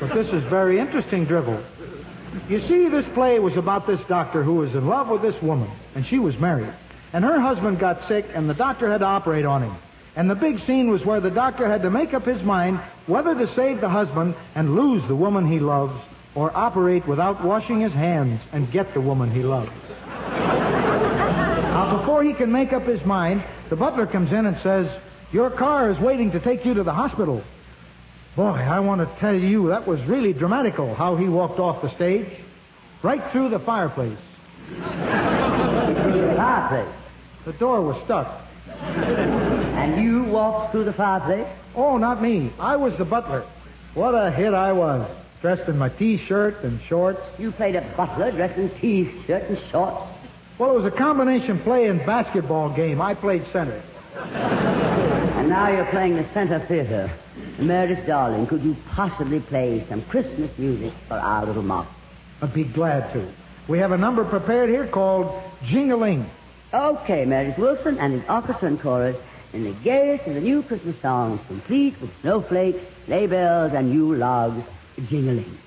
But 0.00 0.14
this 0.14 0.28
is 0.28 0.44
very 0.44 0.78
interesting, 0.78 1.26
Drivel. 1.26 1.64
You 2.48 2.60
see, 2.68 2.88
this 2.88 3.04
play 3.14 3.38
was 3.38 3.56
about 3.56 3.86
this 3.86 4.00
doctor 4.08 4.42
who 4.44 4.54
was 4.54 4.70
in 4.70 4.86
love 4.86 5.08
with 5.08 5.22
this 5.22 5.40
woman, 5.42 5.70
and 5.94 6.06
she 6.06 6.18
was 6.18 6.38
married. 6.38 6.72
And 7.12 7.24
her 7.24 7.40
husband 7.40 7.80
got 7.80 8.06
sick, 8.08 8.26
and 8.34 8.48
the 8.48 8.54
doctor 8.54 8.90
had 8.90 8.98
to 8.98 9.06
operate 9.06 9.44
on 9.44 9.62
him. 9.62 9.76
And 10.16 10.30
the 10.30 10.34
big 10.34 10.56
scene 10.66 10.90
was 10.90 11.04
where 11.04 11.20
the 11.20 11.30
doctor 11.30 11.68
had 11.70 11.82
to 11.82 11.90
make 11.90 12.14
up 12.14 12.24
his 12.24 12.42
mind 12.42 12.80
whether 13.06 13.34
to 13.34 13.54
save 13.54 13.80
the 13.80 13.88
husband 13.88 14.34
and 14.54 14.74
lose 14.74 15.02
the 15.08 15.14
woman 15.14 15.50
he 15.50 15.60
loves, 15.60 16.00
or 16.34 16.56
operate 16.56 17.06
without 17.06 17.44
washing 17.44 17.80
his 17.80 17.92
hands 17.92 18.40
and 18.52 18.72
get 18.72 18.92
the 18.94 19.00
woman 19.00 19.30
he 19.30 19.42
loves. 19.42 19.70
Now, 21.76 21.98
before 21.98 22.24
he 22.24 22.32
can 22.34 22.50
make 22.50 22.72
up 22.72 22.84
his 22.84 23.04
mind, 23.04 23.44
the 23.70 23.76
butler 23.76 24.06
comes 24.06 24.32
in 24.32 24.46
and 24.46 24.56
says, 24.62 24.86
Your 25.32 25.50
car 25.50 25.90
is 25.90 25.98
waiting 26.00 26.30
to 26.32 26.40
take 26.40 26.64
you 26.64 26.74
to 26.74 26.82
the 26.82 26.92
hospital. 26.92 27.42
Boy, 28.36 28.50
I 28.50 28.80
want 28.80 29.00
to 29.00 29.18
tell 29.18 29.34
you, 29.34 29.68
that 29.70 29.88
was 29.88 29.98
really 30.02 30.34
dramatical 30.34 30.94
how 30.94 31.16
he 31.16 31.26
walked 31.26 31.58
off 31.58 31.80
the 31.80 31.94
stage, 31.96 32.28
right 33.02 33.22
through 33.32 33.48
the 33.48 33.60
fireplace. 33.60 34.18
The 34.68 34.76
fireplace. 36.36 36.94
The 37.46 37.54
door 37.54 37.80
was 37.80 38.02
stuck. 38.04 38.42
And 38.68 40.04
you 40.04 40.24
walked 40.24 40.72
through 40.72 40.84
the 40.84 40.92
fireplace? 40.92 41.46
Oh, 41.74 41.96
not 41.96 42.20
me. 42.20 42.52
I 42.58 42.76
was 42.76 42.92
the 42.98 43.06
butler. 43.06 43.48
What 43.94 44.12
a 44.12 44.30
hit 44.30 44.52
I 44.52 44.70
was. 44.72 45.10
Dressed 45.40 45.66
in 45.68 45.78
my 45.78 45.88
T-shirt 45.88 46.62
and 46.62 46.78
shorts. 46.90 47.20
You 47.38 47.52
played 47.52 47.74
a 47.74 47.94
butler 47.96 48.32
dressed 48.32 48.58
in 48.58 48.68
T-shirt 48.80 49.44
and 49.44 49.58
shorts. 49.70 50.12
Well, 50.58 50.76
it 50.76 50.82
was 50.82 50.92
a 50.92 50.96
combination 50.96 51.62
play 51.62 51.86
and 51.86 52.04
basketball 52.04 52.74
game. 52.76 53.00
I 53.00 53.14
played 53.14 53.46
center. 53.50 53.82
And 54.16 55.48
now 55.48 55.70
you're 55.70 55.90
playing 55.90 56.16
the 56.16 56.28
center 56.34 56.66
theater. 56.66 57.10
Meredith, 57.58 58.06
darling, 58.06 58.46
could 58.46 58.62
you 58.62 58.76
possibly 58.90 59.40
play 59.40 59.86
some 59.88 60.02
Christmas 60.04 60.50
music 60.58 60.92
for 61.08 61.14
our 61.14 61.46
little 61.46 61.62
Mark? 61.62 61.88
I'd 62.42 62.52
be 62.52 62.64
glad 62.64 63.12
to. 63.14 63.32
We 63.68 63.78
have 63.78 63.92
a 63.92 63.96
number 63.96 64.24
prepared 64.24 64.68
here 64.68 64.86
called 64.86 65.42
Jingling. 65.64 66.28
Okay, 66.74 67.24
Meredith 67.24 67.56
Willson 67.56 67.98
and 67.98 68.12
his 68.12 68.22
orchestra 68.28 68.68
and 68.68 68.80
chorus 68.80 69.16
in 69.52 69.64
the 69.64 69.72
gayest 69.82 70.26
of 70.26 70.34
the 70.34 70.40
new 70.40 70.62
Christmas 70.62 70.96
songs, 71.00 71.40
complete 71.46 71.98
with 72.00 72.10
snowflakes, 72.20 72.80
sleigh 73.06 73.26
bells, 73.26 73.72
and 73.74 73.92
Yule 73.92 74.18
logs. 74.18 74.62
Jingling, 75.08 75.58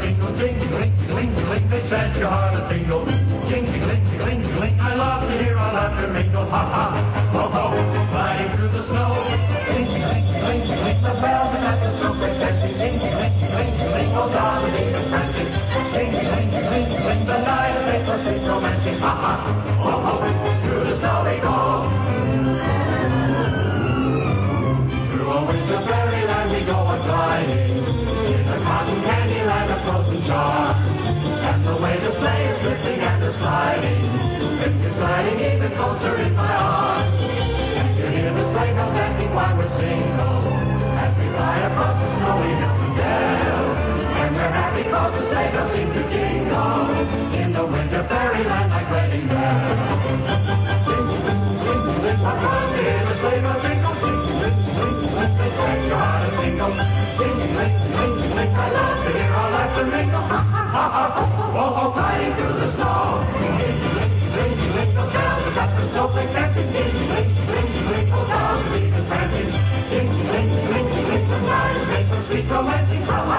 a 0.00 0.06
jingle, 0.06 0.32
jingling, 0.38 0.96
jingling, 0.96 1.34
jingling, 1.34 1.70
they 1.70 1.88
set 1.88 2.16
your 2.16 2.28
heart 2.28 2.56
a 2.56 2.68
tingle. 2.72 3.04
Jingling, 3.48 4.00
jingling, 4.08 4.40
jingling, 4.42 4.80
I 4.80 4.94
love 4.94 5.28
to 5.28 5.34
hear 5.36 5.58
all 5.58 5.72
laughter 5.72 6.08
mingle, 6.08 6.48
ha 6.48 6.62
ha, 6.64 6.86
ho 7.32 7.48
ho, 7.48 7.64
riding 8.14 8.56
through 8.56 8.72
the 8.72 8.86
snow. 8.88 9.12
Jingling, 9.68 10.24
jingling, 10.24 10.60
jingling, 10.68 10.98
the 11.02 11.14
bells 11.20 11.52
and 11.54 11.64
at 11.64 11.78
the 11.84 11.90
snowflake 12.00 12.38
dancing, 12.40 12.74
jingling, 12.80 13.32
jingling, 13.40 13.72
jingling, 13.76 14.10
goes 14.16 14.34
on 14.36 14.56
the 14.64 14.70
beat 14.72 14.94
of 14.96 15.04
prancing. 15.12 15.50
Jingling, 15.92 16.48
jingling, 16.48 16.86
jingling, 16.96 17.20
the 17.26 17.38
night 17.44 17.76
April 17.92 18.18
sweet 18.24 18.42
romancing, 18.48 18.98
ha 19.00 19.12
ha, 19.20 19.69
the 32.20 32.26
way 32.26 32.44
the 32.44 32.52
sleigh 32.52 32.52
is 32.52 32.56
slipping 32.60 33.00
and 33.00 33.22
sliding. 33.40 34.04
Sliding 35.00 35.40
even 35.40 35.72
closer 35.76 36.16
in 36.20 36.34
my 36.36 36.52
arms. 36.52 37.16
You 37.96 38.06
hear 38.12 38.34
the 38.34 38.44
bells 38.52 38.92
dancing 38.92 39.32
while 39.34 39.56
we're 39.56 39.72
single. 39.80 40.44
As 41.00 41.16
we 41.16 41.26
ride 41.32 41.64
across 41.72 41.96
the 41.96 42.08
snowy 42.20 42.52
and 42.52 42.96
dales. 42.96 43.76
And 44.20 44.36
we're 44.36 44.52
happy 44.52 44.84
cause 44.92 45.12
the 45.16 45.24
bells 45.32 45.72
seem 45.72 45.88
to 45.96 46.02
jingle. 46.12 46.92
In 47.40 47.52
the 47.52 47.64
winter 47.64 48.04
fairyland 48.08 48.68
like 48.68 48.90
wedding 48.90 49.26
bells. 49.28 49.80
Jingle, 50.84 51.24
jingle, 52.04 52.36
jingle, 52.76 53.16
jingle. 53.20 53.20
Jingle, 53.20 53.56
jingle, 53.60 53.96
jingle, 54.00 54.28
your 55.88 55.96
heart. 55.96 56.28
Jingle, 56.40 56.72
jingle, 57.16 57.48
jingle, 57.48 58.40
I 58.40 58.68
love 58.70 59.04
to 59.04 59.10
hear 59.12 59.32
all 59.32 59.50
laughter 59.50 59.86
mingle. 59.86 60.49
Oh 60.72 60.76
oh, 60.76 62.30
sweet 72.28 72.46
romancing. 72.48 73.29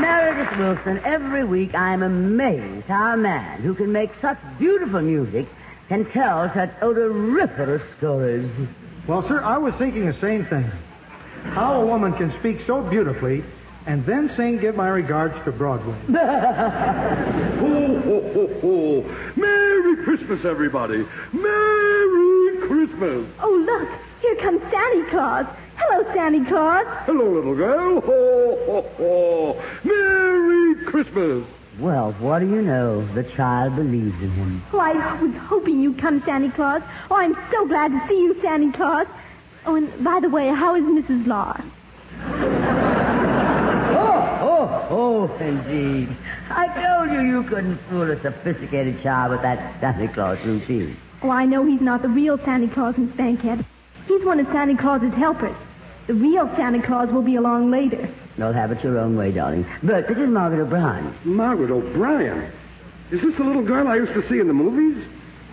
Meredith 0.00 0.58
Willson, 0.58 1.00
every 1.04 1.44
week 1.44 1.74
I'm 1.74 2.02
amazed 2.02 2.86
how 2.86 3.14
a 3.14 3.16
man 3.16 3.62
who 3.62 3.74
can 3.74 3.92
make 3.92 4.10
such 4.20 4.38
beautiful 4.58 5.00
music 5.00 5.46
can 5.88 6.04
tell 6.12 6.50
such 6.54 6.70
odoriferous 6.82 7.82
stories. 7.98 8.50
Well, 9.06 9.26
sir, 9.28 9.42
I 9.42 9.58
was 9.58 9.74
thinking 9.78 10.06
the 10.06 10.20
same 10.20 10.46
thing. 10.46 10.70
How 11.54 11.80
a 11.80 11.86
woman 11.86 12.12
can 12.14 12.32
speak 12.40 12.58
so 12.66 12.82
beautifully 12.82 13.44
and 13.86 14.04
then 14.04 14.32
sing 14.36 14.58
Give 14.58 14.74
My 14.74 14.88
Regards 14.88 15.34
to 15.44 15.52
Broadway. 15.52 15.96
Ho, 16.08 18.00
ho, 18.02 18.32
ho, 18.34 18.60
ho. 18.60 19.32
Merry 19.36 20.04
Christmas, 20.04 20.44
everybody. 20.44 21.06
Merry 21.32 22.58
Christmas. 22.66 23.30
Oh, 23.40 23.64
look, 23.64 23.88
here 24.20 24.36
comes 24.36 24.60
Santa 24.70 25.10
Claus. 25.10 25.46
Hello, 25.76 26.14
Santa 26.14 26.44
Claus. 26.48 26.86
Hello, 27.06 27.32
little 27.32 27.54
girl. 27.54 28.00
Ho, 28.00 28.58
ho, 28.66 28.90
ho. 28.96 29.62
Merry 29.84 30.84
Christmas. 30.86 31.46
Well, 31.78 32.12
what 32.18 32.38
do 32.38 32.46
you 32.46 32.62
know? 32.62 33.06
The 33.14 33.24
child 33.36 33.76
believes 33.76 34.16
in 34.22 34.30
him. 34.32 34.62
Oh, 34.72 34.78
I 34.78 35.20
was 35.20 35.34
hoping 35.42 35.80
you'd 35.80 36.00
come, 36.00 36.22
Santa 36.24 36.50
Claus. 36.52 36.82
Oh, 37.10 37.16
I'm 37.16 37.36
so 37.52 37.66
glad 37.68 37.92
to 37.92 38.00
see 38.08 38.14
you, 38.14 38.40
Santa 38.42 38.76
Claus. 38.76 39.06
Oh, 39.66 39.74
and 39.74 40.04
by 40.04 40.20
the 40.20 40.28
way, 40.28 40.46
how 40.48 40.76
is 40.76 40.84
Mrs. 40.84 41.26
Lahr? 41.26 41.60
Oh, 43.98 44.38
oh, 44.42 44.86
oh, 44.90 45.36
indeed. 45.44 46.16
I 46.50 46.68
told 46.68 47.10
you 47.10 47.20
you 47.20 47.42
couldn't 47.48 47.78
fool 47.90 48.08
a 48.10 48.20
sophisticated 48.22 49.02
child 49.02 49.32
with 49.32 49.42
that 49.42 49.80
Santa 49.80 50.12
Claus 50.12 50.38
routine. 50.44 50.96
Oh, 51.22 51.30
I 51.30 51.44
know 51.46 51.64
he's 51.66 51.80
not 51.80 52.02
the 52.02 52.08
real 52.08 52.38
Santa 52.44 52.72
Claus 52.72 52.96
Miss 52.96 53.10
Bankhead. 53.16 53.64
He's 54.06 54.24
one 54.24 54.38
of 54.38 54.46
Santa 54.52 54.76
Claus's 54.80 55.12
helpers. 55.14 55.56
The 56.06 56.14
real 56.14 56.48
Santa 56.56 56.86
Claus 56.86 57.10
will 57.10 57.22
be 57.22 57.34
along 57.34 57.72
later. 57.72 58.08
You'll 58.38 58.52
have 58.52 58.70
it 58.70 58.84
your 58.84 58.98
own 58.98 59.16
way, 59.16 59.32
darling. 59.32 59.66
But 59.82 60.06
this 60.06 60.16
is 60.16 60.28
Margaret 60.28 60.62
O'Brien. 60.62 61.12
Margaret 61.24 61.72
O'Brien. 61.72 62.52
Is 63.10 63.20
this 63.20 63.36
the 63.36 63.42
little 63.42 63.64
girl 63.64 63.88
I 63.88 63.96
used 63.96 64.12
to 64.14 64.28
see 64.28 64.38
in 64.38 64.46
the 64.46 64.52
movies? 64.52 65.04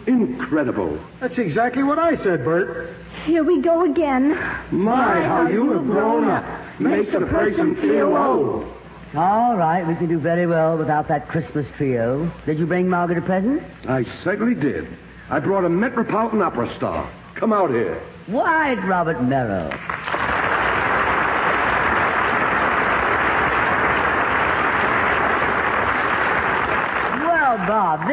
Incredible. 0.07 0.99
That's 1.21 1.37
exactly 1.37 1.83
what 1.83 1.99
I 1.99 2.17
said, 2.17 2.43
Bert. 2.43 2.95
Here 3.25 3.43
we 3.43 3.61
go 3.61 3.89
again. 3.89 4.29
My, 4.71 5.21
how 5.23 5.47
you 5.47 5.71
have 5.71 5.85
grown 5.85 6.29
up. 6.29 6.79
Makes 6.79 7.13
a 7.13 7.25
person 7.27 7.75
feel 7.75 8.15
old. 8.15 8.67
All 9.15 9.55
right, 9.55 9.87
we 9.87 9.95
can 9.95 10.09
do 10.09 10.19
very 10.19 10.47
well 10.47 10.77
without 10.77 11.07
that 11.07 11.27
Christmas 11.29 11.67
trio. 11.77 12.31
Did 12.45 12.57
you 12.57 12.65
bring 12.65 12.89
Margaret 12.89 13.19
a 13.19 13.21
present? 13.21 13.61
I 13.87 14.03
certainly 14.23 14.55
did. 14.55 14.87
I 15.29 15.39
brought 15.39 15.65
a 15.65 15.69
Metropolitan 15.69 16.41
Opera 16.41 16.73
star. 16.77 17.11
Come 17.39 17.53
out 17.53 17.69
here. 17.69 18.01
Wide 18.27 18.83
Robert 18.87 19.21
Merrill. 19.23 19.71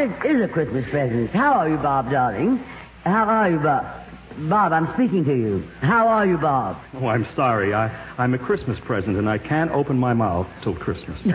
Well, 0.00 0.08
this 0.22 0.32
is 0.34 0.40
a 0.42 0.48
Christmas 0.48 0.88
present. 0.90 1.28
How 1.28 1.52
are 1.52 1.68
you, 1.68 1.76
Bob, 1.76 2.10
darling? 2.10 2.56
How 3.04 3.24
are 3.24 3.50
you, 3.50 3.58
Bob? 3.58 3.84
Bob, 4.48 4.72
I'm 4.72 4.90
speaking 4.94 5.26
to 5.26 5.34
you. 5.34 5.68
How 5.82 6.08
are 6.08 6.26
you, 6.26 6.38
Bob? 6.38 6.78
Oh, 6.94 7.08
I'm 7.08 7.26
sorry. 7.36 7.74
I, 7.74 7.88
I'm 8.16 8.32
a 8.32 8.38
Christmas 8.38 8.78
present, 8.86 9.18
and 9.18 9.28
I 9.28 9.36
can't 9.36 9.70
open 9.72 9.98
my 9.98 10.14
mouth 10.14 10.46
till 10.62 10.74
Christmas. 10.74 11.20
You're 11.24 11.34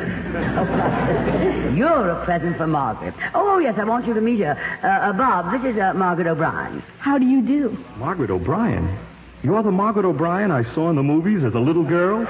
a 2.10 2.26
present 2.26 2.58
for 2.58 2.66
Margaret. 2.66 3.14
Oh, 3.36 3.60
yes, 3.60 3.76
I 3.78 3.84
want 3.84 4.08
you 4.08 4.16
to 4.16 4.22
meet 4.22 4.40
her. 4.40 4.58
Uh, 4.82 4.88
uh, 4.88 5.14
Bob, 5.14 5.52
this 5.52 5.72
is 5.72 5.80
uh, 5.80 5.94
Margaret 5.94 6.26
O'Brien. 6.26 6.82
How 6.98 7.20
do 7.20 7.26
you 7.26 7.44
do? 7.44 7.78
Margaret 7.98 8.32
O'Brien? 8.32 8.98
You're 9.44 9.62
the 9.62 9.70
Margaret 9.70 10.06
O'Brien 10.06 10.50
I 10.50 10.64
saw 10.74 10.90
in 10.90 10.96
the 10.96 11.04
movies 11.04 11.44
as 11.46 11.54
a 11.54 11.60
little 11.60 11.84
girl? 11.84 12.26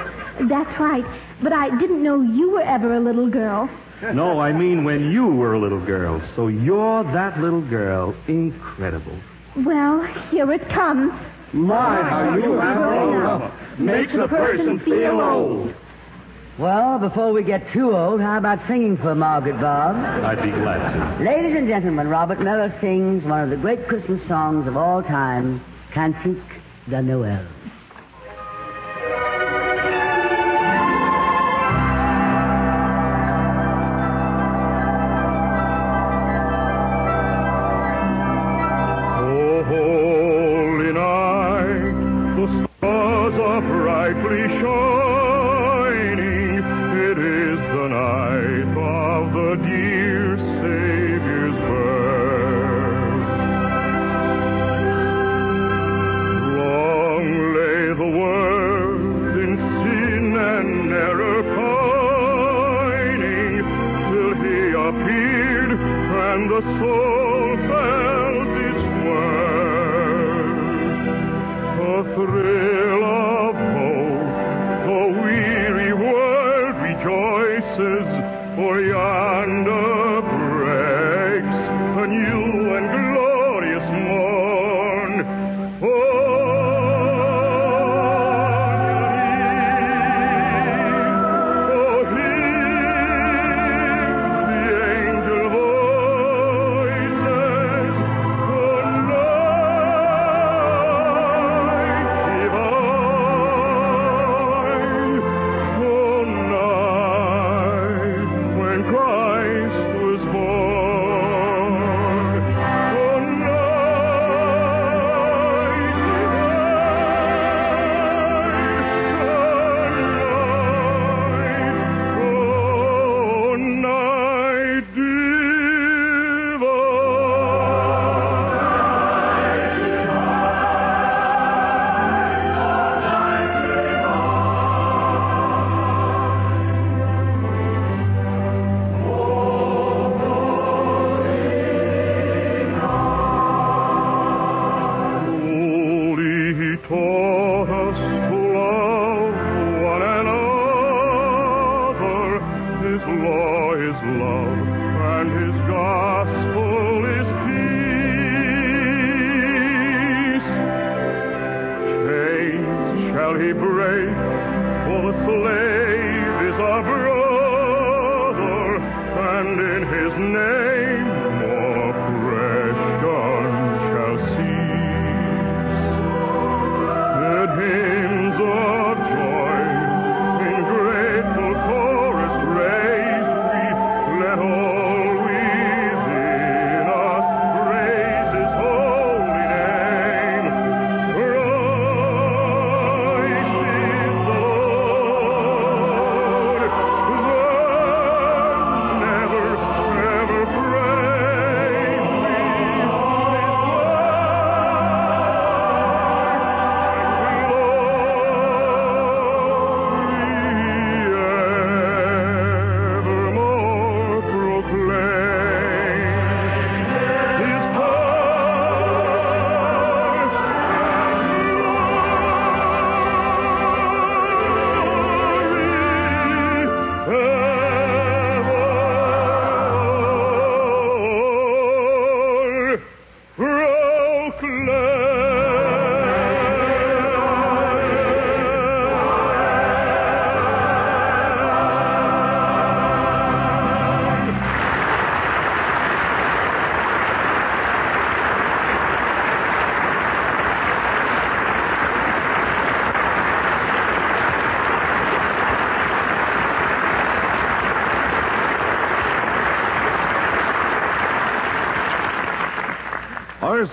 That's 0.50 0.80
right. 0.82 1.06
But 1.42 1.54
I 1.54 1.70
didn't 1.80 2.04
know 2.04 2.20
you 2.20 2.52
were 2.52 2.64
ever 2.64 2.94
a 2.94 3.00
little 3.00 3.30
girl. 3.30 3.70
No, 4.14 4.39
I 4.39 4.52
mean 4.52 4.84
when 4.84 5.12
you 5.12 5.28
were 5.28 5.54
a 5.54 5.60
little 5.60 5.84
girl. 5.84 6.22
So 6.36 6.48
you're 6.48 7.04
that 7.14 7.39
little 7.39 7.62
girl. 7.62 8.16
Incredible. 8.28 9.18
Well, 9.66 10.04
here 10.30 10.52
it 10.52 10.68
comes. 10.70 11.14
My, 11.54 12.02
how 12.02 12.36
you 12.36 12.54
have 12.54 12.78
grown 12.78 13.26
up. 13.26 13.80
Makes 13.80 14.14
a 14.16 14.28
person 14.28 14.80
feel 14.82 15.22
old. 15.22 15.74
Well, 16.58 17.00
before 17.00 17.34
we 17.34 17.43
get 17.43 17.72
too 17.74 17.96
old, 17.96 18.22
how 18.22 18.38
about 18.38 18.60
singing 18.68 18.98
for 18.98 19.14
Margaret, 19.16 19.60
Bob? 19.60 19.96
I'd 19.96 20.41
be 20.41 20.52
glad 20.52 21.18
to. 21.18 21.24
Ladies 21.24 21.56
and 21.56 21.68
gentlemen, 21.68 22.08
Robert 22.08 22.39
Merrill 22.41 22.72
sings 22.80 23.24
one 23.26 23.41
of 23.41 23.50
the 23.50 23.58
great 23.58 23.88
Christmas 23.88 24.26
songs 24.28 24.68
of 24.68 24.78
all 24.78 25.04
time, 25.04 25.62
Cantique 25.93 26.38
de 26.89 26.98
Noël. 27.02 27.46
The 66.62 67.24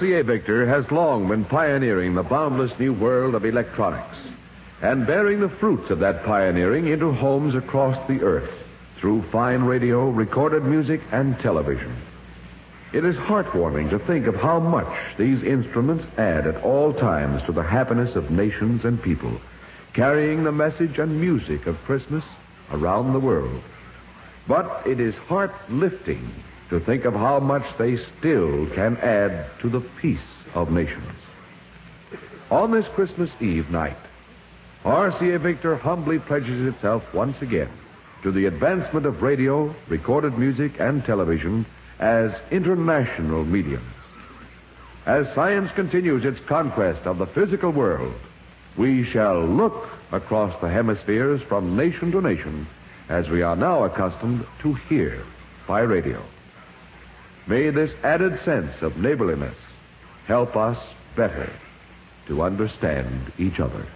RCA 0.03 0.27
Victor 0.27 0.67
has 0.67 0.91
long 0.91 1.29
been 1.29 1.45
pioneering 1.45 2.17
the 2.17 2.25
boundless 2.25 2.73
new 2.81 2.93
world 2.93 3.37
of 3.37 3.45
electronics 3.45 4.17
and 4.81 5.07
bearing 5.07 5.39
the 5.39 5.57
fruits 5.61 5.93
of 5.93 6.01
that 6.01 6.25
pioneering 6.25 6.89
into 6.89 7.13
homes 7.13 7.55
across 7.55 7.97
the 8.09 8.21
earth 8.21 8.51
through 8.99 9.23
fine 9.31 9.63
radio, 9.63 10.11
recorded 10.11 10.65
music, 10.65 11.01
and 11.13 11.39
television. 11.39 11.97
It 12.93 13.05
is 13.05 13.15
heartwarming 13.15 13.91
to 13.91 14.01
think 14.01 14.27
of 14.27 14.35
how 14.35 14.59
much 14.59 14.93
these 15.19 15.41
instruments 15.45 16.05
add 16.19 16.49
at 16.49 16.65
all 16.65 16.93
times 16.93 17.41
to 17.47 17.53
the 17.53 17.63
happiness 17.63 18.17
of 18.17 18.33
nations 18.33 18.85
and 18.85 19.01
people, 19.01 19.41
carrying 19.95 20.43
the 20.43 20.51
message 20.51 20.99
and 20.99 21.21
music 21.21 21.69
of 21.69 21.77
Christmas 21.87 22.25
around 22.73 23.13
the 23.13 23.21
world. 23.21 23.63
But 24.49 24.83
it 24.85 24.99
is 24.99 25.15
heart 25.29 25.53
lifting 25.71 26.43
to 26.73 26.81
think 26.81 27.05
of 27.05 27.13
how 27.13 27.39
much 27.39 27.65
they 27.79 27.99
still 28.19 28.67
can 28.75 28.97
add 28.97 29.47
to 29.61 29.69
the 29.69 29.87
peace 30.01 30.19
of 30.55 30.71
nations. 30.71 31.13
On 32.51 32.73
this 32.73 32.87
Christmas 32.95 33.29
Eve 33.43 33.69
night, 33.69 33.99
RCA 34.83 35.43
Victor 35.43 35.77
humbly 35.77 36.19
pledges 36.19 36.75
itself 36.75 37.03
once 37.13 37.37
again 37.43 37.69
to 38.23 38.33
the 38.33 38.47
advancement 38.47 39.05
of 39.05 39.21
radio, 39.21 39.77
recorded 39.91 40.39
music, 40.39 40.73
and 40.79 41.05
television 41.05 41.67
as 41.99 42.31
international 42.51 43.45
mediums. 43.45 43.95
As 45.05 45.27
science 45.35 45.71
continues 45.77 46.25
its 46.25 46.39
conquest 46.49 47.07
of 47.07 47.19
the 47.19 47.27
physical 47.27 47.71
world, 47.71 48.15
we 48.79 49.05
shall 49.13 49.45
look 49.45 49.91
across 50.11 50.59
the 50.63 50.71
hemispheres 50.71 51.43
from 51.51 51.77
nation 51.77 52.11
to 52.13 52.23
nation 52.23 52.67
as 53.11 53.29
we 53.29 53.43
are 53.43 53.57
now 53.57 53.85
accustomed 53.85 54.47
to 54.63 54.73
hear 54.89 55.23
by 55.69 55.81
radio. 55.81 56.25
May 57.47 57.71
this 57.71 57.91
added 58.05 58.39
sense 58.45 58.73
of 58.83 58.97
neighborliness 58.97 59.57
help 60.27 60.57
us 60.57 60.79
better 61.17 61.53
to 62.29 62.43
understand 62.43 63.33
each 63.39 63.59
other. 63.59 63.87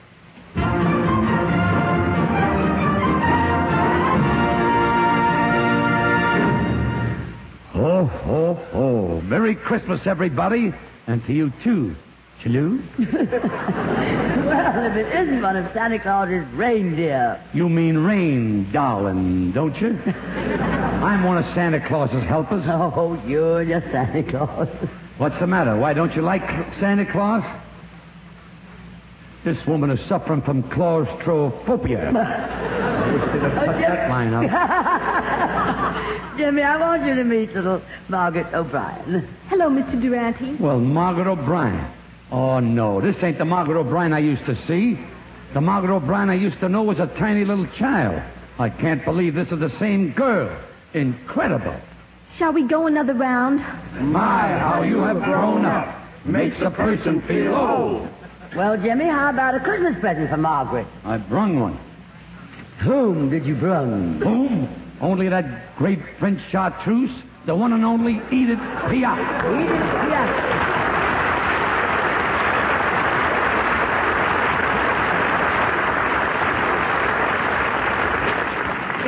Ho, 7.72 8.06
ho, 8.06 8.54
ho. 8.72 9.20
Merry 9.22 9.54
Christmas, 9.54 10.00
everybody. 10.06 10.72
And 11.06 11.24
to 11.26 11.32
you, 11.32 11.52
too. 11.62 11.94
Chaloo? 12.42 12.78
well, 12.98 14.84
if 14.84 14.96
it 14.96 15.22
isn't 15.22 15.42
one 15.42 15.56
of 15.56 15.72
Santa 15.72 15.98
Claus's 15.98 16.44
reindeer. 16.54 17.42
You 17.54 17.68
mean 17.68 17.98
rain, 17.98 18.70
darling, 18.72 19.52
don't 19.52 19.74
you? 19.80 19.88
I'm 20.06 21.24
one 21.24 21.38
of 21.38 21.44
Santa 21.54 21.86
Claus's 21.88 22.24
helpers. 22.28 22.64
Oh, 22.66 23.20
you're 23.26 23.64
just 23.64 23.86
Santa 23.92 24.22
Claus. 24.30 24.68
What's 25.18 25.38
the 25.40 25.46
matter? 25.46 25.76
Why 25.76 25.94
don't 25.94 26.14
you 26.14 26.22
like 26.22 26.42
Santa 26.78 27.10
Claus? 27.10 27.42
This 29.44 29.56
woman 29.66 29.90
is 29.90 30.00
suffering 30.08 30.42
from 30.42 30.68
claustrophobia. 30.70 32.10
I 32.10 33.12
wish 33.12 33.22
they'd 33.32 33.42
have 33.42 33.54
cut 33.54 33.68
oh, 33.68 33.80
that 33.80 34.10
line 34.10 34.34
out. 34.34 36.36
Jimmy, 36.36 36.62
I 36.62 36.76
want 36.76 37.06
you 37.06 37.14
to 37.14 37.24
meet 37.24 37.54
little 37.54 37.80
Margaret 38.08 38.52
O'Brien. 38.52 39.26
Hello, 39.48 39.70
Mr. 39.70 40.02
Durante. 40.02 40.56
Well, 40.56 40.80
Margaret 40.80 41.28
O'Brien. 41.28 41.95
Oh, 42.30 42.60
no. 42.60 43.00
This 43.00 43.16
ain't 43.22 43.38
the 43.38 43.44
Margaret 43.44 43.78
O'Brien 43.78 44.12
I 44.12 44.18
used 44.18 44.44
to 44.46 44.56
see. 44.66 44.98
The 45.54 45.60
Margaret 45.60 45.94
O'Brien 45.94 46.28
I 46.28 46.34
used 46.34 46.58
to 46.60 46.68
know 46.68 46.82
was 46.82 46.98
a 46.98 47.06
tiny 47.18 47.44
little 47.44 47.66
child. 47.78 48.22
I 48.58 48.68
can't 48.70 49.04
believe 49.04 49.34
this 49.34 49.48
is 49.52 49.60
the 49.60 49.72
same 49.78 50.12
girl. 50.12 50.56
Incredible. 50.94 51.78
Shall 52.38 52.52
we 52.52 52.66
go 52.66 52.86
another 52.86 53.14
round? 53.14 53.60
My, 54.12 54.58
how 54.58 54.82
you 54.82 54.98
have 54.98 55.22
grown 55.22 55.64
up. 55.64 55.94
Makes 56.24 56.56
a 56.60 56.70
person 56.70 57.22
feel 57.28 57.54
old. 57.54 58.08
Well, 58.56 58.76
Jimmy, 58.76 59.04
how 59.04 59.30
about 59.30 59.54
a 59.54 59.60
Christmas 59.60 59.94
present 60.00 60.28
for 60.30 60.36
Margaret? 60.36 60.86
I 61.04 61.18
brung 61.18 61.60
one. 61.60 61.78
Whom 62.82 63.30
did 63.30 63.46
you 63.46 63.54
brung? 63.54 64.20
Whom? 64.20 64.98
Only 65.00 65.28
that 65.28 65.76
great 65.76 66.00
French 66.18 66.40
chartreuse, 66.50 67.10
the 67.46 67.54
one 67.54 67.72
and 67.72 67.84
only 67.84 68.14
Edith 68.32 68.58
Piaf. 68.58 69.18
Edith 69.44 69.70
Piaf. 69.70 70.55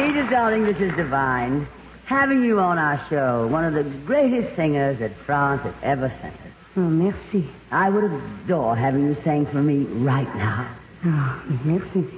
Edith, 0.09 0.31
darling, 0.31 0.65
this 0.65 0.79
is 0.79 0.97
divine. 0.97 1.69
Having 2.07 2.43
you 2.43 2.59
on 2.61 2.79
our 2.79 3.05
show, 3.11 3.47
one 3.49 3.67
of 3.67 3.75
the 3.75 3.83
greatest 4.07 4.57
singers 4.57 4.99
that 5.01 5.13
France 5.27 5.61
has 5.65 5.75
ever 5.83 6.09
sent 6.23 6.35
us. 6.35 6.53
Oh, 6.79 6.81
merci. 6.81 7.47
I 7.71 7.91
would 7.91 8.05
adore 8.05 8.75
having 8.75 9.03
you 9.03 9.17
sing 9.23 9.45
for 9.53 9.61
me 9.61 9.85
right 10.03 10.35
now. 10.35 10.75
Oh, 11.05 11.43
merci. 11.63 12.09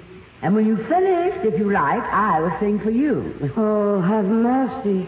And 0.43 0.55
when 0.55 0.67
you 0.67 0.77
finished, 0.77 1.45
if 1.45 1.59
you 1.59 1.73
like, 1.73 2.05
I 2.05 2.39
will 2.39 2.57
sing 2.61 2.79
for 2.79 2.91
you. 2.91 3.35
Oh, 3.57 4.01
have 4.03 4.25
mercy. 4.25 5.01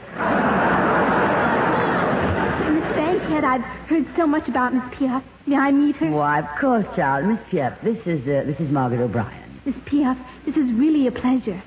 Miss 2.73 2.97
Bankhead, 2.97 3.45
I've 3.45 3.63
heard 3.87 4.07
so 4.17 4.27
much 4.27 4.49
about 4.49 4.75
Miss 4.75 4.83
Piaf. 4.99 5.23
May 5.47 5.57
I 5.57 5.71
meet 5.71 5.95
her? 5.97 6.11
Why, 6.11 6.41
of 6.41 6.61
course, 6.61 6.85
child. 6.97 7.27
Miss 7.27 7.39
Piaf, 7.49 7.81
this 7.85 7.99
is 8.07 8.27
uh, 8.27 8.43
this 8.45 8.59
is 8.59 8.73
Margaret 8.73 9.03
O'Brien. 9.03 9.61
Miss 9.65 9.77
Piaf, 9.87 10.19
this 10.45 10.57
is 10.57 10.69
really 10.73 11.07
a 11.07 11.13
pleasure. 11.13 11.63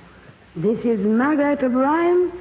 This 0.55 0.79
is 0.85 0.99
Margaret 1.05 1.61
O'Brien. 1.63 2.31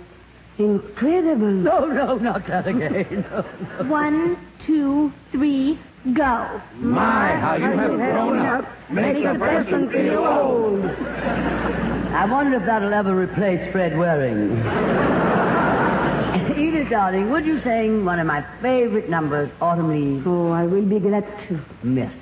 Incredible. 0.59 1.51
No, 1.51 1.87
no, 1.87 2.17
not 2.17 2.47
that 2.47 2.67
again. 2.69 3.25
No, 3.31 3.45
no. 3.83 3.91
One, 3.91 4.37
two, 4.67 5.13
three, 5.33 5.79
go. 6.15 6.61
My, 6.77 7.35
how 7.37 7.57
you 7.57 7.65
have 7.65 7.91
grown 7.91 8.39
up. 8.47 8.65
Makes 8.91 9.27
a 9.35 9.39
person 9.39 9.91
feel 9.91 10.19
old. 10.25 10.85
I 10.85 12.27
wonder 12.31 12.59
if 12.59 12.67
that'll 12.67 12.95
ever 12.95 13.17
replace 13.21 13.73
Fred 13.73 13.99
Waring. 13.99 14.53
Edith, 16.57 16.89
darling, 16.91 17.31
would 17.31 17.45
you 17.45 17.61
sing 17.63 18.05
one 18.05 18.21
of 18.21 18.27
my 18.29 18.45
favorite 18.63 19.11
numbers, 19.11 19.51
Autumn 19.61 19.89
Leaves? 19.89 20.25
Oh, 20.25 20.53
I 20.53 20.65
will 20.65 20.85
be 20.85 21.01
glad 21.01 21.25
to. 21.49 21.61
Merci. 21.83 22.21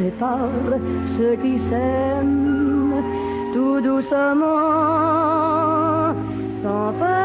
Sépare 0.00 0.48
ceux 1.18 1.36
qui 1.36 1.58
s'aiment 1.68 3.02
tout 3.52 3.80
doucement 3.82 4.46
sans 6.62 6.92
faire 6.98 7.19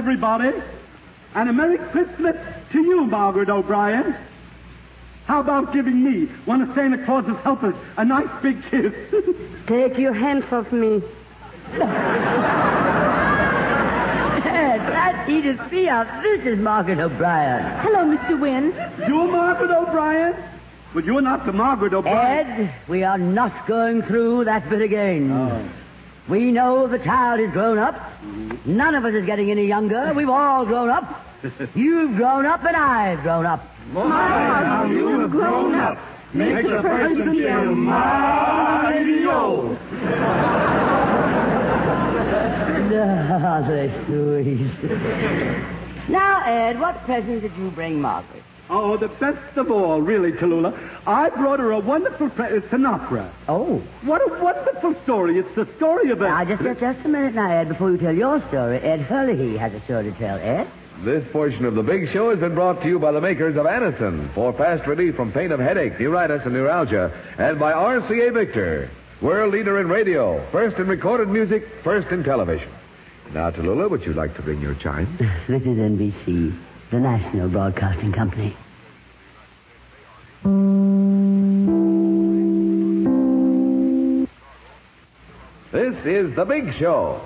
everybody. 0.00 0.50
And 1.34 1.50
a 1.50 1.52
Merry 1.52 1.76
Christmas 1.76 2.34
to 2.72 2.78
you, 2.78 3.04
Margaret 3.04 3.50
O'Brien. 3.50 4.16
How 5.26 5.40
about 5.40 5.74
giving 5.74 6.02
me, 6.02 6.24
one 6.46 6.62
of 6.62 6.74
Santa 6.74 7.04
Claus's 7.04 7.36
helpers, 7.42 7.74
a 7.98 8.04
nice 8.06 8.30
big 8.42 8.62
kiss? 8.70 8.94
Take 9.66 9.98
your 9.98 10.14
hands 10.14 10.44
off 10.50 10.72
me. 10.72 11.02
Ed, 14.46 14.78
that's 14.88 15.28
Edith 15.28 15.58
Piaf. 15.68 16.22
This 16.22 16.46
is 16.46 16.58
Margaret 16.58 16.98
O'Brien. 16.98 17.62
Hello, 17.82 18.16
Mr. 18.16 18.40
Wynn. 18.40 18.72
You're 19.06 19.30
Margaret 19.30 19.70
O'Brien? 19.70 20.34
But 20.94 21.04
you're 21.04 21.20
not 21.20 21.44
the 21.44 21.52
Margaret 21.52 21.92
O'Brien. 21.92 22.68
Ed, 22.68 22.74
we 22.88 23.04
are 23.04 23.18
not 23.18 23.66
going 23.68 24.00
through 24.04 24.46
that 24.46 24.70
bit 24.70 24.80
again. 24.80 25.30
Oh. 25.30 25.70
We 26.26 26.52
know 26.52 26.86
the 26.86 26.98
child 26.98 27.40
is 27.40 27.50
grown 27.50 27.76
up. 27.76 28.09
None 28.22 28.94
of 28.94 29.04
us 29.04 29.14
is 29.14 29.24
getting 29.24 29.50
any 29.50 29.66
younger. 29.66 30.12
We've 30.14 30.28
all 30.28 30.66
grown 30.66 30.90
up. 30.90 31.24
You've 31.74 32.16
grown 32.16 32.44
up 32.46 32.64
and 32.64 32.76
I've 32.76 33.22
grown 33.22 33.46
up. 33.46 33.60
how 33.94 34.86
you've 34.90 35.30
grown 35.30 35.74
up. 35.74 35.98
Makes 36.34 36.68
a 36.68 36.82
person 36.82 37.34
feel 37.34 37.74
mighty 37.74 39.24
old. 39.26 39.78
Ah, 42.92 43.64
they're 43.66 44.04
sweet. 44.06 44.90
now, 46.10 46.42
Ed, 46.44 46.78
what 46.78 47.02
present 47.04 47.42
did 47.42 47.56
you 47.56 47.70
bring 47.70 48.00
Margaret? 48.00 48.42
Oh, 48.72 48.96
the 48.96 49.08
best 49.08 49.56
of 49.56 49.70
all, 49.70 50.00
really, 50.00 50.30
Tallulah. 50.32 50.72
I 51.06 51.28
brought 51.30 51.58
her 51.58 51.72
a 51.72 51.80
wonderful. 51.80 52.30
Pre- 52.30 52.44
uh, 52.46 52.54
it's 52.54 52.72
an 52.72 52.86
opera. 52.86 53.34
Oh. 53.48 53.82
What 54.04 54.22
a 54.22 54.42
wonderful 54.42 54.94
story. 55.02 55.38
It's 55.38 55.54
the 55.56 55.66
story 55.76 56.10
of 56.12 56.20
a. 56.20 56.24
Now, 56.28 56.44
just, 56.44 56.62
just, 56.62 56.78
just 56.80 57.04
a 57.04 57.08
minute 57.08 57.34
now, 57.34 57.50
Ed, 57.50 57.68
before 57.68 57.90
you 57.90 57.98
tell 57.98 58.14
your 58.14 58.38
story. 58.48 58.78
Ed 58.78 59.00
Hurley 59.00 59.56
has 59.56 59.72
a 59.74 59.82
story 59.84 60.12
to 60.12 60.18
tell, 60.18 60.38
Ed. 60.38 60.70
This 61.04 61.24
portion 61.32 61.64
of 61.64 61.74
the 61.74 61.82
big 61.82 62.12
show 62.12 62.30
has 62.30 62.38
been 62.38 62.54
brought 62.54 62.80
to 62.82 62.88
you 62.88 62.98
by 62.98 63.10
the 63.10 63.20
makers 63.20 63.56
of 63.56 63.64
Anacin 63.64 64.32
for 64.34 64.52
fast 64.52 64.86
relief 64.86 65.16
from 65.16 65.32
pain 65.32 65.50
of 65.50 65.58
headache, 65.58 65.98
neuritis, 65.98 66.42
and 66.44 66.52
neuralgia, 66.52 67.10
and 67.38 67.58
by 67.58 67.72
RCA 67.72 68.32
Victor, 68.34 68.90
world 69.22 69.52
leader 69.52 69.80
in 69.80 69.88
radio, 69.88 70.46
first 70.52 70.76
in 70.76 70.86
recorded 70.86 71.28
music, 71.28 71.66
first 71.82 72.08
in 72.12 72.22
television. 72.22 72.68
Now, 73.32 73.50
Tallulah, 73.50 73.88
would 73.90 74.02
you 74.02 74.12
like 74.12 74.36
to 74.36 74.42
ring 74.42 74.60
your 74.60 74.74
chime? 74.74 75.16
This 75.48 75.62
is 75.62 75.78
NBC, 75.78 76.56
the 76.90 76.98
National 76.98 77.48
Broadcasting 77.48 78.12
Company. 78.12 78.56
This 85.72 85.94
is 86.04 86.34
the 86.34 86.44
big 86.44 86.74
show. 86.78 87.20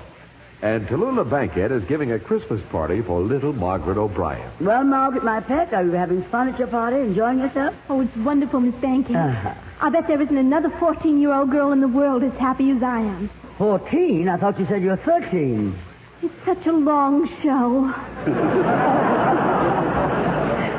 And 0.60 0.86
Tallulah 0.86 1.28
Bankhead 1.28 1.72
is 1.72 1.82
giving 1.84 2.12
a 2.12 2.18
Christmas 2.18 2.62
party 2.70 3.02
for 3.02 3.20
little 3.20 3.52
Margaret 3.52 3.98
O'Brien. 3.98 4.50
Well, 4.60 4.84
Margaret, 4.84 5.24
my 5.24 5.40
pet, 5.40 5.72
are 5.74 5.84
you 5.84 5.92
having 5.92 6.24
fun 6.30 6.48
at 6.48 6.58
your 6.58 6.68
party, 6.68 6.96
enjoying 6.96 7.38
yourself? 7.38 7.74
Oh, 7.88 8.00
it's 8.00 8.16
wonderful, 8.16 8.60
Miss 8.60 8.74
Bankhead. 8.80 9.16
Uh-huh. 9.16 9.54
I 9.80 9.90
bet 9.90 10.06
there 10.06 10.20
isn't 10.20 10.36
another 10.36 10.70
14 10.78 11.20
year 11.20 11.34
old 11.34 11.50
girl 11.50 11.72
in 11.72 11.80
the 11.80 11.88
world 11.88 12.22
as 12.22 12.32
happy 12.34 12.70
as 12.70 12.82
I 12.82 13.00
am. 13.00 13.30
Fourteen? 13.58 14.28
I 14.28 14.36
thought 14.36 14.58
you 14.58 14.66
said 14.66 14.82
you 14.82 14.88
were 14.88 14.96
thirteen. 14.96 15.78
It's 16.24 16.34
such 16.46 16.66
a 16.66 16.72
long 16.72 17.28
show. 17.42 17.92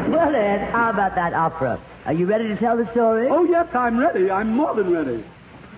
Well, 0.06 0.36
Ed, 0.36 0.70
how 0.72 0.92
about 0.92 1.16
that 1.16 1.34
opera? 1.34 1.80
Are 2.06 2.14
you 2.14 2.26
ready 2.28 2.48
to 2.48 2.56
tell 2.58 2.78
the 2.78 2.90
story? 2.92 3.28
Oh, 3.30 3.44
yes, 3.44 3.68
I'm 3.74 3.98
ready. 3.98 4.30
I'm 4.30 4.54
more 4.56 4.74
than 4.76 4.92
ready. 4.92 5.26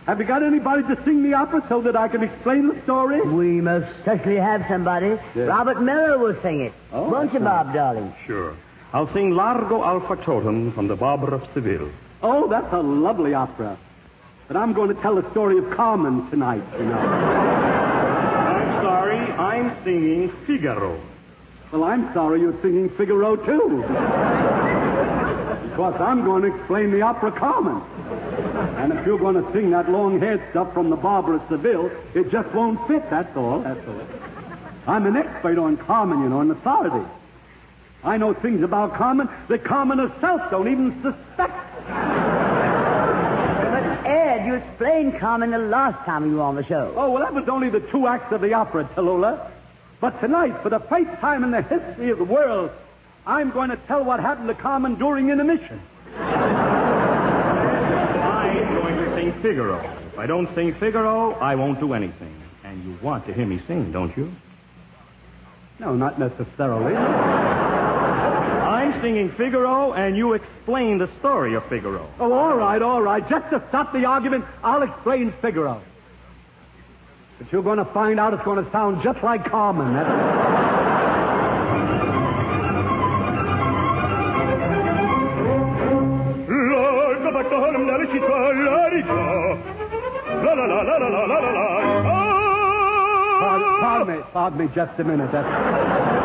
Have 0.06 0.20
you 0.20 0.26
got 0.26 0.44
anybody 0.44 0.84
to 0.84 1.02
sing 1.06 1.24
the 1.24 1.34
opera 1.34 1.66
so 1.70 1.82
that 1.82 1.96
I 1.96 2.08
can 2.10 2.24
explain 2.24 2.68
the 2.68 2.80
story? 2.84 3.22
We 3.22 3.62
most 3.62 3.88
certainly 4.06 4.38
have 4.38 4.64
somebody. 4.70 5.18
Yes. 5.34 5.48
Robert 5.48 5.82
Merrill 5.82 6.20
will 6.20 6.36
sing 6.44 6.60
it. 6.60 6.74
Oh, 6.92 7.10
Won't 7.10 7.34
you, 7.34 7.40
Bob, 7.40 7.74
darling? 7.74 8.14
Sure. 8.28 8.56
I'll 8.94 9.12
sing 9.14 9.32
Largo 9.32 9.82
al 9.84 10.02
Factotum 10.02 10.74
from 10.76 10.88
the 10.90 10.96
Barber 10.98 11.34
of 11.34 11.42
Seville. 11.54 11.90
Oh, 12.22 12.48
that's 12.50 12.72
a 12.74 12.80
lovely 12.80 13.34
opera. 13.34 13.78
But 14.50 14.58
I'm 14.58 14.74
going 14.74 14.94
to 14.94 15.02
tell 15.02 15.16
the 15.16 15.30
story 15.32 15.58
of 15.58 15.76
Carmen 15.76 16.30
tonight, 16.30 16.64
you 16.78 16.86
know. 16.86 17.97
I'm 19.40 19.84
singing 19.84 20.32
Figaro. 20.46 21.00
Well, 21.72 21.84
I'm 21.84 22.14
sorry 22.14 22.42
you're 22.42 22.60
singing 22.62 22.90
Figaro, 22.98 23.36
too. 23.36 23.84
Because 25.70 26.02
I'm 26.02 26.24
going 26.26 26.44
to 26.44 26.56
explain 26.56 26.92
the 26.92 27.02
opera 27.02 27.32
Carmen. 27.32 27.82
And 28.78 28.94
if 28.94 29.06
you're 29.06 29.20
going 29.20 29.36
to 29.36 29.52
sing 29.54 29.70
that 29.72 29.90
long-haired 29.90 30.42
stuff 30.52 30.74
from 30.74 30.90
the 30.90 30.96
Barber 30.96 31.36
of 31.36 31.42
Seville, 31.50 31.92
it 32.16 32.32
just 32.32 32.52
won't 32.56 32.88
fit, 32.88 33.08
that's 33.10 33.36
all. 33.38 33.60
That's 33.60 33.88
all. 33.88 34.02
I'm 34.88 35.06
an 35.06 35.18
expert 35.18 35.60
on 35.60 35.78
Carmen, 35.78 36.24
you 36.24 36.30
know, 36.30 36.42
an 36.42 36.50
authority. 36.52 37.06
I 38.04 38.18
know 38.18 38.34
things 38.34 38.64
about 38.64 38.96
Carmen 38.96 39.30
that 39.50 39.64
Carmen 39.64 40.00
herself 40.00 40.50
don't 40.50 40.72
even 40.72 41.02
suspect. 41.04 41.54
But, 44.38 44.44
Ed, 44.44 44.48
you 44.48 44.56
explained 44.56 45.20
Carmen 45.20 45.52
the 45.52 45.58
last 45.58 46.06
time 46.06 46.30
you 46.30 46.38
were 46.38 46.44
on 46.44 46.56
the 46.56 46.66
show. 46.66 46.94
Oh, 46.96 47.12
well, 47.12 47.24
that 47.24 47.34
was 47.34 47.50
only 47.50 47.70
the 47.70 47.80
two 47.92 48.08
acts 48.08 48.32
of 48.32 48.42
the 48.42 48.54
opera, 48.54 48.90
Tallulah. 48.96 49.52
But 50.00 50.20
tonight, 50.22 50.62
for 50.62 50.70
the 50.70 50.80
first 50.80 51.10
time 51.20 51.44
in 51.44 51.52
the 51.52 51.62
history 51.64 52.12
of 52.12 52.20
the 52.20 52.24
world, 52.24 52.72
I'm 53.26 53.52
going 53.52 53.70
to 53.72 53.78
tell 53.88 54.04
what 54.04 54.20
happened 54.20 54.48
to 54.50 54.54
Carmen 54.54 54.96
during 55.00 55.30
intermission. 55.30 55.82
I'm 56.16 56.36
going 58.76 58.96
to 58.96 59.16
sing 59.16 59.34
Figaro. 59.42 59.80
If 60.14 60.20
I 60.20 60.28
don't 60.28 60.54
sing 60.56 60.76
Figaro, 60.80 61.34
I 61.34 61.56
won't 61.56 61.80
do 61.80 61.94
anything. 61.94 62.36
And 62.64 62.84
you 62.84 62.98
want 63.02 63.26
to 63.28 63.34
hear 63.34 63.46
me 63.46 63.62
sing, 63.68 63.92
don't 63.92 64.16
you? 64.16 64.32
No, 65.80 65.96
not 65.96 66.20
necessarily. 66.20 66.94
Singing 69.02 69.32
Figaro, 69.38 69.94
and 69.94 70.18
you 70.18 70.34
explain 70.34 70.98
the 70.98 71.10
story 71.20 71.56
of 71.56 71.64
Figaro. 71.70 72.10
Oh, 72.20 72.34
all 72.34 72.56
right, 72.58 72.82
all 72.82 73.02
right. 73.02 73.28
Just 73.30 73.50
to 73.52 73.64
stop 73.70 73.94
the 73.94 74.06
argument, 74.06 74.46
I'll 74.64 74.82
explain 74.84 75.34
Figaro. 75.42 75.82
But 77.38 77.52
you're 77.52 77.64
going 77.64 77.78
to 77.78 77.86
find 77.86 78.20
out 78.20 78.34
it's 78.34 78.44
going 78.44 78.64
to 78.64 78.72
sound 78.72 79.04
just 79.04 79.24
like 79.24 79.46
Carmen. 79.46 79.94
That's... 79.94 80.10
Pardon, 93.40 93.80
pardon 93.80 94.08
me, 94.08 94.24
pardon 94.34 94.60
me 94.60 94.68
just 94.74 95.00
a 95.00 95.04
minute. 95.04 95.32
That's... 95.32 96.17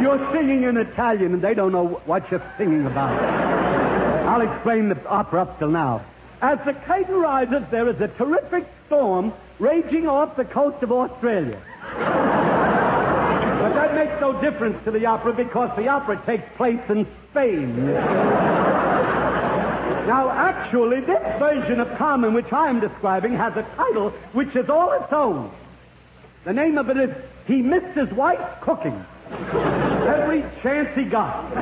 You're 0.00 0.32
singing 0.32 0.64
in 0.64 0.76
Italian, 0.76 1.34
and 1.34 1.42
they 1.42 1.54
don't 1.54 1.72
know 1.72 2.00
what 2.06 2.30
you're 2.30 2.42
singing 2.56 2.86
about. 2.86 3.20
I'll 4.26 4.40
explain 4.40 4.88
the 4.88 5.06
opera 5.06 5.42
up 5.42 5.58
till 5.58 5.68
now. 5.70 6.04
As 6.40 6.58
the 6.64 6.72
curtain 6.72 7.16
rises, 7.16 7.62
there 7.70 7.88
is 7.88 8.00
a 8.00 8.08
terrific 8.08 8.66
storm 8.86 9.32
raging 9.58 10.08
off 10.08 10.36
the 10.36 10.44
coast 10.44 10.82
of 10.82 10.90
Australia. 10.90 11.60
But 13.62 13.74
that 13.74 13.94
makes 13.94 14.20
no 14.20 14.40
difference 14.40 14.82
to 14.84 14.90
the 14.90 15.06
opera 15.06 15.32
because 15.34 15.70
the 15.76 15.88
opera 15.88 16.20
takes 16.26 16.44
place 16.56 16.80
in 16.88 17.06
Spain. 17.30 17.86
Now, 20.06 20.30
actually, 20.30 21.00
this 21.00 21.22
version 21.38 21.78
of 21.78 21.96
Carmen, 21.96 22.34
which 22.34 22.52
I'm 22.52 22.80
describing, 22.80 23.34
has 23.34 23.52
a 23.56 23.62
title 23.76 24.10
which 24.32 24.56
is 24.56 24.68
all 24.68 24.92
its 24.92 25.12
own. 25.12 25.52
The 26.44 26.52
name 26.52 26.76
of 26.76 26.90
it 26.90 26.96
is 26.96 27.10
He 27.46 27.62
Missed 27.62 27.96
His 27.96 28.10
Wife 28.10 28.60
Cooking. 28.62 29.04
Every 29.32 30.42
chance 30.62 30.88
he 30.94 31.04
got. 31.04 31.54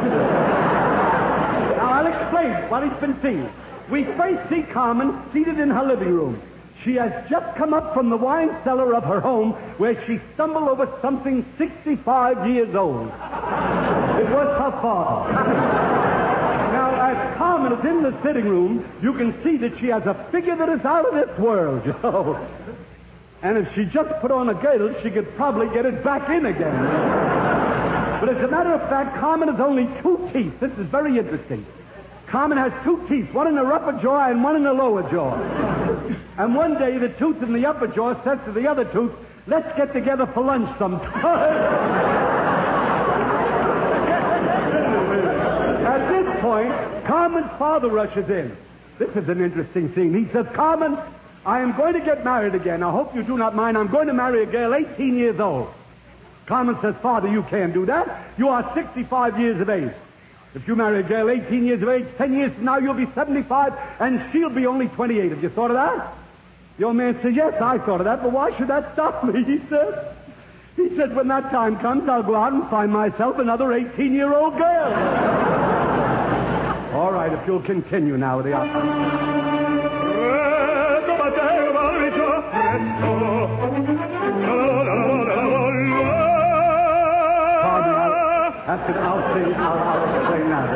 Now, 1.76 1.90
I'll 1.92 2.06
explain 2.06 2.68
what 2.70 2.82
he's 2.82 3.00
been 3.00 3.18
seeing. 3.22 3.48
We 3.90 4.04
first 4.16 4.48
see 4.50 4.62
Carmen 4.72 5.22
seated 5.32 5.58
in 5.58 5.70
her 5.70 5.84
living 5.84 6.08
room. 6.08 6.40
She 6.84 6.94
has 6.94 7.12
just 7.28 7.56
come 7.56 7.74
up 7.74 7.92
from 7.92 8.08
the 8.08 8.16
wine 8.16 8.48
cellar 8.64 8.94
of 8.94 9.04
her 9.04 9.20
home 9.20 9.52
where 9.76 9.94
she 10.06 10.18
stumbled 10.34 10.68
over 10.68 10.88
something 11.02 11.44
65 11.58 12.48
years 12.48 12.74
old. 12.74 13.06
It 13.08 14.30
was 14.30 14.48
her 14.58 14.72
father. 14.80 15.32
Now, 16.72 17.10
as 17.10 17.36
Carmen 17.36 17.72
is 17.72 17.84
in 17.84 18.02
the 18.02 18.16
sitting 18.22 18.46
room, 18.46 18.84
you 19.02 19.12
can 19.12 19.34
see 19.44 19.56
that 19.58 19.78
she 19.80 19.88
has 19.88 20.04
a 20.04 20.28
figure 20.32 20.56
that 20.56 20.68
is 20.68 20.84
out 20.84 21.06
of 21.06 21.14
this 21.14 21.38
world, 21.38 21.84
you 21.84 21.94
oh. 22.02 22.10
know. 22.10 22.48
And 23.42 23.56
if 23.56 23.66
she 23.74 23.84
just 23.86 24.10
put 24.20 24.30
on 24.30 24.50
a 24.50 24.54
girdle, 24.54 24.94
she 25.02 25.10
could 25.10 25.34
probably 25.36 25.66
get 25.74 25.86
it 25.86 26.04
back 26.04 26.28
in 26.28 26.46
again. 26.46 27.39
But 28.20 28.28
as 28.28 28.44
a 28.44 28.48
matter 28.48 28.74
of 28.74 28.80
fact, 28.90 29.18
Carmen 29.18 29.48
has 29.48 29.58
only 29.58 29.88
two 30.02 30.30
teeth. 30.32 30.60
This 30.60 30.72
is 30.72 30.86
very 30.90 31.18
interesting. 31.18 31.64
Carmen 32.28 32.58
has 32.58 32.70
two 32.84 33.04
teeth, 33.08 33.32
one 33.34 33.48
in 33.48 33.56
her 33.56 33.72
upper 33.72 33.92
jaw 34.00 34.28
and 34.28 34.44
one 34.44 34.56
in 34.56 34.62
her 34.64 34.74
lower 34.74 35.02
jaw. 35.10 35.34
And 36.38 36.54
one 36.54 36.78
day, 36.78 36.98
the 36.98 37.08
tooth 37.18 37.42
in 37.42 37.52
the 37.54 37.66
upper 37.66 37.88
jaw 37.88 38.22
says 38.22 38.38
to 38.44 38.52
the 38.52 38.68
other 38.68 38.84
tooth, 38.92 39.12
let's 39.46 39.74
get 39.76 39.92
together 39.92 40.26
for 40.34 40.44
lunch 40.44 40.68
sometime. 40.78 41.10
At 45.86 46.08
this 46.12 46.40
point, 46.42 47.06
Carmen's 47.06 47.50
father 47.58 47.88
rushes 47.88 48.28
in. 48.28 48.56
This 48.98 49.10
is 49.16 49.28
an 49.30 49.42
interesting 49.42 49.92
scene. 49.94 50.14
He 50.14 50.30
says, 50.32 50.46
Carmen, 50.54 50.98
I 51.46 51.60
am 51.60 51.74
going 51.76 51.94
to 51.94 52.00
get 52.00 52.22
married 52.22 52.54
again. 52.54 52.82
I 52.82 52.90
hope 52.92 53.14
you 53.14 53.22
do 53.22 53.38
not 53.38 53.56
mind. 53.56 53.78
I'm 53.78 53.90
going 53.90 54.08
to 54.08 54.14
marry 54.14 54.42
a 54.42 54.46
girl 54.46 54.74
18 54.74 55.16
years 55.16 55.40
old. 55.40 55.72
Carmen 56.50 56.76
says, 56.82 56.96
Father, 57.00 57.28
you 57.28 57.44
can't 57.44 57.72
do 57.72 57.86
that. 57.86 58.34
You 58.36 58.48
are 58.48 58.68
65 58.74 59.38
years 59.38 59.60
of 59.60 59.70
age. 59.70 59.92
If 60.52 60.66
you 60.66 60.74
marry 60.74 60.98
a 60.98 61.02
girl 61.04 61.30
18 61.30 61.64
years 61.64 61.80
of 61.80 61.88
age, 61.88 62.06
10 62.18 62.36
years 62.36 62.52
from 62.54 62.64
now 62.64 62.78
you'll 62.78 62.94
be 62.94 63.06
75, 63.14 63.72
and 64.00 64.20
she'll 64.32 64.50
be 64.50 64.66
only 64.66 64.88
28. 64.88 65.30
Have 65.30 65.44
you 65.44 65.50
thought 65.50 65.70
of 65.70 65.76
that? 65.76 66.12
The 66.76 66.86
old 66.86 66.96
man 66.96 67.16
said, 67.22 67.36
Yes, 67.36 67.54
I 67.62 67.78
thought 67.78 68.00
of 68.00 68.06
that, 68.06 68.24
but 68.24 68.32
why 68.32 68.50
should 68.58 68.66
that 68.66 68.94
stop 68.94 69.22
me? 69.22 69.44
He 69.46 69.60
said. 69.70 70.16
He 70.74 70.88
said, 70.96 71.14
When 71.14 71.28
that 71.28 71.52
time 71.52 71.78
comes, 71.78 72.08
I'll 72.08 72.24
go 72.24 72.34
out 72.34 72.52
and 72.52 72.68
find 72.68 72.90
myself 72.90 73.38
another 73.38 73.72
18 73.72 74.12
year 74.12 74.34
old 74.34 74.58
girl. 74.58 74.92
All 76.98 77.12
right, 77.12 77.32
if 77.32 77.46
you'll 77.46 77.62
continue 77.62 78.16
now 78.16 78.38
with 78.38 78.46
the 78.46 78.54
opera. 78.54 79.40
After 88.70 88.94
I'll 89.00 89.34
sing, 89.34 89.52
I'll, 89.54 89.82
I'll 89.82 90.06
explain 90.14 90.46
that. 90.50 90.70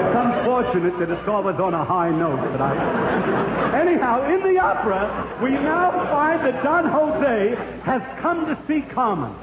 It's 0.00 0.16
unfortunate 0.16 0.98
that 1.00 1.10
it's 1.10 1.28
always 1.28 1.60
on 1.60 1.74
a 1.74 1.84
high 1.84 2.08
note, 2.08 2.40
but 2.50 2.62
I... 2.62 3.78
Anyhow, 3.78 4.24
in 4.32 4.40
the 4.40 4.58
opera, 4.58 5.38
we 5.42 5.50
now 5.50 5.90
find 6.10 6.40
that 6.46 6.64
Don 6.64 6.86
Jose 6.88 7.56
has 7.84 8.00
come 8.22 8.46
to 8.46 8.56
see 8.66 8.80
Carmen. 8.94 9.34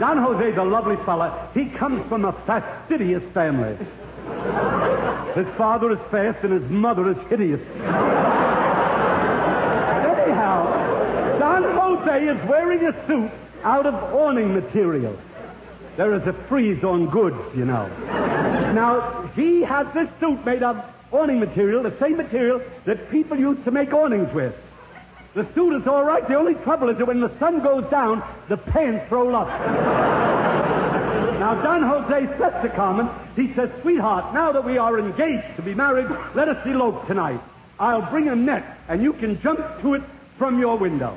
Don 0.00 0.16
Jose's 0.16 0.56
a 0.56 0.62
lovely 0.62 0.96
fella. 1.04 1.50
He 1.52 1.66
comes 1.66 2.08
from 2.08 2.24
a 2.24 2.32
fastidious 2.46 3.22
family. 3.34 3.76
His 5.34 5.46
father 5.58 5.92
is 5.92 5.98
fast 6.10 6.42
and 6.42 6.54
his 6.54 6.70
mother 6.70 7.10
is 7.10 7.18
hideous. 7.28 7.60
Anyhow, 10.08 10.64
Don 11.38 11.64
Jose 11.64 12.24
is 12.24 12.48
wearing 12.48 12.82
a 12.86 13.06
suit 13.06 13.30
out 13.62 13.84
of 13.84 13.92
awning 14.14 14.54
material. 14.54 15.18
There 15.96 16.14
is 16.14 16.22
a 16.26 16.32
freeze 16.48 16.84
on 16.84 17.08
goods, 17.08 17.56
you 17.56 17.64
know. 17.64 17.88
Now, 18.74 19.30
he 19.34 19.62
has 19.62 19.86
this 19.94 20.08
suit 20.20 20.44
made 20.44 20.62
of 20.62 20.76
awning 21.10 21.40
material, 21.40 21.82
the 21.82 21.96
same 21.98 22.18
material 22.18 22.60
that 22.84 23.10
people 23.10 23.38
used 23.38 23.64
to 23.64 23.70
make 23.70 23.92
awnings 23.92 24.32
with. 24.34 24.54
The 25.34 25.46
suit 25.54 25.80
is 25.80 25.86
all 25.86 26.04
right. 26.04 26.26
The 26.26 26.34
only 26.34 26.54
trouble 26.54 26.90
is 26.90 26.98
that 26.98 27.06
when 27.06 27.20
the 27.20 27.38
sun 27.38 27.62
goes 27.62 27.90
down, 27.90 28.22
the 28.48 28.56
pants 28.56 29.10
roll 29.10 29.34
up. 29.36 29.48
Now, 31.38 31.62
Don 31.62 31.82
Jose 31.82 32.38
sets 32.38 32.62
to 32.62 32.68
Carmen, 32.74 33.08
he 33.34 33.54
says, 33.54 33.70
Sweetheart, 33.82 34.34
now 34.34 34.52
that 34.52 34.64
we 34.64 34.78
are 34.78 34.98
engaged 34.98 35.56
to 35.56 35.62
be 35.62 35.74
married, 35.74 36.08
let 36.34 36.48
us 36.48 36.66
elope 36.66 37.06
tonight. 37.06 37.40
I'll 37.78 38.10
bring 38.10 38.28
a 38.28 38.34
net, 38.34 38.78
and 38.88 39.02
you 39.02 39.12
can 39.12 39.40
jump 39.42 39.60
to 39.82 39.94
it 39.94 40.02
from 40.38 40.58
your 40.58 40.78
window. 40.78 41.16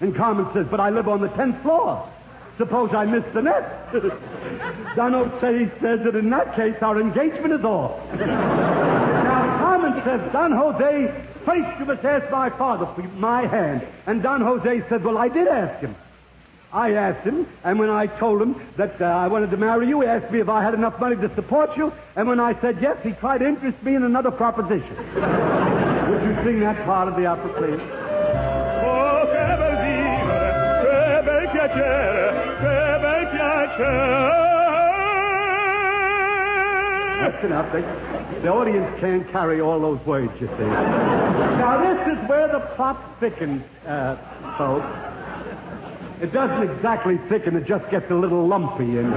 And 0.00 0.14
Carmen 0.14 0.46
says, 0.52 0.66
But 0.70 0.80
I 0.80 0.90
live 0.90 1.08
on 1.08 1.20
the 1.20 1.28
10th 1.28 1.62
floor. 1.62 2.10
Suppose 2.56 2.90
I 2.94 3.04
miss 3.04 3.24
the 3.34 3.42
net. 3.42 3.92
Don 4.96 5.12
Jose 5.12 5.70
says 5.80 6.00
that 6.04 6.14
in 6.14 6.30
that 6.30 6.54
case, 6.54 6.76
our 6.82 7.00
engagement 7.00 7.52
is 7.52 7.64
off. 7.64 7.98
now, 8.14 9.58
Carmen 9.58 10.00
says, 10.04 10.32
Don 10.32 10.52
Jose, 10.52 11.26
first 11.44 11.80
you 11.80 11.86
must 11.86 12.04
ask 12.04 12.30
my 12.30 12.50
father 12.50 12.86
for 12.94 13.02
my 13.18 13.46
hand. 13.46 13.84
And 14.06 14.22
Don 14.22 14.40
Jose 14.40 14.88
said, 14.88 15.02
Well, 15.02 15.18
I 15.18 15.28
did 15.28 15.48
ask 15.48 15.80
him. 15.80 15.96
I 16.72 16.92
asked 16.94 17.24
him, 17.24 17.46
and 17.62 17.78
when 17.78 17.88
I 17.88 18.06
told 18.06 18.42
him 18.42 18.60
that 18.76 19.00
uh, 19.00 19.04
I 19.04 19.28
wanted 19.28 19.52
to 19.52 19.56
marry 19.56 19.86
you, 19.86 20.00
he 20.00 20.08
asked 20.08 20.32
me 20.32 20.40
if 20.40 20.48
I 20.48 20.60
had 20.60 20.74
enough 20.74 20.98
money 20.98 21.14
to 21.14 21.32
support 21.36 21.76
you, 21.76 21.92
and 22.16 22.26
when 22.26 22.40
I 22.40 22.60
said 22.60 22.78
yes, 22.82 22.96
he 23.04 23.12
tried 23.12 23.38
to 23.38 23.46
interest 23.46 23.80
me 23.84 23.94
in 23.94 24.02
another 24.02 24.32
proposition. 24.32 24.96
Would 26.10 26.22
you 26.24 26.34
sing 26.44 26.60
that 26.60 26.84
part 26.84 27.06
of 27.06 27.14
the 27.14 27.26
opera, 27.26 27.52
please? 27.60 28.03
Piacere, 31.68 32.56
che 32.60 32.98
bel 33.00 33.28
piacere. 33.28 34.52
They, 37.44 37.82
the 38.40 38.48
audience 38.48 39.00
can't 39.00 39.30
carry 39.30 39.60
all 39.60 39.78
those 39.80 40.00
words, 40.06 40.32
you 40.40 40.46
see. 40.46 40.64
now, 40.64 41.76
this 41.82 42.16
is 42.16 42.28
where 42.28 42.48
the 42.48 42.60
plot 42.74 42.96
thickens, 43.20 43.62
uh, 43.86 44.16
folks. 44.56 44.86
It 46.22 46.32
doesn't 46.32 46.70
exactly 46.70 47.18
thicken, 47.28 47.56
it 47.56 47.66
just 47.66 47.90
gets 47.90 48.10
a 48.10 48.14
little 48.14 48.46
lumpy. 48.46 48.98
And 48.98 49.14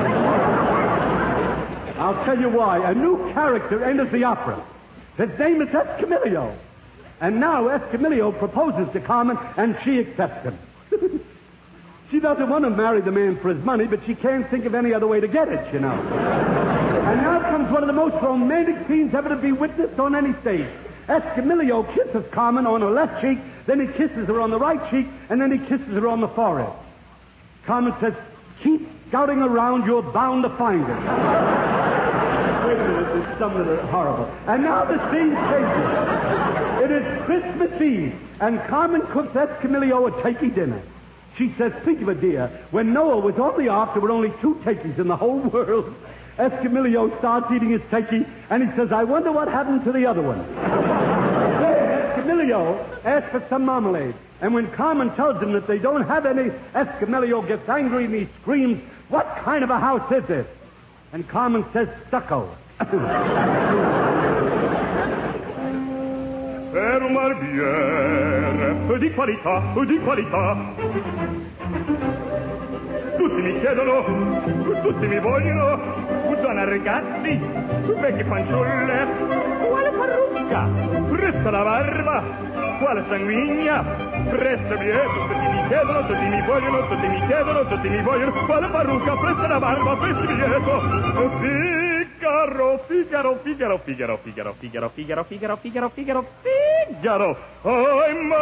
I'll 1.97 2.25
tell 2.25 2.37
you 2.37 2.49
why. 2.49 2.89
A 2.89 2.93
new 2.93 3.31
character 3.33 3.85
enters 3.85 4.11
the 4.11 4.23
opera. 4.25 4.61
His 5.17 5.29
name 5.39 5.61
is 5.61 5.69
Escamillo. 5.69 6.57
And 7.21 7.39
now 7.39 7.63
Escamillo 7.63 8.37
proposes 8.37 8.91
to 8.93 8.99
Carmen, 8.99 9.37
and 9.57 9.77
she 9.83 9.99
accepts 9.99 10.43
him. 10.43 10.57
she 12.11 12.19
doesn't 12.19 12.49
want 12.49 12.63
to 12.63 12.69
marry 12.69 13.01
the 13.01 13.11
man 13.11 13.37
for 13.41 13.53
his 13.53 13.63
money, 13.65 13.85
but 13.85 13.99
she 14.05 14.15
can't 14.15 14.49
think 14.49 14.65
of 14.65 14.73
any 14.73 14.93
other 14.93 15.07
way 15.07 15.19
to 15.19 15.27
get 15.27 15.49
it, 15.49 15.73
you 15.73 15.79
know. 15.79 15.91
and 15.91 17.21
now 17.21 17.41
comes 17.41 17.71
one 17.71 17.83
of 17.83 17.87
the 17.87 17.93
most 17.93 18.15
romantic 18.23 18.87
scenes 18.87 19.13
ever 19.13 19.29
to 19.29 19.35
be 19.35 19.51
witnessed 19.51 19.99
on 19.99 20.15
any 20.15 20.33
stage. 20.41 20.67
Escamillo 21.09 21.83
kisses 21.93 22.23
Carmen 22.31 22.65
on 22.65 22.81
her 22.81 22.91
left 22.91 23.21
cheek, 23.21 23.39
then 23.65 23.79
he 23.79 23.87
kisses 23.87 24.27
her 24.27 24.39
on 24.39 24.51
the 24.51 24.59
right 24.59 24.79
cheek, 24.89 25.07
and 25.29 25.41
then 25.41 25.51
he 25.51 25.57
kisses 25.67 25.93
her 25.93 26.07
on 26.07 26.21
the 26.21 26.29
forehead. 26.29 26.71
Carmen 27.65 27.93
says, 27.99 28.13
Keep 28.63 28.87
scouting 29.09 29.39
around, 29.39 29.85
you're 29.85 30.01
bound 30.01 30.43
to 30.43 30.49
find 30.57 30.81
it. 30.81 30.87
Wait 32.67 32.79
a 32.79 32.87
minute, 32.87 33.07
there's 33.13 33.39
something 33.39 33.87
horrible. 33.87 34.25
And 34.47 34.63
now 34.63 34.85
the 34.85 34.97
scene 35.11 35.35
changes. 35.51 35.87
It 36.83 36.91
is 36.91 37.25
Christmas 37.25 37.81
Eve, 37.81 38.15
and 38.39 38.59
Carmen 38.69 39.01
cooks 39.11 39.35
Escamillo 39.35 40.07
a 40.07 40.23
turkey 40.23 40.49
dinner. 40.49 40.81
She 41.37 41.53
says, 41.57 41.71
Think 41.85 42.01
of 42.01 42.09
it, 42.09 42.21
dear. 42.21 42.65
When 42.71 42.93
Noah 42.93 43.19
was 43.19 43.35
on 43.35 43.63
the 43.63 43.69
ark, 43.69 43.93
there 43.93 44.01
were 44.01 44.11
only 44.11 44.33
two 44.41 44.59
turkeys 44.63 44.97
in 44.97 45.07
the 45.07 45.15
whole 45.15 45.39
world. 45.39 45.93
Escamillo 46.37 47.17
starts 47.19 47.51
eating 47.51 47.71
his 47.71 47.81
turkey, 47.89 48.25
and 48.49 48.67
he 48.67 48.75
says, 48.75 48.91
I 48.91 49.03
wonder 49.03 49.31
what 49.31 49.47
happened 49.47 49.83
to 49.85 49.91
the 49.91 50.05
other 50.05 50.21
one. 50.21 50.39
Escamillo 52.17 53.05
asks 53.05 53.31
for 53.31 53.45
some 53.49 53.65
marmalade. 53.65 54.15
And 54.41 54.53
when 54.53 54.71
Carmen 54.71 55.15
tells 55.15 55.41
him 55.41 55.53
that 55.53 55.67
they 55.67 55.79
don't 55.79 56.07
have 56.07 56.25
any, 56.25 56.49
Escamillo 56.75 57.47
gets 57.47 57.67
angry 57.69 58.05
and 58.05 58.13
he 58.13 58.29
screams, 58.41 58.81
What 59.09 59.25
kind 59.43 59.63
of 59.63 59.69
a 59.69 59.79
house 59.79 60.11
is 60.11 60.27
this? 60.27 60.47
And 61.13 61.27
Carmen 61.27 61.65
says, 61.73 61.87
Stucco. 62.07 62.55
per 66.77 67.01
un 67.01 67.13
barbiere 67.13 68.75
di 68.99 69.11
qualità, 69.13 69.63
di 69.83 69.99
qualità. 69.99 70.55
Tutti 73.17 73.41
mi 73.41 73.59
chiedono, 73.59 74.03
tutti 74.83 75.07
mi 75.07 75.19
vogliono, 75.19 75.79
buona 76.39 76.65
ragazzi, 76.65 77.39
vecchie 77.99 78.23
fanciulle, 78.25 79.07
quale 79.67 79.89
parrucca, 79.89 80.69
presta 81.09 81.49
la 81.49 81.63
barba, 81.63 82.23
quale 82.79 83.03
sanguigna, 83.09 83.83
presta 84.29 84.75
bieto, 84.75 85.09
tutti 85.27 85.47
mi 85.49 85.67
chiedono, 85.69 86.05
tutti 86.05 86.25
mi 86.25 86.45
vogliono, 86.45 86.87
tutti 86.87 87.07
mi 87.07 87.25
chiedono, 87.25 87.65
tutti 87.65 87.89
mi 87.89 88.01
vogliono, 88.03 88.31
quale 88.45 88.67
parrucca, 88.67 89.15
presta 89.15 89.47
la 89.47 89.59
barba, 89.59 89.95
presta 89.95 90.25
bieto, 90.25 91.96
Figaro, 92.17 92.79
Figaro, 92.87 93.37
Figaro, 93.43 93.77
Figaro, 93.83 94.17
Figaro, 94.23 94.55
Figaro, 94.57 94.89
Figaro, 94.89 95.23
Figaro, 95.23 95.57
Figaro, 95.57 95.89
Figaro, 95.93 96.25
Figaro. 96.41 97.37
Ahimè, 97.61 98.35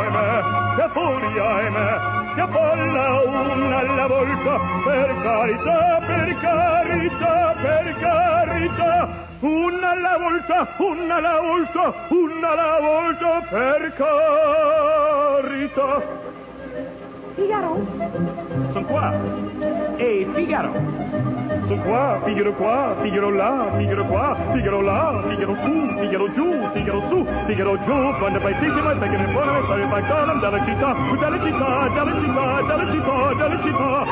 ahimè, 0.00 0.40
che 0.76 0.88
furia, 0.92 1.44
ahimè, 1.44 1.88
che 2.34 2.46
folla 2.50 3.22
una 3.22 3.76
alla 3.80 4.06
volta, 4.06 4.58
per 4.84 5.14
carità, 5.20 6.00
per 6.06 6.38
carità, 6.40 7.54
per 7.60 7.96
carità. 8.00 9.08
Una 9.40 9.90
alla 9.90 10.16
volta, 10.16 10.74
una 10.78 11.14
alla 11.16 11.40
volta, 11.40 11.94
una 12.08 12.50
alla 12.50 12.80
volta, 12.80 13.42
per 13.50 13.92
carità. 15.42 16.02
Figaro? 17.34 17.86
Sono 18.72 18.86
qua. 18.86 19.12
Ehi, 19.96 20.24
Figaro. 20.34 21.51
Sono 21.66 21.82
qua, 21.82 22.20
Figaro 22.24 22.52
qua, 22.54 22.96
Figaro 23.02 23.30
là, 23.30 23.70
Figaro 23.76 24.04
qua, 24.06 24.36
Figaro 24.52 24.80
là, 24.80 25.22
Figaro 25.28 25.54
su, 25.62 25.98
Figaro 26.00 26.32
giù, 26.32 26.68
Figaro 26.72 27.00
su, 27.08 27.24
Figaro 27.46 27.78
giù, 27.84 28.14
quando 28.18 28.40
fai 28.40 28.58
tissima, 28.58 28.98
sai 28.98 29.10
che 29.10 29.16
ne 29.16 29.26
buona, 29.32 29.62
fai 29.66 29.88
fai 29.88 30.04
column 30.06 30.40
dalla 30.40 30.64
città, 30.64 30.96
dalla 31.20 31.40
città, 31.42 31.88
dalla 31.94 32.20
città, 32.20 32.62
dalla 32.62 32.90
città, 32.90 33.34
dalla 33.34 33.62
città. 33.62 34.04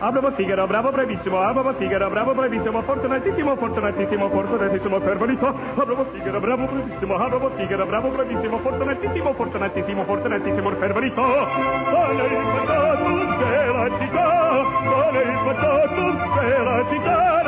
Ah, 0.00 0.12
bravo 0.12 0.30
Figaro, 0.30 0.64
bravo 0.68 0.90
bravissimo, 0.92 1.40
ah, 1.40 1.52
bravo 1.52 1.74
Figaro, 1.74 2.08
bravo 2.08 2.32
bravissimo, 2.32 2.82
fortunatissimo, 2.82 3.56
fortunatissimo, 3.56 4.28
fortunatissimo, 4.28 5.00
per 5.00 5.18
verità. 5.18 5.48
Ah, 5.48 5.84
bravo 5.84 6.06
Figaro, 6.12 6.38
bravo 6.38 6.66
bravissimo, 6.66 7.14
ah, 7.16 7.50
Figaro, 7.56 7.86
bravo 7.86 8.08
bravissimo, 8.10 8.58
fortunatissimo, 8.58 9.32
fortunatissimo, 9.34 10.04
fortunatissimo, 10.04 10.70
per 10.70 10.92
verità. 10.92 11.22
Con 11.22 12.16
il 12.16 12.46
patato 12.54 13.08
della 13.42 13.88
città, 13.98 14.62
con 14.86 15.14
il 15.16 15.38
patato 15.44 16.02
della 16.46 16.84
città, 16.90 17.38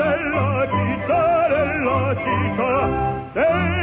città, 0.70 1.46
della 1.48 2.16
città, 2.16 2.88
della 3.32 3.79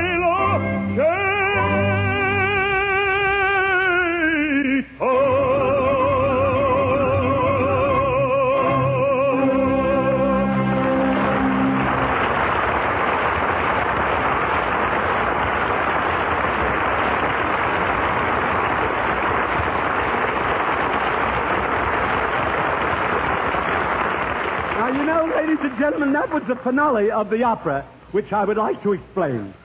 was 26.38 26.48
the 26.48 26.64
finale 26.64 27.10
of 27.10 27.32
the 27.32 27.42
opera, 27.42 27.84
which 28.12 28.32
I 28.32 28.46
would 28.46 28.58
like 28.58 28.84
to 28.84 28.94
explain. 28.94 29.56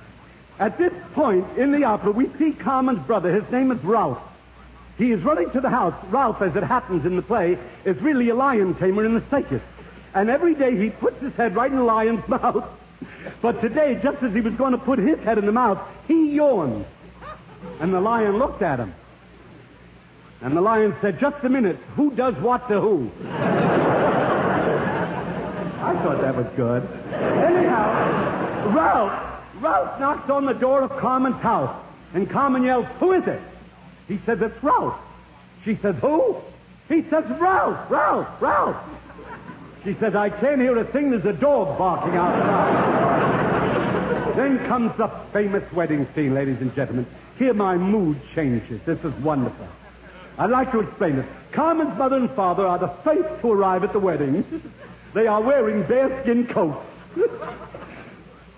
At 0.59 0.79
this 0.79 0.93
point 1.15 1.59
in 1.59 1.71
the 1.71 1.85
opera, 1.85 2.13
we 2.13 2.31
see 2.39 2.53
Carmen's 2.53 3.07
brother. 3.07 3.35
His 3.35 3.51
name 3.53 3.71
is 3.71 3.83
Ralph. 3.85 4.19
He 4.97 5.13
is 5.13 5.23
running 5.23 5.51
to 5.51 5.61
the 5.61 5.69
house. 5.69 5.95
Ralph, 6.11 6.41
as 6.41 6.57
it 6.57 6.63
happens 6.63 7.05
in 7.05 7.17
the 7.17 7.23
play, 7.23 7.59
is 7.85 8.01
really 8.01 8.31
a 8.31 8.35
lion 8.35 8.75
tamer 8.77 9.05
in 9.05 9.15
the 9.15 9.25
circus. 9.31 9.61
And 10.15 10.31
every 10.31 10.55
day 10.55 10.77
he 10.77 10.91
puts 10.91 11.21
his 11.21 11.35
head 11.35 11.55
right 11.55 11.71
in 11.71 11.77
the 11.77 11.85
lion's 11.85 12.27
mouth. 12.29 12.65
But 13.43 13.61
today, 13.61 14.01
just 14.03 14.23
as 14.23 14.33
he 14.33 14.41
was 14.41 14.55
going 14.55 14.73
to 14.73 14.79
put 14.79 14.99
his 14.99 15.19
head 15.21 15.37
in 15.37 15.45
the 15.45 15.53
mouth, 15.53 15.79
he 16.09 16.35
yawned. 16.35 16.87
And 17.81 17.93
the 17.93 18.01
lion 18.01 18.39
looked 18.39 18.63
at 18.63 18.79
him. 18.79 18.95
And 20.41 20.57
the 20.57 20.61
lion 20.61 20.97
said, 21.03 21.21
Just 21.21 21.45
a 21.45 21.49
minute, 21.51 21.77
who 21.97 22.15
does 22.15 22.35
what 22.37 22.67
to 22.69 22.81
who? 22.81 23.11
I 25.83 25.95
thought 26.03 26.21
that 26.21 26.37
was 26.37 26.47
good. 26.57 26.83
Anyhow, 27.13 28.73
Ralph, 28.73 29.13
Ralph 29.61 30.01
knocks 30.01 30.31
on 30.31 30.47
the 30.47 30.53
door 30.53 30.83
of 30.83 30.91
Carmen's 31.01 31.43
house, 31.43 31.75
and 32.15 32.31
Carmen 32.31 32.63
yells, 32.63 32.87
Who 33.01 33.13
is 33.13 33.25
it? 33.27 33.41
He 34.07 34.21
says, 34.25 34.39
It's 34.41 34.63
Ralph. 34.63 34.99
She 35.65 35.77
says, 35.83 35.97
Who? 36.01 36.37
He 36.89 37.03
says, 37.11 37.25
Ralph, 37.41 37.91
Ralph, 37.91 38.29
Ralph. 38.41 38.77
She 39.85 39.97
says, 39.99 40.15
I 40.15 40.31
can't 40.31 40.61
hear 40.61 40.79
a 40.79 40.85
thing. 40.93 41.11
There's 41.11 41.25
a 41.25 41.33
dog 41.33 41.77
barking 41.77 42.15
outside. 42.17 43.19
then 44.37 44.59
comes 44.69 44.97
the 44.97 45.09
famous 45.33 45.65
wedding 45.73 46.07
scene, 46.15 46.35
ladies 46.35 46.59
and 46.61 46.73
gentlemen. 46.77 47.07
Here 47.39 47.55
my 47.55 47.77
mood 47.77 48.21
changes. 48.37 48.81
This 48.87 48.99
is 49.01 49.13
wonderful. 49.23 49.67
I'd 50.39 50.51
like 50.51 50.71
to 50.73 50.81
explain 50.81 51.17
this. 51.17 51.27
Carmen's 51.53 51.99
mother 51.99 52.17
and 52.17 52.31
father 52.31 52.67
are 52.67 52.79
the 52.79 52.95
first 53.03 53.43
to 53.43 53.51
arrive 53.51 53.83
at 53.83 53.93
the 53.93 53.99
wedding. 53.99 54.45
They 55.15 55.27
are 55.27 55.43
wearing 55.43 55.83
bearskin 55.83 56.47
coats. 56.47 56.87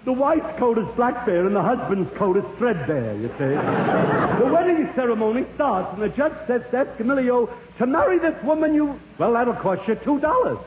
the 0.05 0.13
wife's 0.13 0.59
coat 0.59 0.79
is 0.79 0.87
black 0.95 1.27
bear 1.27 1.47
and 1.47 1.57
the 1.57 1.63
husband's 1.63 2.17
coat 2.17 2.37
is 2.37 2.45
threadbare, 2.59 3.15
you 3.17 3.29
see. 3.39 4.45
the 4.45 4.51
wedding 4.53 4.89
ceremony 4.95 5.47
starts 5.57 5.93
and 5.95 6.03
the 6.03 6.15
judge 6.17 6.35
says 6.47 6.63
to 6.71 6.85
Escamillo, 6.85 7.51
to 7.79 7.87
marry 7.87 8.19
this 8.19 8.41
woman 8.45 8.75
you... 8.75 9.01
Well, 9.19 9.33
that'll 9.33 9.55
cost 9.55 9.89
you 9.89 9.97
two 9.97 10.21
dollars. 10.21 10.59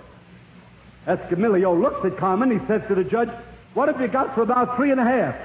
Escamillo 1.08 1.82
looks 1.82 2.06
at 2.06 2.18
Carmen. 2.18 2.52
He 2.52 2.66
says 2.68 2.82
to 2.90 2.96
the 2.96 3.06
judge, 3.06 3.30
what 3.74 3.88
have 3.88 4.02
you 4.02 4.10
got 4.10 4.36
for 4.36 4.42
about 4.42 4.76
three 4.76 4.92
and 4.92 5.00
a 5.00 5.06
half? 5.06 5.36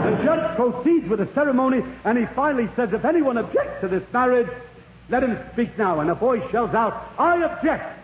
the 0.00 0.24
judge 0.24 0.56
proceeds 0.56 1.08
with 1.08 1.18
the 1.18 1.28
ceremony 1.34 1.82
and 2.04 2.18
he 2.18 2.26
finally 2.34 2.68
says, 2.76 2.90
if 2.92 3.04
anyone 3.04 3.36
objects 3.38 3.80
to 3.80 3.88
this 3.88 4.02
marriage, 4.12 4.48
let 5.08 5.24
him 5.24 5.38
speak 5.52 5.76
now. 5.76 6.00
And 6.00 6.10
a 6.10 6.14
voice 6.14 6.42
yells 6.52 6.74
out, 6.74 7.12
I 7.18 7.42
object. 7.42 7.99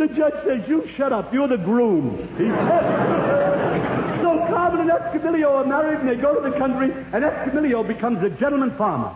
The 0.00 0.08
judge 0.08 0.32
says, 0.46 0.66
You 0.66 0.88
shut 0.96 1.12
up. 1.12 1.30
You're 1.30 1.46
the 1.46 1.58
groom. 1.58 2.16
He 2.38 2.44
said. 2.48 4.22
so 4.22 4.32
Carmen 4.48 4.88
and 4.88 4.90
Escamillo 4.90 5.56
are 5.56 5.66
married 5.66 6.00
and 6.00 6.08
they 6.08 6.16
go 6.16 6.40
to 6.40 6.50
the 6.50 6.56
country, 6.56 6.90
and 6.90 7.22
Escamillo 7.22 7.86
becomes 7.86 8.24
a 8.24 8.30
gentleman 8.30 8.74
farmer. 8.78 9.14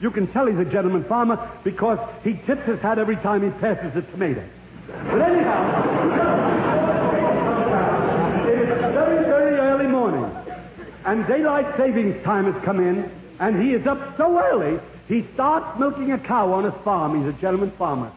You 0.00 0.10
can 0.10 0.26
tell 0.32 0.46
he's 0.46 0.58
a 0.58 0.64
gentleman 0.64 1.04
farmer 1.04 1.36
because 1.64 1.98
he 2.24 2.32
tips 2.46 2.64
his 2.64 2.80
hat 2.80 2.98
every 2.98 3.16
time 3.16 3.42
he 3.44 3.50
passes 3.60 3.94
a 3.94 4.00
tomato. 4.10 4.42
But 4.86 5.20
anyhow, 5.20 5.84
it 8.48 8.58
is 8.58 8.68
very, 8.94 9.22
very 9.22 9.58
early 9.58 9.86
morning, 9.86 10.24
and 11.04 11.26
daylight 11.26 11.76
savings 11.76 12.24
time 12.24 12.50
has 12.50 12.64
come 12.64 12.80
in, 12.80 13.10
and 13.38 13.60
he 13.60 13.74
is 13.74 13.86
up 13.86 14.16
so 14.16 14.38
early, 14.38 14.80
he 15.08 15.26
starts 15.34 15.78
milking 15.78 16.12
a 16.12 16.18
cow 16.18 16.54
on 16.54 16.64
his 16.64 16.74
farm. 16.84 17.22
He's 17.22 17.34
a 17.34 17.38
gentleman 17.38 17.70
farmer. 17.72 18.10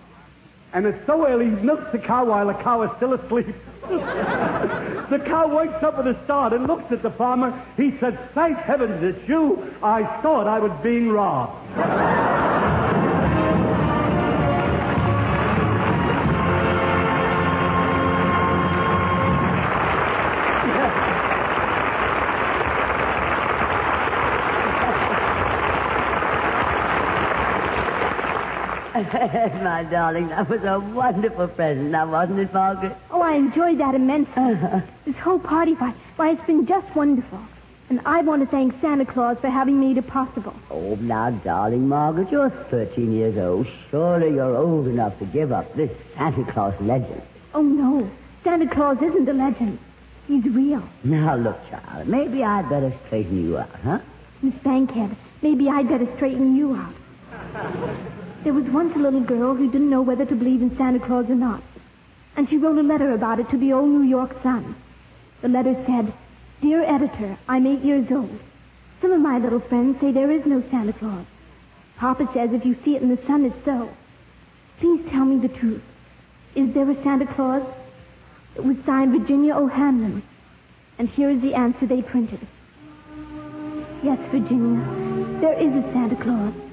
And 0.74 0.86
it's 0.86 1.06
so 1.08 1.26
early, 1.26 1.46
he 1.46 1.52
milks 1.52 1.91
the 1.91 1.98
cow 2.00 2.26
while 2.26 2.48
the 2.48 2.54
cow 2.54 2.84
is 2.84 2.91
still 2.98 3.14
asleep. 3.14 3.56
the 3.90 5.20
cow 5.26 5.48
wakes 5.48 5.82
up 5.84 5.98
with 5.98 6.16
a 6.16 6.24
start 6.26 6.54
and 6.54 6.68
looks 6.68 6.91
at 6.91 7.02
the 7.02 7.10
farmer. 7.12 7.50
He 7.76 7.98
says, 8.00 8.14
Thank 8.36 8.58
heavens 8.60 9.02
it's 9.02 9.28
you. 9.28 9.74
I 9.82 10.22
thought 10.22 10.48
I 10.48 10.60
was 10.60 10.72
being 10.84 11.10
robbed. 11.10 12.59
My 29.10 29.88
darling, 29.90 30.27
that 30.30 30.48
was 30.48 30.61
a 30.64 30.80
wonderful 30.80 31.48
present, 31.48 31.90
now 31.90 32.11
wasn't 32.11 32.40
it, 32.40 32.53
Margaret? 32.53 32.95
Oh, 33.10 33.22
I 33.22 33.34
enjoyed 33.34 33.80
that 33.80 33.95
immensely. 33.95 34.53
this 35.06 35.15
whole 35.15 35.40
party, 35.40 35.73
why, 35.73 35.95
why, 36.15 36.31
it's 36.34 36.45
been 36.45 36.68
just 36.68 36.95
wonderful. 36.95 37.40
And 37.90 38.02
I 38.06 38.22
want 38.22 38.44
to 38.44 38.48
thank 38.52 38.80
Santa 38.81 39.06
Claus 39.06 39.38
for 39.41 39.49
having 39.49 39.80
made 39.80 39.98
it 39.98 40.06
possible. 40.06 40.53
Oh, 40.69 40.94
now, 40.95 41.31
darling 41.31 41.88
Margaret, 41.88 42.31
you're 42.31 42.52
13 42.69 43.11
years 43.11 43.36
old. 43.36 43.65
Surely 43.90 44.36
you're 44.36 44.56
old 44.56 44.86
enough 44.86 45.18
to 45.18 45.26
give 45.26 45.52
up 45.52 45.76
this 45.76 45.90
Santa 46.15 46.52
Claus 46.52 46.76
legend. 46.80 47.23
Oh, 47.56 47.64
no. 47.64 48.11
Santa 48.44 48.72
Claus 48.72 48.98
isn't 48.98 49.27
a 49.27 49.34
legend. 49.34 49.80
He's 50.27 50.44
real. 50.45 50.88
Now, 51.03 51.36
look, 51.36 51.57
child, 51.72 52.07
maybe 52.07 52.44
I'd 52.44 52.69
better 52.69 52.94
straighten 53.07 53.44
you 53.44 53.57
out, 53.57 53.72
huh? 53.84 53.99
Miss 54.44 54.53
Bankhead, 54.64 55.18
maybe 55.41 55.68
I'd 55.68 55.90
better 55.90 56.07
straighten 56.18 56.56
you 56.56 56.76
out. 56.76 56.94
There 58.44 58.53
was 58.53 58.66
once 58.66 58.95
a 58.95 58.99
little 58.99 59.24
girl 59.24 59.53
who 59.53 59.70
didn't 59.72 59.90
know 59.90 60.02
whether 60.02 60.26
to 60.26 60.36
believe 60.36 60.61
in 60.61 60.76
Santa 60.78 60.99
Claus 60.99 61.26
or 61.30 61.36
not. 61.36 61.61
And 62.38 62.48
she 62.49 62.57
wrote 62.57 62.78
a 62.78 62.84
letter 62.84 63.14
about 63.14 63.40
it 63.40 63.49
to 63.49 63.57
the 63.57 63.74
old 63.74 63.90
New 63.90 64.07
York 64.07 64.32
Sun. 64.41 64.76
The 65.41 65.49
letter 65.49 65.76
said, 65.86 66.14
Dear 66.61 66.84
editor, 66.84 67.38
I'm 67.48 67.68
eight 67.68 67.84
years 67.84 68.07
old. 68.11 68.40
Some 69.02 69.11
of 69.11 69.20
my 69.20 69.40
little 69.40 69.60
friends 69.60 69.99
say 69.99 70.11
there 70.11 70.32
is 70.32 70.45
no 70.45 70.64
Santa 70.72 70.94
Claus. 70.94 71.26
Papa 71.98 72.30
says 72.34 72.52
if 72.53 72.66
you 72.66 72.78
see 72.86 72.95
it 72.95 73.02
in 73.02 73.10
the 73.10 73.20
sun, 73.28 73.44
it's 73.44 73.66
so. 73.66 73.90
Please 74.80 75.02
tell 75.11 75.26
me 75.26 75.45
the 75.45 75.53
truth. 75.60 75.82
Is 76.56 76.74
there 76.74 76.90
a 76.90 77.03
Santa 77.03 77.28
Claus? 77.36 77.64
It 78.56 78.64
was 78.64 78.78
signed 78.86 79.11
Virginia 79.11 79.56
O'Hanlon. 79.56 80.24
And 80.98 81.10
here 81.10 81.30
is 81.30 81.41
the 81.41 81.53
answer 81.56 81.86
they 81.86 82.02
printed. 82.02 82.45
Yes, 84.02 84.18
Virginia, 84.32 84.80
there 85.41 85.60
is 85.60 85.74
a 85.74 85.94
Santa 85.94 86.16
Claus. 86.24 86.69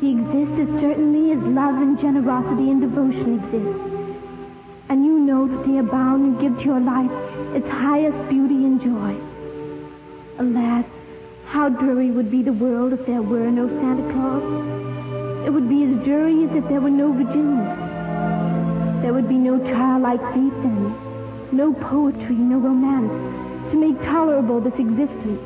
He 0.00 0.10
exists 0.10 0.58
as 0.58 0.80
certainly 0.80 1.32
as 1.32 1.38
love 1.38 1.76
and 1.76 1.98
generosity 2.00 2.70
and 2.70 2.80
devotion 2.80 3.38
exist. 3.38 3.78
And 4.88 5.04
you 5.04 5.18
know 5.20 5.46
that 5.46 5.66
they 5.66 5.78
abound 5.78 6.24
and 6.24 6.40
give 6.40 6.58
to 6.58 6.64
your 6.64 6.80
life 6.80 7.10
its 7.54 7.66
highest 7.68 8.28
beauty 8.28 8.66
and 8.66 8.82
joy. 8.82 9.14
Alas, 10.38 10.84
how 11.46 11.68
dreary 11.68 12.10
would 12.10 12.30
be 12.30 12.42
the 12.42 12.52
world 12.52 12.92
if 12.92 13.06
there 13.06 13.22
were 13.22 13.50
no 13.50 13.68
Santa 13.68 14.02
Claus. 14.12 15.46
It 15.46 15.50
would 15.50 15.68
be 15.68 15.84
as 15.84 16.04
dreary 16.04 16.44
as 16.44 16.50
if 16.56 16.68
there 16.68 16.80
were 16.80 16.90
no 16.90 17.12
Virginia. 17.12 18.98
There 19.00 19.12
would 19.12 19.28
be 19.28 19.38
no 19.38 19.58
childlike 19.70 20.20
faith 20.34 20.56
then, 20.64 20.90
no 21.52 21.72
poetry, 21.72 22.34
no 22.34 22.58
romance, 22.58 23.70
to 23.70 23.78
make 23.78 23.98
tolerable 24.02 24.60
this 24.60 24.74
existence. 24.74 25.40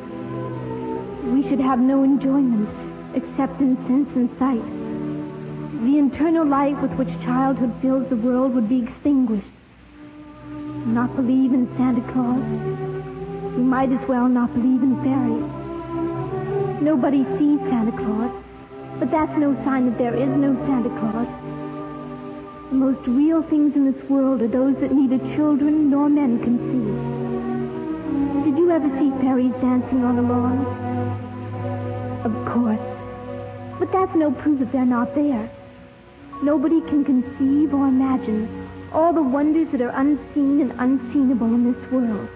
We 1.29 1.47
should 1.47 1.59
have 1.59 1.79
no 1.79 2.03
enjoyment 2.03 2.88
except 3.19 3.59
in 3.59 3.75
sense 3.87 4.09
and 4.15 4.29
sight. 4.39 4.63
The 5.83 5.97
internal 5.99 6.45
light 6.47 6.79
with 6.81 6.91
which 6.93 7.11
childhood 7.23 7.73
fills 7.81 8.07
the 8.09 8.15
world 8.15 8.55
would 8.55 8.67
be 8.67 8.83
extinguished. 8.83 9.47
Not 10.87 11.15
believe 11.15 11.53
in 11.53 11.67
Santa 11.77 12.01
Claus. 12.11 12.43
We 13.55 13.63
might 13.63 13.91
as 13.91 14.07
well 14.07 14.27
not 14.27 14.53
believe 14.53 14.81
in 14.81 14.95
fairies. 15.03 15.47
Nobody 16.81 17.23
sees 17.37 17.59
Santa 17.67 17.91
Claus, 17.91 18.31
but 18.99 19.11
that's 19.11 19.35
no 19.37 19.55
sign 19.63 19.85
that 19.89 19.97
there 19.97 20.15
is 20.15 20.29
no 20.29 20.55
Santa 20.67 20.89
Claus. 20.99 21.27
The 22.69 22.75
most 22.75 23.05
real 23.07 23.43
things 23.43 23.75
in 23.75 23.91
this 23.91 24.09
world 24.09 24.41
are 24.41 24.47
those 24.47 24.75
that 24.79 24.91
neither 24.91 25.17
children 25.35 25.89
nor 25.89 26.09
men 26.09 26.39
can 26.43 26.55
see. 26.59 26.85
Did 28.49 28.57
you 28.57 28.71
ever 28.71 28.89
see 28.99 29.11
fairies 29.21 29.53
dancing 29.59 30.03
on 30.03 30.19
a 30.19 30.21
lawn? 30.21 30.59
Of 32.23 32.33
course. 32.53 32.88
But 33.79 33.91
that's 33.93 34.13
no 34.15 34.31
proof 34.31 34.59
that 34.59 34.71
they're 34.73 34.85
not 34.85 35.15
there. 35.15 35.49
Nobody 36.43 36.81
can 36.81 37.03
conceive 37.03 37.73
or 37.73 37.87
imagine 37.87 38.69
all 38.91 39.13
the 39.13 39.23
wonders 39.23 39.67
that 39.71 39.81
are 39.81 39.95
unseen 39.95 40.61
and 40.61 40.71
unseenable 40.73 41.53
in 41.53 41.71
this 41.71 41.91
world. 41.91 42.27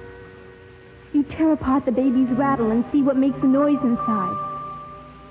You 1.11 1.23
tear 1.23 1.51
apart 1.51 1.85
the 1.85 1.91
baby's 1.91 2.29
rattle 2.29 2.71
and 2.71 2.85
see 2.91 3.01
what 3.01 3.17
makes 3.17 3.39
the 3.41 3.47
noise 3.47 3.79
inside. 3.83 4.35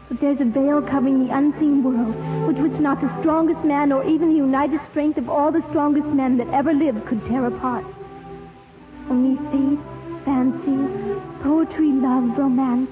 But 0.08 0.20
there's 0.20 0.40
a 0.40 0.44
veil 0.44 0.82
covering 0.82 1.26
the 1.26 1.34
unseen 1.34 1.82
world, 1.82 2.14
which 2.46 2.58
which 2.58 2.80
not 2.80 3.00
the 3.00 3.10
strongest 3.20 3.64
man 3.64 3.90
or 3.92 4.04
even 4.04 4.28
the 4.28 4.36
united 4.36 4.80
strength 4.90 5.16
of 5.16 5.28
all 5.28 5.50
the 5.50 5.64
strongest 5.70 6.06
men 6.08 6.36
that 6.36 6.48
ever 6.48 6.72
lived 6.72 7.06
could 7.06 7.24
tear 7.26 7.46
apart. 7.46 7.84
Only 9.08 9.36
faith, 9.50 9.80
fancy, 10.24 10.76
poetry, 11.42 11.92
love, 11.92 12.36
romance 12.36 12.90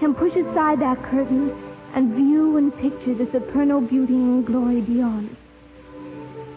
can 0.00 0.14
push 0.14 0.34
aside 0.34 0.80
that 0.80 1.02
curtain 1.10 1.50
and 1.94 2.12
view 2.14 2.56
and 2.56 2.74
picture 2.76 3.14
the 3.14 3.30
supernal 3.30 3.80
beauty 3.80 4.14
and 4.14 4.44
glory 4.44 4.80
beyond. 4.80 5.36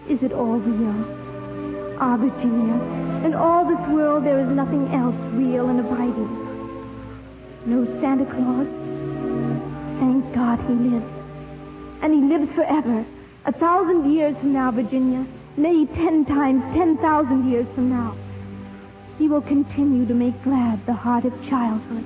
Is 0.09 0.17
it 0.23 0.33
all 0.33 0.57
real? 0.57 1.97
Ah, 1.99 2.17
Virginia, 2.17 2.73
in 3.25 3.33
all 3.33 3.65
this 3.65 3.79
world 3.89 4.25
there 4.25 4.39
is 4.39 4.49
nothing 4.49 4.87
else 4.93 5.15
real 5.33 5.69
and 5.69 5.79
abiding. 5.79 6.47
No 7.65 7.85
Santa 8.01 8.25
Claus. 8.25 8.67
Thank 9.99 10.33
God 10.33 10.59
he 10.67 10.73
lives. 10.73 11.05
And 12.01 12.13
he 12.13 12.21
lives 12.21 12.53
forever. 12.55 13.05
A 13.45 13.51
thousand 13.51 14.13
years 14.13 14.35
from 14.37 14.53
now, 14.53 14.71
Virginia. 14.71 15.25
Nay, 15.57 15.85
ten 15.95 16.25
times, 16.25 16.63
ten 16.73 16.97
thousand 16.97 17.49
years 17.49 17.67
from 17.75 17.89
now. 17.89 18.15
He 19.17 19.27
will 19.27 19.41
continue 19.41 20.05
to 20.05 20.13
make 20.13 20.41
glad 20.43 20.85
the 20.85 20.93
heart 20.93 21.25
of 21.25 21.33
childhood. 21.49 22.05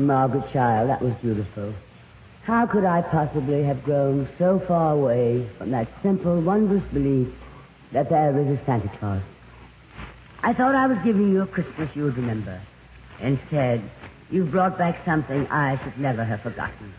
Margaret 0.00 0.52
Child, 0.52 0.90
that 0.90 1.02
was 1.02 1.14
beautiful. 1.22 1.74
How 2.42 2.66
could 2.66 2.84
I 2.84 3.02
possibly 3.02 3.62
have 3.64 3.82
grown 3.82 4.28
so 4.38 4.62
far 4.66 4.94
away 4.94 5.48
from 5.58 5.70
that 5.70 5.88
simple, 6.02 6.40
wondrous 6.40 6.82
belief 6.92 7.28
that 7.92 8.08
there 8.08 8.38
is 8.38 8.58
a 8.58 8.64
Santa 8.64 8.90
Claus? 8.98 9.22
I 10.42 10.54
thought 10.54 10.74
I 10.74 10.86
was 10.86 10.98
giving 11.04 11.30
you 11.30 11.42
a 11.42 11.46
Christmas 11.46 11.90
you 11.94 12.04
would 12.04 12.16
remember. 12.16 12.60
Instead, 13.20 13.82
you've 14.30 14.50
brought 14.50 14.78
back 14.78 15.04
something 15.04 15.46
I 15.48 15.78
should 15.84 15.98
never 15.98 16.24
have 16.24 16.40
forgotten. 16.40 16.94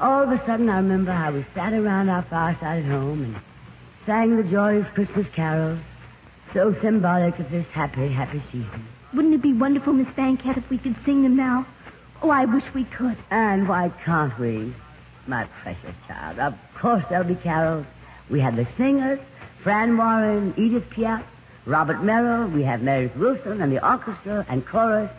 All 0.00 0.22
of 0.22 0.30
a 0.30 0.38
sudden, 0.46 0.68
I 0.68 0.78
remember 0.78 1.12
how 1.12 1.32
we 1.32 1.44
sat 1.54 1.72
around 1.72 2.08
our 2.08 2.22
fireside 2.30 2.84
at 2.84 2.90
home 2.90 3.24
and 3.24 3.36
sang 4.06 4.36
the 4.36 4.42
joyous 4.42 4.86
Christmas 4.94 5.26
carols, 5.34 5.80
so 6.54 6.74
symbolic 6.82 7.38
of 7.38 7.50
this 7.50 7.66
happy, 7.72 8.08
happy 8.08 8.42
season. 8.50 8.86
Wouldn't 9.14 9.34
it 9.34 9.42
be 9.42 9.52
wonderful, 9.52 9.92
Miss 9.92 10.08
Bankhead, 10.16 10.56
if 10.56 10.68
we 10.70 10.78
could 10.78 10.96
sing 11.04 11.22
them 11.22 11.36
now? 11.36 11.66
Oh, 12.22 12.30
I 12.30 12.44
wish 12.44 12.64
we 12.74 12.84
could. 12.84 13.16
And 13.30 13.68
why 13.68 13.92
can't 14.04 14.38
we? 14.38 14.74
My 15.26 15.44
precious 15.62 15.94
child. 16.06 16.38
Of 16.38 16.54
course 16.80 17.04
there'll 17.10 17.26
be 17.26 17.34
carols. 17.36 17.86
We 18.30 18.40
have 18.40 18.56
the 18.56 18.66
singers, 18.76 19.20
Fran 19.62 19.96
Warren, 19.96 20.54
Edith 20.56 20.88
Piaf, 20.90 21.24
Robert 21.64 22.02
Merrill. 22.02 22.48
We 22.48 22.62
have 22.62 22.82
Meredith 22.82 23.16
Willson 23.16 23.60
and 23.60 23.72
the 23.72 23.86
orchestra 23.86 24.46
and 24.48 24.66
chorus. 24.66 25.10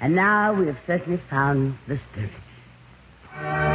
And 0.00 0.14
now 0.14 0.52
we 0.52 0.66
have 0.66 0.78
certainly 0.86 1.20
found 1.30 1.78
the 1.88 1.98
spirit. 2.10 3.71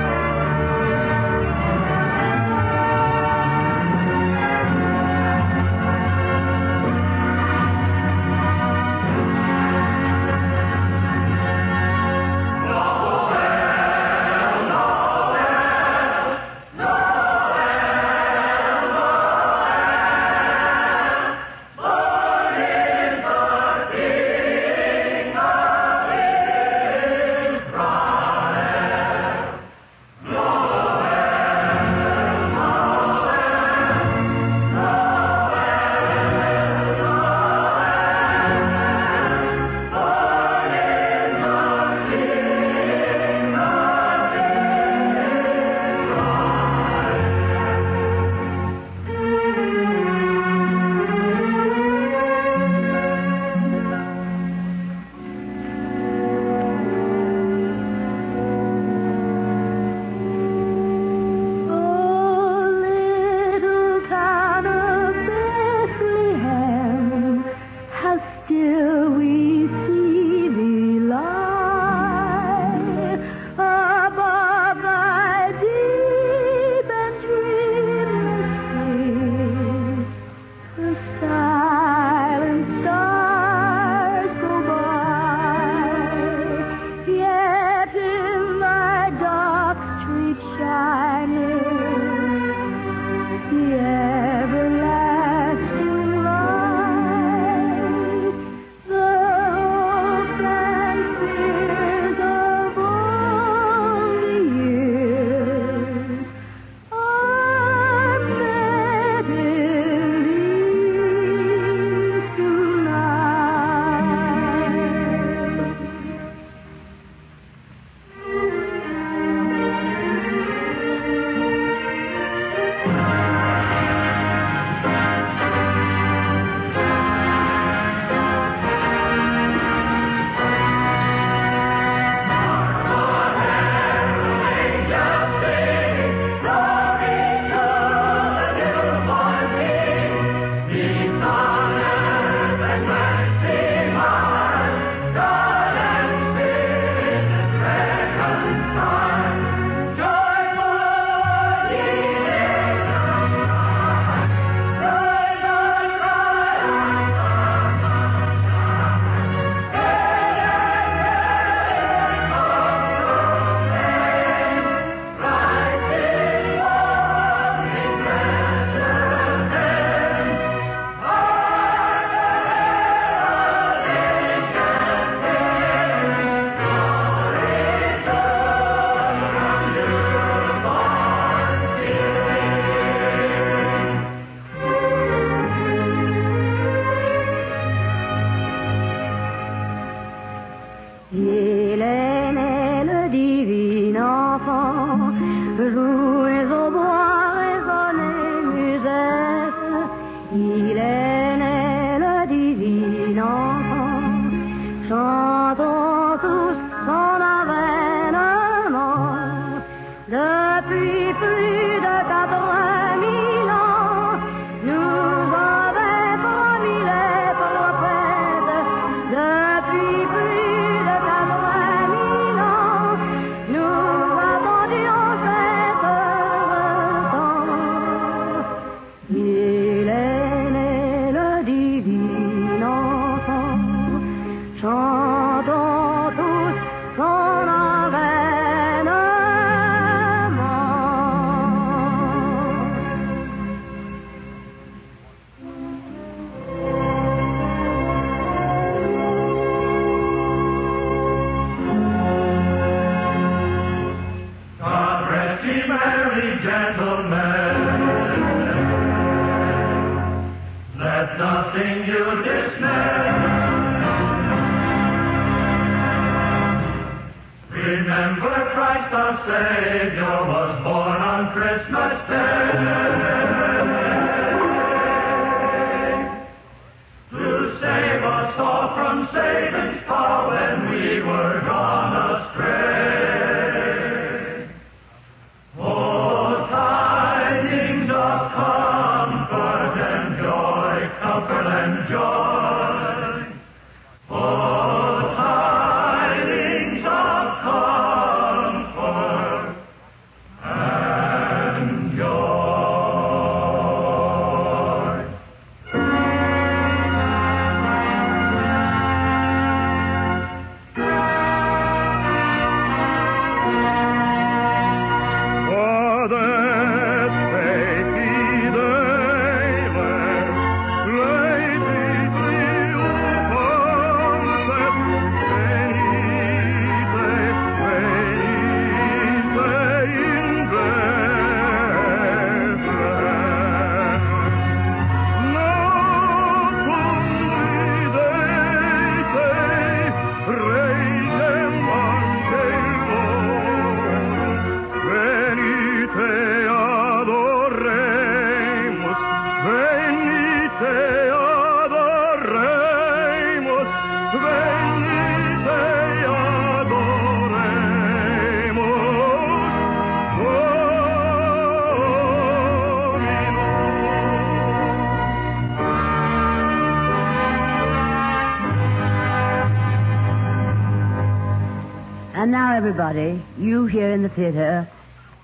consider 374.17 374.67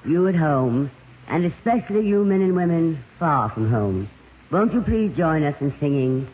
you 0.05 0.27
at 0.27 0.35
home, 0.35 0.91
and 1.27 1.45
especially 1.45 2.05
you 2.05 2.23
men 2.23 2.41
and 2.41 2.55
women 2.55 3.03
far 3.17 3.49
from 3.49 3.69
home. 3.69 4.09
Won't 4.51 4.73
you 4.73 4.81
please 4.81 5.15
join 5.17 5.43
us 5.43 5.55
in 5.61 5.73
singing, 5.79 6.27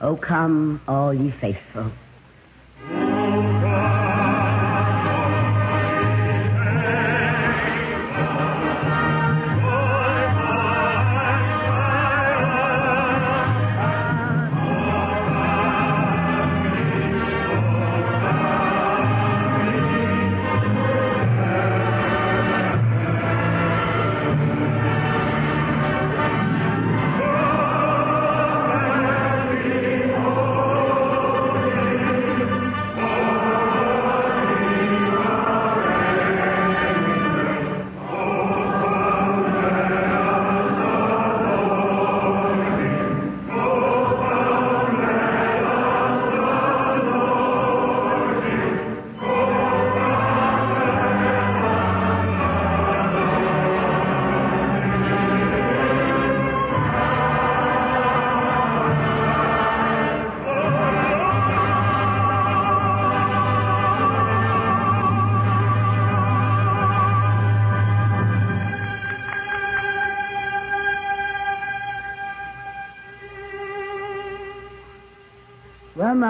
Oh, 0.00 0.16
come, 0.16 0.80
all 0.88 1.12
ye 1.12 1.32
faithful? 1.40 1.90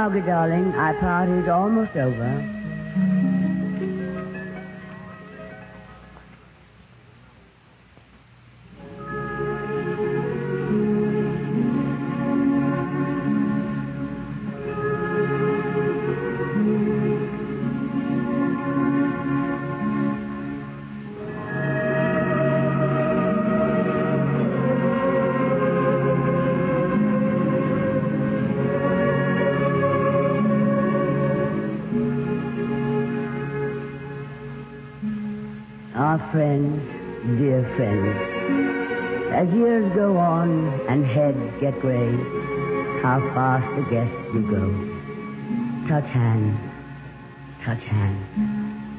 Margaret, 0.06 0.24
darling, 0.24 0.72
our 0.76 0.94
party's 1.00 1.48
almost 1.48 1.96
over. 1.96 2.45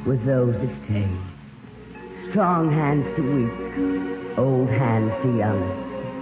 With 0.07 0.25
those 0.25 0.53
that 0.53 0.71
stay. 0.85 1.09
Strong 2.31 2.71
hands 2.71 3.05
to 3.17 3.21
weak, 3.21 4.37
old 4.37 4.69
hands 4.69 5.11
to 5.21 5.37
young, 5.37 5.61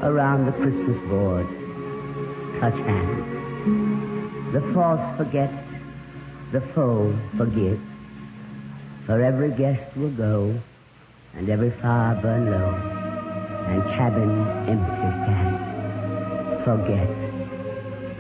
around 0.02 0.48
the 0.48 0.52
Christmas 0.54 0.98
board. 1.08 1.46
Touch 2.60 2.74
hands. 2.90 4.54
The 4.54 4.62
false 4.74 5.18
forget, 5.18 5.54
the 6.52 6.62
foe 6.74 7.16
forgive. 7.38 7.80
For 9.06 9.22
every 9.24 9.52
guest 9.52 9.96
will 9.96 10.16
go, 10.18 10.60
and 11.36 11.48
every 11.48 11.70
fire 11.80 12.20
burn 12.24 12.50
low, 12.50 12.74
and 13.70 13.84
cabin 13.94 14.32
empty 14.68 15.10
stand. 15.22 15.58
Forget, 16.66 17.10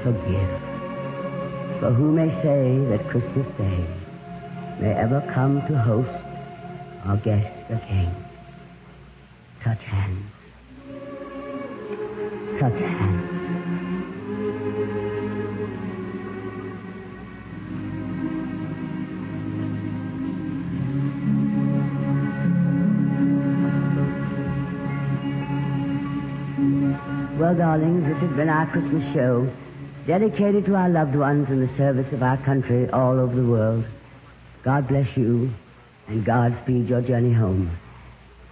forgive. 0.03 1.79
For 1.79 1.91
who 1.91 2.11
may 2.11 2.29
say 2.43 2.85
that 2.91 3.09
Christmas 3.09 3.47
Day 3.57 4.04
may 4.79 4.93
ever 4.93 5.21
come 5.33 5.61
to 5.67 5.77
host 5.77 6.09
our 7.05 7.17
guest 7.17 7.55
King? 7.87 8.13
Touch 9.63 9.81
hands. 9.81 10.25
Touch 12.59 12.73
hands. 12.73 13.35
Well, 27.39 27.53
darlings, 27.55 28.05
this 28.05 28.17
has 28.17 28.35
been 28.35 28.49
our 28.49 28.65
Christmas 28.71 29.03
show, 29.13 29.47
dedicated 30.07 30.65
to 30.65 30.75
our 30.75 30.89
loved 30.89 31.15
ones 31.15 31.47
in 31.49 31.59
the 31.59 31.77
service 31.77 32.11
of 32.13 32.23
our 32.23 32.37
country 32.43 32.89
all 32.89 33.19
over 33.19 33.35
the 33.35 33.45
world. 33.45 33.85
God 34.65 34.87
bless 34.87 35.07
you, 35.15 35.53
and 36.07 36.25
God 36.25 36.57
speed 36.63 36.89
your 36.89 37.01
journey 37.01 37.31
home. 37.31 37.77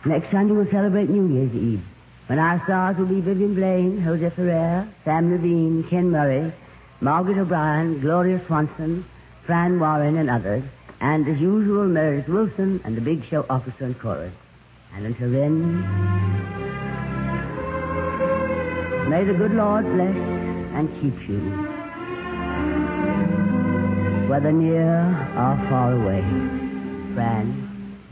Next 0.06 0.32
Sunday 0.32 0.54
we'll 0.54 0.70
celebrate 0.70 1.10
New 1.10 1.28
Year's 1.34 1.54
Eve, 1.56 1.84
when 2.28 2.38
our 2.38 2.64
stars 2.66 2.98
will 2.98 3.08
be 3.08 3.20
Vivian 3.20 3.56
Blaine, 3.56 4.00
Jose 4.00 4.30
Ferrer, 4.36 4.88
Sam 5.04 5.32
Levene, 5.32 5.90
Ken 5.90 6.12
Murray, 6.12 6.54
Margaret 7.02 7.40
O'Brien, 7.40 8.00
Gloria 8.00 8.40
Swanson, 8.46 9.04
Fran 9.48 9.80
Warren, 9.80 10.18
and 10.18 10.30
others, 10.30 10.64
and 11.02 11.28
as 11.28 11.40
usual, 11.40 11.86
Meredith 11.88 12.30
Willson 12.30 12.80
and 12.86 12.96
the 12.96 13.02
Big 13.02 13.28
Show 13.30 13.42
Orchestra 13.50 13.88
and 13.88 14.00
Chorus. 14.00 14.34
And 14.96 15.06
until 15.08 15.32
then, 15.32 15.82
May 19.10 19.26
the 19.26 19.34
good 19.34 19.52
Lord 19.52 19.86
bless 19.86 20.16
and 20.16 20.90
keep 21.02 21.30
you, 21.30 21.63
whether 24.34 24.52
near 24.52 24.98
or 25.38 25.56
far 25.70 25.94
away. 25.94 26.24
Fran. 27.14 27.46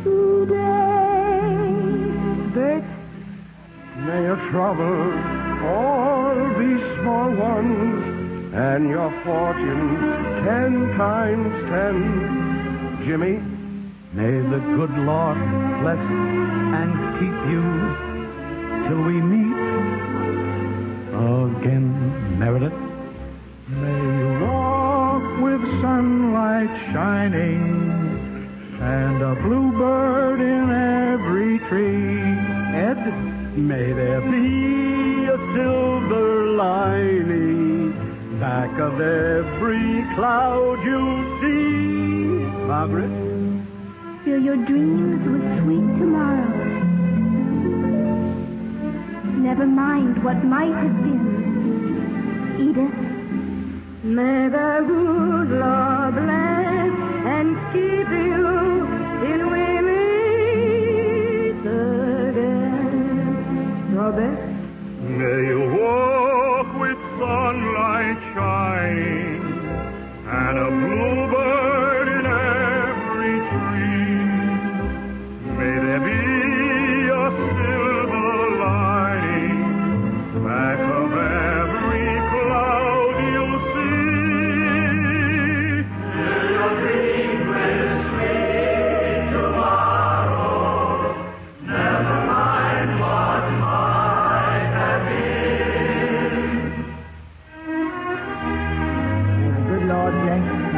today. 0.05 1.51
Bert, 2.55 2.85
May 4.07 4.21
your 4.23 4.39
troubles 4.49 5.19
all 5.67 6.31
be 6.55 6.71
small 7.01 7.29
ones, 7.35 7.99
and 8.55 8.89
your 8.89 9.11
fortunes 9.25 9.99
ten 10.47 10.71
times 10.95 11.51
ten. 11.69 11.95
Jimmy, 13.05 13.35
May 14.13 14.39
the 14.53 14.61
good 14.77 14.93
Lord 15.03 15.37
bless 15.81 15.99
and 16.79 16.91
keep 17.19 17.37
you 17.51 18.10
till 18.91 19.03
we 19.03 19.21
meet 19.21 19.57
again, 21.55 21.87
Meredith. 22.39 22.79
May 23.81 24.01
you 24.19 24.29
walk 24.45 25.23
with 25.45 25.61
sunlight 25.81 26.73
shining 26.91 27.61
and 28.81 29.21
a 29.21 29.35
bluebird 29.43 30.41
in 30.41 30.65
every 31.07 31.59
tree. 31.69 32.19
Ed, 32.89 33.01
may 33.57 33.93
there 33.93 34.23
be 34.35 35.25
a 35.35 35.37
silver 35.55 36.51
lining 36.57 37.93
back 38.41 38.71
of 38.87 38.99
every 38.99 40.03
cloud 40.15 40.79
you 40.91 41.01
see. 41.39 41.61
Margaret? 42.67 43.13
Fill 44.25 44.41
your 44.41 44.57
dreams 44.65 45.23
with 45.31 45.45
sweet 45.61 45.87
tomorrow. 45.99 46.60
Never 49.41 49.65
mind 49.65 50.23
what 50.23 50.43
might 50.43 50.75
have 50.83 50.97
been. 51.03 51.25
Edith, 52.61 52.93
May 54.03 54.49
the 54.49 54.83
good 54.87 55.49
Lord 55.59 56.13
bless 56.15 56.93
and 57.35 57.55
keep 57.73 58.09
you 58.09 58.87
till 59.21 59.43
we 59.53 59.65
meet 59.87 61.61
again. 62.31 63.95
Robert? 63.95 64.39
May 65.19 65.39
you 65.49 65.61
walk 65.81 66.69
with 66.79 66.99
sunlight 67.19 68.19
shining 68.33 69.41
and 70.25 70.55
a 70.57 70.69
bluebird 70.81 72.07
in 72.17 72.25
every 72.25 73.37
tree. 73.49 74.17
May 75.57 75.75
there 75.85 76.03
be 76.09 76.21
a 77.09 77.11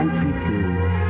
bless 0.03 0.35
and 0.47 1.02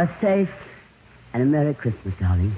A 0.00 0.08
safe 0.18 0.48
and 1.34 1.42
a 1.42 1.44
Merry 1.44 1.74
Christmas, 1.74 2.14
darling. 2.18 2.56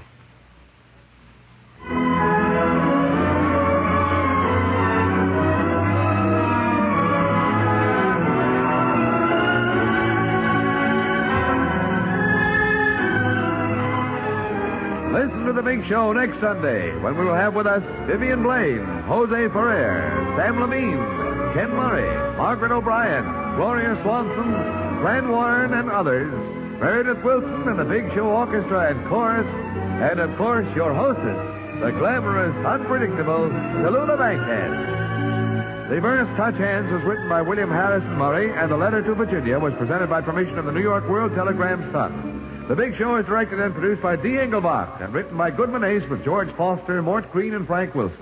Listen 15.10 15.44
to 15.46 15.52
the 15.52 15.62
big 15.64 15.84
show 15.88 16.12
next 16.12 16.38
Sunday 16.40 16.96
when 17.00 17.18
we 17.18 17.24
will 17.24 17.34
have 17.34 17.54
with 17.56 17.66
us 17.66 17.82
Vivian 18.06 18.44
Blaine, 18.44 18.86
Jose 19.08 19.48
Ferrer, 19.48 20.36
Sam 20.38 20.58
Levene, 20.58 21.54
Ken 21.54 21.70
Murray, 21.70 22.36
Margaret 22.36 22.70
O'Brien, 22.70 23.24
Gloria 23.56 24.00
Swanson, 24.04 24.52
Glenn 25.02 25.28
Warren 25.28 25.74
and 25.74 25.90
others, 25.90 26.32
Meredith 26.82 27.22
Willson 27.22 27.68
and 27.68 27.78
the 27.78 27.84
Big 27.84 28.12
Show 28.12 28.26
Orchestra 28.26 28.90
and 28.90 29.06
Chorus, 29.06 29.46
and 30.02 30.18
of 30.18 30.36
course 30.36 30.66
your 30.74 30.92
hostess, 30.92 31.38
the 31.78 31.92
glamorous, 31.92 32.50
unpredictable 32.66 33.46
Tallulah 33.86 34.18
Bankhead. 34.18 35.92
The 35.94 36.00
verse 36.00 36.26
Touch 36.36 36.56
Hands 36.56 36.90
was 36.90 37.04
written 37.04 37.28
by 37.28 37.40
William 37.40 37.70
Harrison 37.70 38.18
Murray, 38.18 38.50
and 38.50 38.68
the 38.68 38.76
letter 38.76 39.00
to 39.00 39.14
Virginia 39.14 39.60
was 39.60 39.72
presented 39.74 40.10
by 40.10 40.22
permission 40.22 40.58
of 40.58 40.64
the 40.64 40.72
New 40.72 40.82
York 40.82 41.08
World 41.08 41.30
Telegram 41.36 41.88
Sun. 41.92 42.66
The 42.66 42.74
Big 42.74 42.98
Show 42.98 43.14
is 43.14 43.26
directed 43.26 43.60
and 43.60 43.72
produced 43.72 44.02
by 44.02 44.16
Dee 44.16 44.42
Engelbach 44.42 45.00
and 45.00 45.14
written 45.14 45.38
by 45.38 45.52
Goodman 45.52 45.84
Ace 45.84 46.08
with 46.10 46.24
George 46.24 46.50
Foster, 46.56 47.00
Mort 47.00 47.30
Green, 47.30 47.54
and 47.54 47.64
Frank 47.64 47.94
Wilson. 47.94 48.21